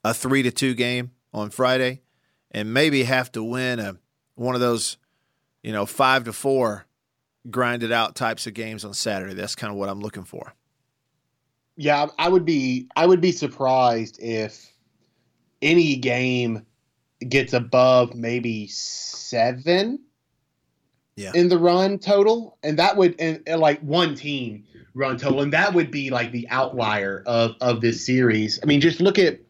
a 0.04 0.14
three 0.14 0.42
to 0.42 0.50
two 0.50 0.74
game 0.74 1.10
on 1.34 1.50
Friday, 1.50 2.02
and 2.50 2.72
maybe 2.72 3.02
have 3.02 3.32
to 3.32 3.42
win 3.42 3.78
a 3.78 3.96
one 4.36 4.54
of 4.54 4.60
those, 4.60 4.98
you 5.62 5.72
know, 5.72 5.86
five 5.86 6.24
to 6.24 6.32
four 6.32 6.86
grinded 7.50 7.92
out 7.92 8.14
types 8.14 8.46
of 8.46 8.54
games 8.54 8.84
on 8.84 8.94
Saturday. 8.94 9.34
That's 9.34 9.54
kind 9.54 9.72
of 9.72 9.78
what 9.78 9.88
I'm 9.88 10.00
looking 10.00 10.24
for. 10.24 10.54
Yeah, 11.76 12.06
I 12.18 12.28
would 12.28 12.44
be 12.44 12.88
I 12.96 13.06
would 13.06 13.20
be 13.20 13.32
surprised 13.32 14.18
if 14.20 14.72
any 15.60 15.96
game 15.96 16.64
gets 17.28 17.52
above 17.52 18.14
maybe 18.14 18.66
seven 18.68 20.00
yeah. 21.16 21.32
in 21.34 21.48
the 21.48 21.58
run 21.58 21.98
total, 21.98 22.58
and 22.62 22.78
that 22.78 22.96
would 22.96 23.14
and, 23.18 23.42
and, 23.46 23.60
like 23.60 23.80
one 23.80 24.14
team 24.14 24.64
run 24.94 25.18
total, 25.18 25.42
and 25.42 25.52
that 25.52 25.74
would 25.74 25.90
be 25.90 26.10
like 26.10 26.32
the 26.32 26.48
outlier 26.48 27.22
of 27.26 27.52
of 27.60 27.80
this 27.80 28.04
series. 28.04 28.58
I 28.62 28.66
mean, 28.66 28.80
just 28.80 29.00
look 29.00 29.18
at. 29.18 29.40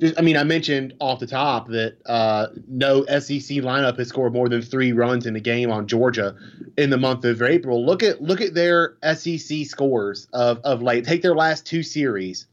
Just, 0.00 0.18
I 0.18 0.22
mean, 0.22 0.36
I 0.36 0.44
mentioned 0.44 0.94
off 1.00 1.18
the 1.18 1.26
top 1.26 1.68
that 1.68 1.98
uh, 2.06 2.48
no 2.68 3.04
SEC 3.06 3.58
lineup 3.58 3.98
has 3.98 4.08
scored 4.08 4.32
more 4.32 4.48
than 4.48 4.62
three 4.62 4.92
runs 4.92 5.26
in 5.26 5.34
a 5.34 5.40
game 5.40 5.70
on 5.70 5.86
Georgia 5.86 6.36
in 6.76 6.90
the 6.90 6.96
month 6.96 7.24
of 7.24 7.42
April. 7.42 7.84
Look 7.84 8.02
at 8.02 8.22
look 8.22 8.40
at 8.40 8.54
their 8.54 8.96
SEC 9.14 9.66
scores 9.66 10.28
of 10.32 10.58
of 10.58 10.82
late. 10.82 11.04
Take 11.04 11.22
their 11.22 11.34
last 11.34 11.66
two 11.66 11.82
series: 11.82 12.46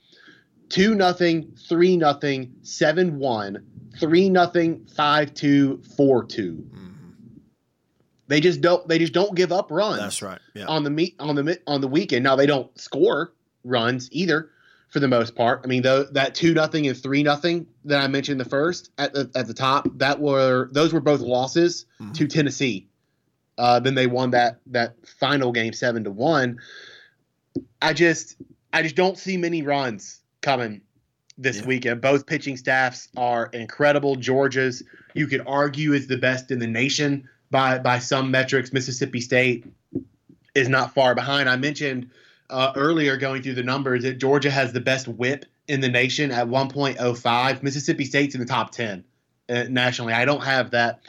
two 0.70 0.96
nothing, 0.96 1.54
three 1.70 1.96
nothing, 1.98 2.54
seven 2.64 3.20
one, 3.20 3.64
three 4.00 4.30
nothing, 4.30 4.86
five 4.96 5.34
two, 5.34 5.82
four 5.96 6.24
two. 6.24 6.66
Mm. 6.74 6.96
They 8.28 8.40
just 8.40 8.62
don't. 8.62 8.88
They 8.88 8.98
just 8.98 9.14
don't 9.14 9.36
give 9.36 9.52
up 9.52 9.70
runs. 9.70 10.00
That's 10.00 10.22
right. 10.22 10.40
Yeah. 10.56 10.66
On 10.66 10.84
the 10.84 10.90
meet 10.90 11.16
on 11.20 11.36
the 11.36 11.60
on 11.68 11.82
the 11.82 11.88
weekend. 11.88 12.24
Now 12.24 12.36
they 12.36 12.48
don't 12.48 12.76
score 12.80 13.34
runs 13.64 14.10
either, 14.12 14.52
for 14.96 15.02
the 15.02 15.08
most 15.10 15.36
part. 15.36 15.60
I 15.62 15.68
mean, 15.68 15.82
though 15.82 16.06
that 16.06 16.36
two 16.36 16.54
nothing 16.54 16.88
and 16.88 16.98
three 16.98 17.22
nothing 17.22 17.68
that 17.84 18.02
I 18.02 18.08
mentioned 18.08 18.40
the 18.40 18.46
first 18.46 18.92
at 18.98 19.12
the 19.12 19.30
at 19.36 19.46
the 19.46 19.54
top, 19.54 19.90
that 19.98 20.22
were 20.22 20.70
those 20.72 20.94
were 20.94 21.02
both 21.02 21.20
losses 21.20 21.86
mm-hmm. 22.00 22.14
to 22.14 22.28
Tennessee. 22.30 22.88
Uh, 23.58 23.82
then 23.82 23.94
they 23.94 24.08
won 24.08 24.32
that 24.32 24.62
that 24.68 24.96
final 25.06 25.52
game 25.52 25.74
seven 25.74 26.06
to 26.06 26.12
one. 26.12 26.60
I 27.82 27.92
just 27.92 28.38
I 28.72 28.84
just 28.84 28.96
don't 28.96 29.18
see 29.18 29.36
many 29.36 29.64
runs 29.64 30.22
coming 30.42 30.80
this 31.38 31.60
yeah. 31.60 31.66
weekend. 31.66 32.00
Both 32.00 32.26
pitching 32.26 32.56
staffs 32.56 33.10
are 33.18 33.48
incredible. 33.48 34.16
Georgia's 34.16 34.82
you 35.14 35.28
could 35.28 35.44
argue 35.46 35.92
is 35.92 36.08
the 36.08 36.16
best 36.16 36.52
in 36.52 36.60
the 36.60 36.68
nation 36.68 37.28
by 37.52 37.80
by 37.80 38.00
some 38.00 38.32
metrics. 38.32 38.72
Mississippi 38.72 39.20
State 39.20 39.66
is 40.56 40.70
not 40.70 40.94
far 40.94 41.16
behind. 41.16 41.50
I 41.50 41.58
mentioned 41.58 42.12
uh, 42.50 42.74
earlier 42.76 43.18
going 43.18 43.42
through 43.42 43.56
the 43.56 43.64
numbers 43.64 44.04
that 44.04 44.14
Georgia 44.16 44.52
has 44.52 44.74
the 44.74 44.82
best 44.82 45.08
WHIP 45.08 45.46
in 45.68 45.82
the 45.82 45.90
nation 45.90 46.32
at 46.32 46.48
1.05. 46.48 47.64
Mississippi 47.64 48.06
State's 48.06 48.36
in 48.36 48.42
the 48.42 48.48
top 48.48 48.72
10 48.72 49.04
uh, 49.50 49.64
nationally. 49.70 50.14
I 50.14 50.26
don't 50.26 50.44
have 50.44 50.72
that 50.72 51.02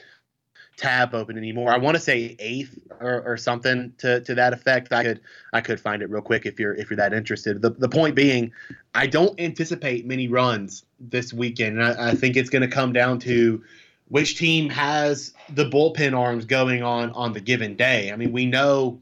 tab 0.77 1.15
open 1.15 1.39
anymore. 1.39 1.71
I 1.71 1.79
want 1.79 1.97
to 1.97 2.03
say 2.03 2.37
eighth 2.39 2.79
or, 3.01 3.23
or, 3.23 3.37
something 3.37 3.95
to, 3.99 4.21
to 4.21 4.35
that 4.35 4.53
effect. 4.53 4.93
I 4.93 5.03
could 5.03 5.21
I 5.53 5.61
could 5.63 5.81
find 5.81 6.03
it 6.03 6.11
real 6.11 6.23
quick 6.23 6.45
if 6.45 6.61
you're 6.61 6.75
if 6.75 6.91
you're 6.91 6.99
that 6.99 7.15
interested. 7.15 7.63
The 7.63 7.71
the 7.71 7.89
point 7.89 8.15
being, 8.15 8.53
I 8.95 9.07
don't 9.07 9.39
anticipate 9.41 10.07
many 10.07 10.29
runs 10.29 10.85
this 11.01 11.33
weekend, 11.33 11.79
and 11.79 11.85
I, 11.85 12.11
I 12.11 12.15
think 12.15 12.37
it's 12.37 12.51
going 12.51 12.63
to 12.63 12.69
come 12.69 12.93
down 12.93 13.19
to 13.21 13.63
which 14.09 14.37
team 14.37 14.69
has 14.71 15.33
the 15.49 15.69
bullpen 15.69 16.17
arms 16.17 16.45
going 16.45 16.83
on 16.83 17.11
on 17.13 17.33
the 17.33 17.41
given 17.41 17.75
day. 17.75 18.13
I 18.13 18.17
mean, 18.17 18.33
we 18.33 18.47
know 18.47 19.01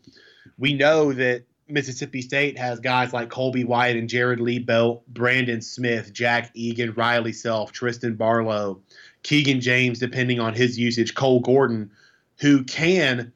we 0.58 0.74
know 0.74 1.12
that 1.12 1.42
Mississippi 1.68 2.20
State 2.20 2.58
has 2.58 2.80
guys 2.80 3.12
like 3.12 3.30
Colby 3.30 3.64
White 3.64 3.96
and 3.96 4.08
Jared 4.08 4.38
Liebelt, 4.38 5.02
Brandon 5.08 5.60
Smith, 5.60 6.12
Jack 6.12 6.50
Eagan, 6.54 6.94
Riley 6.94 7.32
Self, 7.32 7.72
Trysten 7.72 8.16
Barlow, 8.16 8.80
Keegan 9.22 9.60
James, 9.60 9.98
depending 9.98 10.40
on 10.40 10.52
his 10.54 10.78
usage, 10.78 11.14
Cole 11.14 11.40
Gordon, 11.40 11.90
who 12.38 12.64
can 12.64 13.32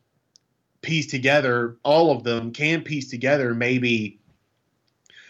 piece 0.82 1.06
together 1.06 1.76
all 1.82 2.12
of 2.12 2.22
them 2.22 2.52
can 2.52 2.82
piece 2.82 3.10
together 3.10 3.54
maybe 3.54 4.18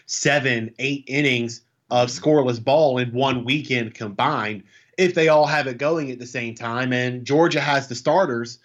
seven, 0.05 0.73
eight 0.79 1.03
innings 1.07 1.61
of 1.89 2.09
scoreless 2.09 2.63
ball 2.63 2.97
in 2.97 3.11
one 3.11 3.45
weekend 3.45 3.93
combined 3.93 4.63
if 4.97 5.15
they 5.15 5.27
all 5.27 5.45
have 5.45 5.67
it 5.67 5.77
going 5.77 6.11
at 6.11 6.19
the 6.19 6.25
same 6.25 6.53
time. 6.53 6.93
And 6.93 7.25
Georgia 7.25 7.61
has 7.61 7.87
the 7.87 7.95
starters, 7.95 8.59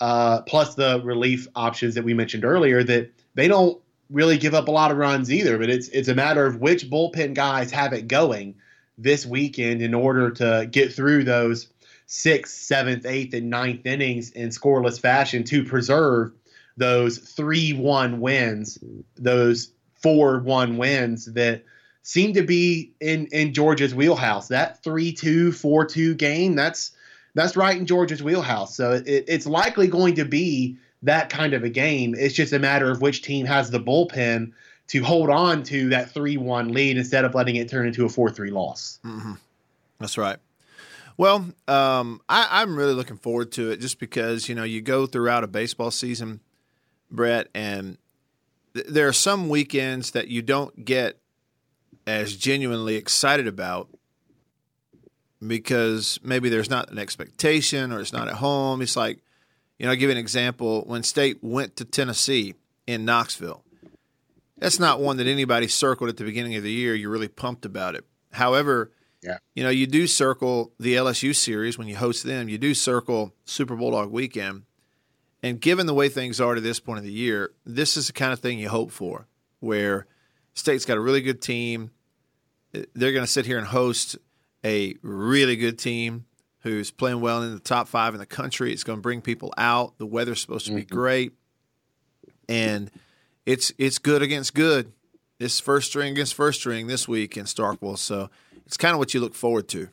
uh, 0.00 0.42
plus 0.42 0.74
the 0.74 1.00
relief 1.04 1.48
options 1.54 1.94
that 1.94 2.04
we 2.04 2.14
mentioned 2.14 2.44
earlier, 2.44 2.82
that 2.84 3.10
they 3.34 3.48
don't 3.48 3.80
really 4.10 4.38
give 4.38 4.54
up 4.54 4.68
a 4.68 4.70
lot 4.70 4.90
of 4.90 4.96
runs 4.96 5.32
either. 5.32 5.58
But 5.58 5.70
it's 5.70 5.88
it's 5.88 6.08
a 6.08 6.14
matter 6.14 6.46
of 6.46 6.60
which 6.60 6.90
bullpen 6.90 7.34
guys 7.34 7.70
have 7.70 7.92
it 7.92 8.08
going 8.08 8.56
this 8.96 9.26
weekend 9.26 9.82
in 9.82 9.94
order 9.94 10.30
to 10.30 10.68
get 10.70 10.92
through 10.92 11.24
those 11.24 11.68
sixth, 12.06 12.54
seventh, 12.54 13.06
eighth, 13.06 13.34
and 13.34 13.50
ninth 13.50 13.86
innings 13.86 14.30
in 14.30 14.50
scoreless 14.50 15.00
fashion 15.00 15.44
to 15.44 15.64
preserve 15.64 16.32
those 16.76 17.18
three 17.18 17.72
one 17.72 18.20
wins, 18.20 18.78
those 19.16 19.70
four 20.02 20.40
one 20.40 20.76
wins 20.76 21.26
that 21.32 21.64
seem 22.02 22.34
to 22.34 22.42
be 22.42 22.92
in 23.00 23.26
in 23.26 23.54
Georgia's 23.54 23.94
wheelhouse. 23.94 24.48
That 24.48 24.82
3-2, 24.82 25.48
4-2 25.48 26.16
game, 26.16 26.54
that's 26.54 26.92
that's 27.34 27.56
right 27.56 27.76
in 27.76 27.86
Georgia's 27.86 28.22
wheelhouse. 28.22 28.76
So 28.76 28.92
it, 28.92 29.24
it's 29.26 29.46
likely 29.46 29.88
going 29.88 30.14
to 30.16 30.24
be 30.24 30.78
that 31.04 31.30
kind 31.30 31.54
of 31.54 31.62
a 31.62 31.68
game. 31.68 32.14
It's 32.16 32.34
just 32.34 32.52
a 32.52 32.58
matter 32.58 32.90
of 32.90 33.00
which 33.00 33.22
team 33.22 33.46
has 33.46 33.70
the 33.70 33.80
bullpen 33.80 34.52
to 34.88 35.02
hold 35.02 35.30
on 35.30 35.62
to 35.64 35.88
that 35.90 36.12
3-1 36.12 36.72
lead 36.72 36.96
instead 36.96 37.24
of 37.24 37.34
letting 37.34 37.56
it 37.56 37.68
turn 37.68 37.86
into 37.86 38.04
a 38.04 38.08
4-3 38.08 38.50
loss. 38.50 38.98
Mm-hmm. 39.04 39.34
That's 39.98 40.18
right. 40.18 40.38
Well, 41.16 41.46
um, 41.68 42.20
I, 42.28 42.48
I'm 42.50 42.76
really 42.76 42.94
looking 42.94 43.16
forward 43.16 43.52
to 43.52 43.70
it 43.70 43.80
just 43.80 44.00
because, 44.00 44.48
you 44.48 44.54
know, 44.54 44.64
you 44.64 44.80
go 44.80 45.06
throughout 45.06 45.44
a 45.44 45.46
baseball 45.46 45.90
season, 45.90 46.40
Brett, 47.10 47.48
and 47.54 47.98
th- 48.74 48.86
there 48.86 49.06
are 49.06 49.12
some 49.12 49.48
weekends 49.48 50.10
that 50.10 50.28
you 50.28 50.42
don't 50.42 50.84
get 50.84 51.18
as 52.06 52.36
genuinely 52.36 52.96
excited 52.96 53.46
about 53.46 53.88
because 55.46 56.18
maybe 56.22 56.48
there's 56.48 56.70
not 56.70 56.90
an 56.90 56.98
expectation 56.98 57.92
or 57.92 58.00
it's 58.00 58.12
not 58.12 58.28
at 58.28 58.34
home. 58.34 58.82
It's 58.82 58.96
like, 58.96 59.20
you 59.78 59.86
know, 59.86 59.90
I'll 59.90 59.96
give 59.96 60.08
you 60.08 60.12
an 60.12 60.18
example. 60.18 60.84
When 60.86 61.02
State 61.02 61.38
went 61.42 61.76
to 61.76 61.84
Tennessee 61.84 62.54
in 62.86 63.04
Knoxville, 63.04 63.64
that's 64.58 64.78
not 64.78 65.00
one 65.00 65.16
that 65.16 65.26
anybody 65.26 65.68
circled 65.68 66.10
at 66.10 66.16
the 66.16 66.24
beginning 66.24 66.54
of 66.56 66.62
the 66.62 66.72
year. 66.72 66.94
You're 66.94 67.10
really 67.10 67.28
pumped 67.28 67.64
about 67.64 67.94
it. 67.94 68.04
However, 68.32 68.92
yeah. 69.22 69.38
you 69.54 69.64
know, 69.64 69.70
you 69.70 69.86
do 69.86 70.06
circle 70.06 70.72
the 70.78 70.94
LSU 70.94 71.34
series 71.34 71.76
when 71.76 71.88
you 71.88 71.96
host 71.96 72.24
them. 72.24 72.48
You 72.48 72.58
do 72.58 72.74
circle 72.74 73.34
Super 73.44 73.74
Bulldog 73.74 74.10
weekend. 74.10 74.62
And 75.42 75.60
given 75.60 75.86
the 75.86 75.94
way 75.94 76.08
things 76.08 76.40
are 76.40 76.54
to 76.54 76.60
this 76.60 76.80
point 76.80 76.98
of 76.98 77.04
the 77.04 77.12
year, 77.12 77.52
this 77.66 77.96
is 77.96 78.06
the 78.06 78.12
kind 78.12 78.32
of 78.32 78.38
thing 78.38 78.58
you 78.58 78.68
hope 78.68 78.90
for, 78.90 79.26
where 79.60 80.06
State's 80.54 80.86
got 80.86 80.96
a 80.96 81.00
really 81.00 81.20
good 81.20 81.42
team. 81.42 81.90
They're 82.72 83.12
going 83.12 83.26
to 83.26 83.30
sit 83.30 83.44
here 83.44 83.58
and 83.58 83.66
host 83.66 84.16
a 84.64 84.94
really 85.02 85.56
good 85.56 85.78
team 85.78 86.24
who's 86.64 86.90
playing 86.90 87.20
well 87.20 87.42
in 87.42 87.52
the 87.52 87.60
top 87.60 87.86
five 87.86 88.14
in 88.14 88.18
the 88.20 88.26
country. 88.26 88.72
It's 88.72 88.82
going 88.82 88.98
to 88.98 89.02
bring 89.02 89.20
people 89.20 89.54
out. 89.56 89.96
The 89.98 90.06
weather's 90.06 90.40
supposed 90.40 90.66
to 90.66 90.74
be 90.74 90.82
mm-hmm. 90.82 90.94
great, 90.94 91.32
and 92.48 92.90
it's 93.46 93.72
it's 93.78 93.98
good 93.98 94.22
against 94.22 94.54
good. 94.54 94.92
This 95.38 95.60
first 95.60 95.88
string 95.88 96.12
against 96.12 96.34
first 96.34 96.60
string 96.60 96.86
this 96.86 97.06
week 97.06 97.36
in 97.36 97.44
Starkville, 97.44 97.98
so 97.98 98.30
it's 98.66 98.76
kind 98.76 98.94
of 98.94 98.98
what 98.98 99.14
you 99.14 99.20
look 99.20 99.34
forward 99.34 99.68
to. 99.68 99.88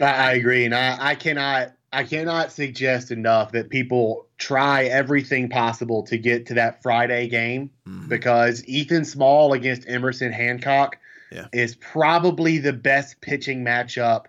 I 0.00 0.32
agree, 0.32 0.64
and 0.64 0.74
I, 0.74 0.96
I 1.00 1.14
cannot 1.14 1.72
I 1.92 2.04
cannot 2.04 2.50
suggest 2.50 3.10
enough 3.10 3.52
that 3.52 3.68
people 3.68 4.26
try 4.38 4.84
everything 4.84 5.50
possible 5.50 6.02
to 6.04 6.16
get 6.16 6.46
to 6.46 6.54
that 6.54 6.82
Friday 6.82 7.28
game 7.28 7.70
mm-hmm. 7.86 8.08
because 8.08 8.66
Ethan 8.66 9.04
Small 9.04 9.52
against 9.52 9.86
Emerson 9.86 10.32
Hancock 10.32 10.96
yeah. 11.30 11.48
is 11.52 11.76
probably 11.76 12.58
the 12.58 12.72
best 12.72 13.20
pitching 13.20 13.62
matchup 13.64 14.26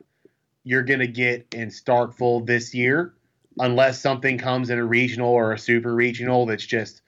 you're 0.63 0.83
going 0.83 0.99
to 0.99 1.07
get 1.07 1.47
in 1.53 1.69
Starkville 1.69 2.45
this 2.45 2.73
year, 2.73 3.13
unless 3.59 4.01
something 4.01 4.37
comes 4.37 4.69
in 4.69 4.79
a 4.79 4.85
regional 4.85 5.29
or 5.29 5.53
a 5.53 5.59
super 5.59 5.93
regional 5.93 6.45
that's 6.45 6.65
just 6.65 7.01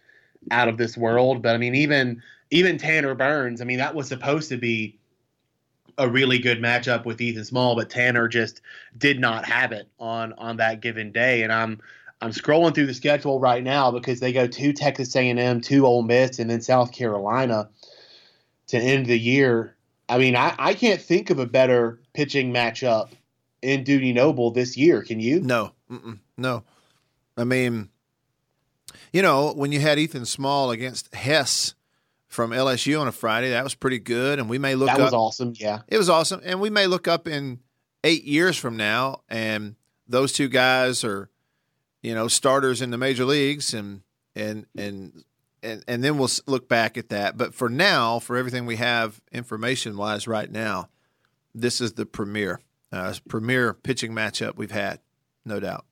out 0.51 0.67
of 0.67 0.77
this 0.77 0.97
world. 0.97 1.41
But 1.41 1.55
I 1.55 1.57
mean, 1.57 1.75
even 1.75 2.21
even 2.51 2.77
Tanner 2.77 3.15
Burns, 3.15 3.61
I 3.61 3.65
mean, 3.65 3.79
that 3.79 3.95
was 3.95 4.07
supposed 4.07 4.49
to 4.49 4.57
be 4.57 4.99
a 5.97 6.09
really 6.09 6.39
good 6.39 6.59
matchup 6.61 7.05
with 7.05 7.21
Ethan 7.21 7.45
Small, 7.45 7.75
but 7.75 7.89
Tanner 7.89 8.27
just 8.27 8.61
did 8.97 9.19
not 9.19 9.45
have 9.45 9.71
it 9.71 9.87
on 9.99 10.33
on 10.33 10.57
that 10.57 10.81
given 10.81 11.11
day. 11.11 11.43
And 11.43 11.51
I'm 11.51 11.79
I'm 12.21 12.31
scrolling 12.31 12.73
through 12.73 12.87
the 12.87 12.93
schedule 12.93 13.39
right 13.39 13.63
now 13.63 13.91
because 13.91 14.19
they 14.19 14.33
go 14.33 14.47
to 14.47 14.73
Texas 14.73 15.15
A&M, 15.15 15.61
to 15.61 15.85
Ole 15.85 16.03
Miss, 16.03 16.39
and 16.39 16.49
then 16.49 16.61
South 16.61 16.91
Carolina 16.91 17.69
to 18.67 18.77
end 18.77 19.05
the 19.05 19.19
year. 19.19 19.75
I 20.07 20.17
mean, 20.17 20.35
I, 20.35 20.55
I 20.57 20.73
can't 20.73 21.01
think 21.01 21.29
of 21.29 21.39
a 21.39 21.45
better 21.45 21.99
pitching 22.13 22.53
matchup 22.53 23.09
in 23.65 23.83
Dudy 23.83 24.13
Noble 24.13 24.51
this 24.51 24.77
year. 24.77 25.01
Can 25.01 25.19
you? 25.19 25.41
No, 25.41 25.71
no. 26.37 26.63
I 27.35 27.43
mean, 27.43 27.89
you 29.11 29.21
know, 29.21 29.53
when 29.53 29.71
you 29.71 29.79
had 29.79 29.99
Ethan 29.99 30.25
Small 30.25 30.71
against 30.71 31.13
Hess 31.13 31.73
from 32.27 32.51
LSU 32.51 32.99
on 33.01 33.07
a 33.07 33.11
Friday, 33.11 33.49
that 33.49 33.63
was 33.63 33.75
pretty 33.75 33.99
good. 33.99 34.39
And 34.39 34.47
we 34.47 34.57
may 34.57 34.75
look 34.75 34.89
up 34.89 34.97
that 34.97 35.03
was 35.03 35.13
awesome. 35.13 35.53
Yeah. 35.55 35.81
It 35.87 35.97
was 35.97 36.09
awesome, 36.09 36.41
and 36.43 36.61
we 36.61 36.69
may 36.69 36.87
look 36.87 37.07
up 37.07 37.27
in 37.27 37.59
eight 38.03 38.23
years 38.23 38.55
from 38.55 38.77
now, 38.77 39.21
and 39.27 39.75
those 40.07 40.31
two 40.31 40.47
guys 40.47 41.03
are, 41.03 41.29
you 42.03 42.13
know, 42.13 42.27
starters 42.27 42.81
in 42.81 42.91
the 42.91 42.97
major 42.97 43.25
leagues, 43.25 43.73
and 43.73 44.01
and 44.35 44.67
and 44.77 45.23
and 45.63 45.83
and 45.87 46.03
then 46.03 46.17
we'll 46.17 46.29
look 46.45 46.69
back 46.69 46.97
at 46.97 47.09
that. 47.09 47.35
But 47.35 47.55
for 47.55 47.67
now, 47.67 48.19
for 48.19 48.37
everything 48.37 48.65
we 48.65 48.75
have 48.75 49.19
information 49.31 49.97
wise 49.97 50.27
right 50.27 50.51
now, 50.51 50.89
this 51.55 51.81
is 51.81 51.93
the 51.93 52.05
premier 52.05 52.61
uh, 52.91 53.13
premier 53.27 53.73
pitching 53.73 54.11
matchup 54.11 54.55
we've 54.55 54.71
had, 54.71 54.99
no 55.45 55.59
doubt. 55.59 55.85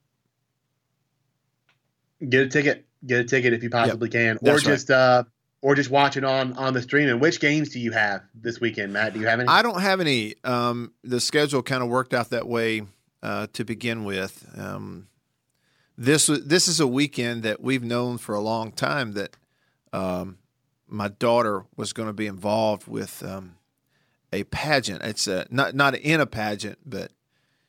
Get 2.27 2.47
a 2.47 2.49
ticket. 2.49 2.85
Get 3.05 3.19
a 3.19 3.23
ticket 3.25 3.53
if 3.53 3.63
you 3.63 3.69
possibly 3.69 4.07
can, 4.09 4.37
or 4.37 4.39
that's 4.41 4.65
right. 4.65 4.73
just 4.73 4.89
uh, 4.89 5.23
or 5.61 5.75
just 5.75 5.89
watch 5.89 6.15
it 6.15 6.23
on 6.23 6.53
on 6.53 6.73
the 6.73 6.81
stream. 6.81 7.09
And 7.09 7.19
which 7.19 7.39
games 7.39 7.69
do 7.69 7.79
you 7.79 7.91
have 7.91 8.23
this 8.33 8.61
weekend, 8.61 8.93
Matt? 8.93 9.13
Do 9.13 9.19
you 9.19 9.27
have 9.27 9.39
any? 9.39 9.49
I 9.49 9.61
don't 9.61 9.81
have 9.81 9.99
any. 9.99 10.35
Um, 10.43 10.93
the 11.03 11.19
schedule 11.19 11.61
kind 11.61 11.83
of 11.83 11.89
worked 11.89 12.13
out 12.13 12.29
that 12.29 12.47
way 12.47 12.83
uh, 13.21 13.47
to 13.53 13.65
begin 13.65 14.05
with. 14.05 14.47
Um, 14.55 15.07
this 15.97 16.27
this 16.27 16.67
is 16.67 16.79
a 16.79 16.87
weekend 16.87 17.43
that 17.43 17.61
we've 17.61 17.83
known 17.83 18.17
for 18.17 18.35
a 18.35 18.41
long 18.41 18.71
time 18.71 19.13
that 19.13 19.35
um, 19.91 20.37
my 20.87 21.07
daughter 21.07 21.65
was 21.75 21.93
going 21.93 22.07
to 22.07 22.13
be 22.13 22.27
involved 22.27 22.87
with 22.87 23.23
um, 23.23 23.55
a 24.33 24.43
pageant. 24.45 25.01
It's 25.03 25.27
a, 25.27 25.45
not 25.49 25.75
not 25.75 25.95
in 25.95 26.19
a 26.19 26.25
pageant, 26.25 26.79
but 26.85 27.11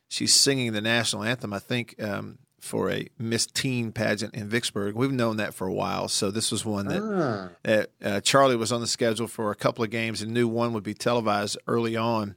she's 0.09 0.35
singing 0.35 0.73
the 0.73 0.81
national 0.81 1.23
anthem. 1.23 1.53
I 1.53 1.59
think 1.59 2.03
um, 2.03 2.39
for 2.59 2.91
a 2.91 3.07
Miss 3.19 3.47
Teen 3.47 3.93
pageant 3.93 4.35
in 4.35 4.49
Vicksburg. 4.49 4.95
We've 4.95 5.13
known 5.13 5.37
that 5.37 5.53
for 5.55 5.67
a 5.67 5.73
while, 5.73 6.09
so 6.09 6.31
this 6.31 6.51
was 6.51 6.65
one 6.65 6.89
that 6.89 7.03
Ah, 7.03 7.51
that 7.63 7.91
uh, 8.03 8.21
Charlie 8.21 8.57
was 8.57 8.73
on 8.73 8.81
the 8.81 8.87
schedule 8.87 9.29
for 9.29 9.51
a 9.51 9.55
couple 9.55 9.85
of 9.85 9.91
games 9.91 10.23
and 10.23 10.33
knew 10.33 10.49
one 10.49 10.73
would 10.73 10.83
be 10.83 10.95
televised 10.95 11.59
early 11.69 11.95
on. 11.97 12.35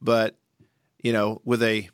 But 0.00 0.36
you 1.02 1.12
know, 1.12 1.42
with 1.44 1.62
a 1.62 1.90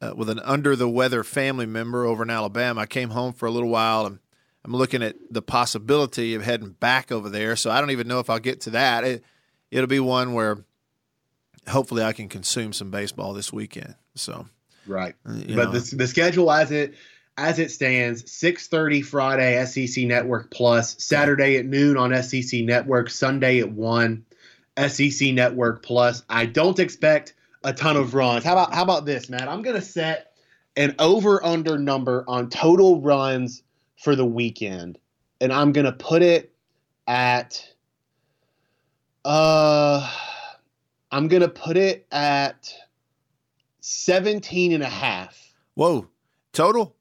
uh, 0.00 0.14
with 0.16 0.30
an 0.30 0.40
under 0.40 0.74
the 0.74 0.88
weather 0.88 1.22
family 1.22 1.66
member 1.66 2.06
over 2.06 2.22
in 2.22 2.30
Alabama, 2.30 2.80
I 2.80 2.86
came 2.86 3.10
home 3.10 3.34
for 3.34 3.46
a 3.46 3.50
little 3.50 3.68
while 3.68 4.06
and 4.06 4.18
I'm 4.64 4.72
looking 4.72 5.02
at 5.02 5.16
the 5.30 5.42
possibility 5.42 6.34
of 6.34 6.42
heading 6.42 6.70
back 6.70 7.12
over 7.12 7.28
there. 7.28 7.54
So 7.56 7.70
I 7.70 7.80
don't 7.80 7.90
even 7.90 8.08
know 8.08 8.20
if 8.20 8.30
I'll 8.30 8.38
get 8.38 8.62
to 8.62 8.70
that. 8.70 9.04
It, 9.04 9.24
it'll 9.70 9.86
be 9.86 10.00
one 10.00 10.32
where 10.32 10.64
hopefully 11.68 12.02
I 12.02 12.12
can 12.12 12.28
consume 12.28 12.72
some 12.72 12.90
baseball 12.90 13.32
this 13.32 13.52
weekend. 13.52 13.94
So 14.14 14.46
right. 14.86 15.14
you 15.32 15.56
but 15.56 15.72
the, 15.72 15.96
the 15.96 16.06
schedule 16.06 16.50
as 16.50 16.70
it 16.70 16.94
as 17.36 17.58
it 17.58 17.70
stands 17.70 18.22
6.30 18.24 19.04
friday 19.04 19.64
sec 19.64 20.04
network 20.04 20.50
plus 20.50 21.02
saturday 21.02 21.56
at 21.56 21.66
noon 21.66 21.96
on 21.96 22.10
sec 22.22 22.60
network 22.62 23.10
sunday 23.10 23.60
at 23.60 23.70
1 23.70 24.24
sec 24.88 25.20
network 25.32 25.82
plus 25.82 26.22
i 26.28 26.44
don't 26.44 26.78
expect 26.78 27.34
a 27.64 27.72
ton 27.72 27.96
of 27.96 28.14
runs 28.14 28.44
how 28.44 28.52
about 28.52 28.74
how 28.74 28.82
about 28.82 29.06
this 29.06 29.28
matt 29.28 29.48
i'm 29.48 29.62
gonna 29.62 29.80
set 29.80 30.32
an 30.76 30.94
over 30.98 31.44
under 31.44 31.78
number 31.78 32.24
on 32.28 32.48
total 32.48 33.00
runs 33.00 33.62
for 33.96 34.16
the 34.16 34.26
weekend 34.26 34.98
and 35.40 35.52
i'm 35.52 35.72
gonna 35.72 35.92
put 35.92 36.22
it 36.22 36.52
at 37.06 37.66
uh 39.24 40.10
i'm 41.10 41.28
gonna 41.28 41.48
put 41.48 41.76
it 41.76 42.06
at 42.12 42.72
17 43.80 44.72
and 44.72 44.82
a 44.82 44.88
half 44.88 45.54
whoa, 45.74 46.08
total 46.52 46.96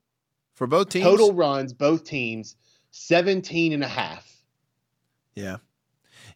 for 0.56 0.68
both 0.68 0.90
teams. 0.90 1.06
total 1.06 1.34
runs 1.34 1.74
both 1.74 2.04
teams 2.04 2.56
17 2.92 3.74
and 3.74 3.84
a 3.84 3.88
half 3.88 4.26
Yeah. 5.36 5.58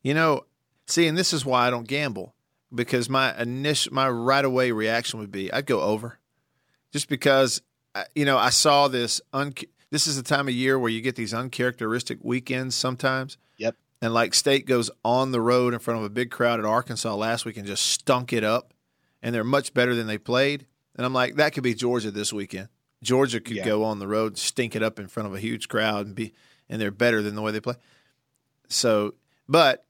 You 0.01 0.13
know, 0.13 0.45
see, 0.87 1.07
and 1.07 1.17
this 1.17 1.31
is 1.33 1.45
why 1.45 1.65
I 1.65 1.69
don't 1.69 1.87
gamble 1.87 2.35
because 2.73 3.09
my 3.09 3.37
initial, 3.41 3.93
my 3.93 4.09
right 4.09 4.43
away 4.43 4.71
reaction 4.71 5.19
would 5.19 5.31
be 5.31 5.51
I'd 5.51 5.65
go 5.65 5.79
over, 5.81 6.19
just 6.91 7.07
because 7.07 7.61
you 8.13 8.25
know 8.25 8.37
I 8.37 8.49
saw 8.49 8.87
this. 8.89 9.21
Un- 9.31 9.53
this 9.91 10.07
is 10.07 10.17
the 10.17 10.23
time 10.23 10.47
of 10.47 10.53
year 10.53 10.77
where 10.77 10.91
you 10.91 10.99
get 11.01 11.15
these 11.15 11.33
uncharacteristic 11.33 12.19
weekends 12.21 12.75
sometimes. 12.75 13.37
And 14.03 14.13
like 14.13 14.33
State 14.33 14.65
goes 14.65 14.91
on 15.05 15.31
the 15.31 15.39
road 15.39 15.73
in 15.73 15.79
front 15.79 15.97
of 15.99 16.05
a 16.05 16.09
big 16.09 16.29
crowd 16.29 16.59
at 16.59 16.65
Arkansas 16.65 17.15
last 17.15 17.45
week 17.45 17.55
and 17.55 17.65
just 17.65 17.83
stunk 17.87 18.33
it 18.33 18.43
up, 18.43 18.73
and 19.21 19.33
they're 19.33 19.45
much 19.45 19.73
better 19.73 19.95
than 19.95 20.07
they 20.07 20.17
played. 20.17 20.65
And 20.97 21.05
I'm 21.05 21.13
like, 21.13 21.35
that 21.35 21.53
could 21.53 21.63
be 21.63 21.73
Georgia 21.73 22.11
this 22.11 22.33
weekend. 22.33 22.67
Georgia 23.01 23.39
could 23.39 23.55
Yeah. 23.55 23.65
go 23.65 23.85
on 23.85 23.99
the 23.99 24.07
road, 24.07 24.37
stink 24.37 24.75
it 24.75 24.83
up 24.83 24.99
in 24.99 25.07
front 25.07 25.27
of 25.27 25.33
a 25.33 25.39
huge 25.39 25.69
crowd, 25.69 26.05
and 26.05 26.15
be 26.15 26.33
and 26.67 26.81
they're 26.81 26.91
better 26.91 27.21
than 27.21 27.35
the 27.35 27.41
way 27.41 27.51
they 27.53 27.61
play. 27.61 27.75
So, 28.67 29.13
but 29.47 29.85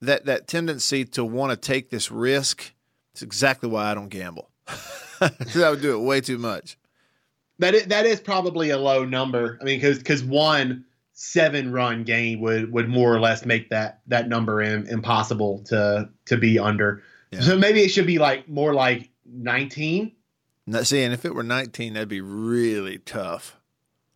that 0.00 0.24
that 0.26 0.48
tendency 0.48 1.04
to 1.04 1.24
want 1.24 1.50
to 1.52 1.56
take 1.56 1.90
this 1.90 2.10
risk 2.10 2.72
is 3.14 3.22
exactly 3.22 3.68
why 3.68 3.90
I 3.90 3.94
don't 3.94 4.08
gamble. 4.08 4.50
I 5.20 5.30
would 5.70 5.80
do 5.82 5.94
it 5.94 6.04
way 6.04 6.20
too 6.20 6.38
much. 6.38 6.76
that 7.60 7.74
is, 7.74 7.86
that 7.86 8.06
is 8.06 8.18
probably 8.20 8.70
a 8.70 8.78
low 8.78 9.04
number 9.04 9.56
i 9.60 9.64
mean 9.64 9.78
because 9.78 9.98
because 9.98 10.24
one 10.24 10.84
seven 11.12 11.72
run 11.72 12.04
game 12.04 12.40
would 12.40 12.72
would 12.72 12.88
more 12.88 13.14
or 13.14 13.20
less 13.20 13.44
make 13.44 13.68
that 13.70 14.00
that 14.06 14.28
number 14.28 14.60
im- 14.62 14.86
impossible 14.86 15.62
to 15.66 16.08
to 16.26 16.36
be 16.36 16.58
under 16.58 17.02
Yeah. 17.30 17.40
so 17.40 17.56
maybe 17.58 17.80
it 17.80 17.88
should 17.90 18.06
be 18.06 18.18
like 18.18 18.48
more 18.48 18.72
like 18.74 19.10
19 19.26 20.12
Now, 20.66 20.82
see, 20.82 21.02
and 21.02 21.12
if 21.14 21.24
it 21.24 21.34
were 21.34 21.42
19, 21.42 21.94
that'd 21.94 22.08
be 22.08 22.20
really 22.20 22.98
tough. 22.98 23.56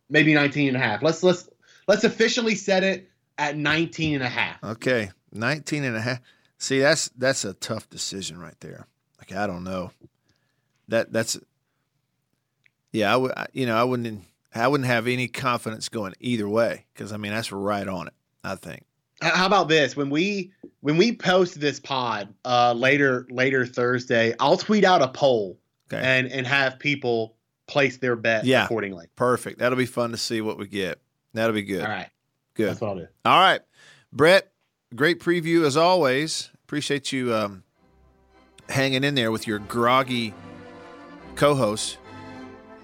maybe 0.09 0.33
19 0.33 0.69
and 0.69 0.77
a 0.77 0.79
half 0.79 1.01
let's 1.03 1.21
let's 1.23 1.47
let's 1.87 2.03
officially 2.03 2.55
set 2.55 2.83
it 2.83 3.09
at 3.37 3.55
19 3.57 4.15
and 4.15 4.23
a 4.23 4.29
half 4.29 4.63
Okay, 4.63 5.11
19 5.31 5.83
and 5.83 5.95
a 5.95 6.01
half. 6.01 6.19
See, 6.57 6.79
that's 6.79 7.09
that's 7.17 7.45
a 7.45 7.53
tough 7.53 7.87
decision 7.91 8.39
right 8.39 8.59
there. 8.61 8.87
Like 9.19 9.31
I 9.31 9.45
don't 9.45 9.63
know. 9.63 9.91
That 10.87 11.13
that's 11.13 11.37
yeah, 12.91 13.13
I 13.13 13.17
would 13.17 13.31
you 13.53 13.65
know, 13.67 13.75
I 13.77 13.83
wouldn't 13.83 14.23
I 14.59 14.67
wouldn't 14.67 14.87
have 14.87 15.07
any 15.07 15.27
confidence 15.27 15.89
going 15.89 16.13
either 16.19 16.47
way 16.47 16.85
cuz 16.95 17.11
I 17.11 17.17
mean, 17.17 17.31
that's 17.31 17.51
right 17.51 17.87
on 17.87 18.07
it, 18.07 18.13
I 18.43 18.55
think. 18.55 18.83
How 19.21 19.45
about 19.47 19.67
this? 19.67 19.95
When 19.95 20.09
we 20.09 20.51
when 20.81 20.97
we 20.97 21.15
post 21.15 21.59
this 21.59 21.79
pod 21.79 22.33
uh, 22.45 22.73
later 22.73 23.25
later 23.29 23.65
Thursday, 23.65 24.33
I'll 24.39 24.57
tweet 24.57 24.83
out 24.83 25.01
a 25.01 25.07
poll 25.07 25.59
Okay. 25.91 26.01
and 26.03 26.27
and 26.31 26.45
have 26.45 26.77
people 26.79 27.35
place 27.67 27.97
their 27.97 28.15
bet 28.15 28.45
Yeah. 28.45 28.65
accordingly. 28.65 29.07
Perfect. 29.15 29.59
That'll 29.59 29.77
be 29.77 29.85
fun 29.87 30.11
to 30.11 30.17
see 30.17 30.41
what 30.41 30.57
we 30.57 30.67
get. 30.67 30.99
That'll 31.33 31.53
be 31.53 31.63
good. 31.63 31.81
All 31.81 31.87
right, 31.89 32.09
Good. 32.53 32.69
that's 32.69 32.81
what 32.81 32.89
I'll 32.89 32.95
do. 32.97 33.07
All 33.25 33.39
right. 33.39 33.61
Brett, 34.13 34.51
great 34.95 35.19
preview 35.19 35.65
as 35.65 35.75
always. 35.77 36.49
Appreciate 36.63 37.11
you 37.11 37.33
um, 37.33 37.63
hanging 38.69 39.03
in 39.03 39.15
there 39.15 39.31
with 39.31 39.47
your 39.47 39.59
groggy 39.59 40.33
co 41.35 41.55
host. 41.55 41.97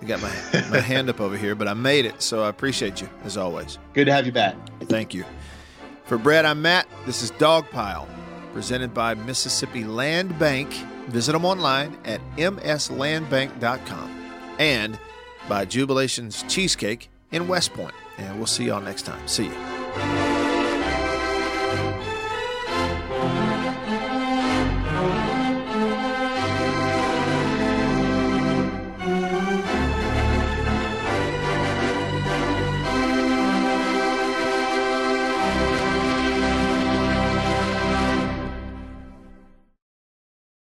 I 0.03 0.05
got 0.05 0.21
my, 0.21 0.69
my 0.69 0.79
hand 0.81 1.09
up 1.09 1.21
over 1.21 1.37
here, 1.37 1.55
but 1.55 1.69
I 1.69 1.73
made 1.73 2.05
it, 2.05 2.21
so 2.21 2.43
I 2.43 2.49
appreciate 2.49 2.99
you 2.99 3.09
as 3.23 3.37
always. 3.37 3.77
Good 3.93 4.05
to 4.05 4.13
have 4.13 4.25
you 4.25 4.33
back. 4.33 4.55
Thank 4.81 5.13
you. 5.13 5.23
For 6.03 6.17
Brad, 6.17 6.43
I'm 6.43 6.61
Matt. 6.61 6.87
This 7.05 7.23
is 7.23 7.31
Dogpile, 7.31 8.05
presented 8.51 8.93
by 8.93 9.13
Mississippi 9.13 9.85
Land 9.85 10.37
Bank. 10.37 10.73
Visit 11.07 11.31
them 11.31 11.45
online 11.45 11.97
at 12.03 12.19
mslandbank.com 12.35 14.29
and 14.59 14.99
by 15.47 15.65
Jubilations 15.65 16.47
Cheesecake 16.49 17.09
in 17.31 17.47
West 17.47 17.73
Point. 17.73 17.95
And 18.17 18.37
we'll 18.37 18.45
see 18.45 18.65
y'all 18.65 18.81
next 18.81 19.03
time. 19.03 19.25
See 19.25 19.45
you. 19.45 20.32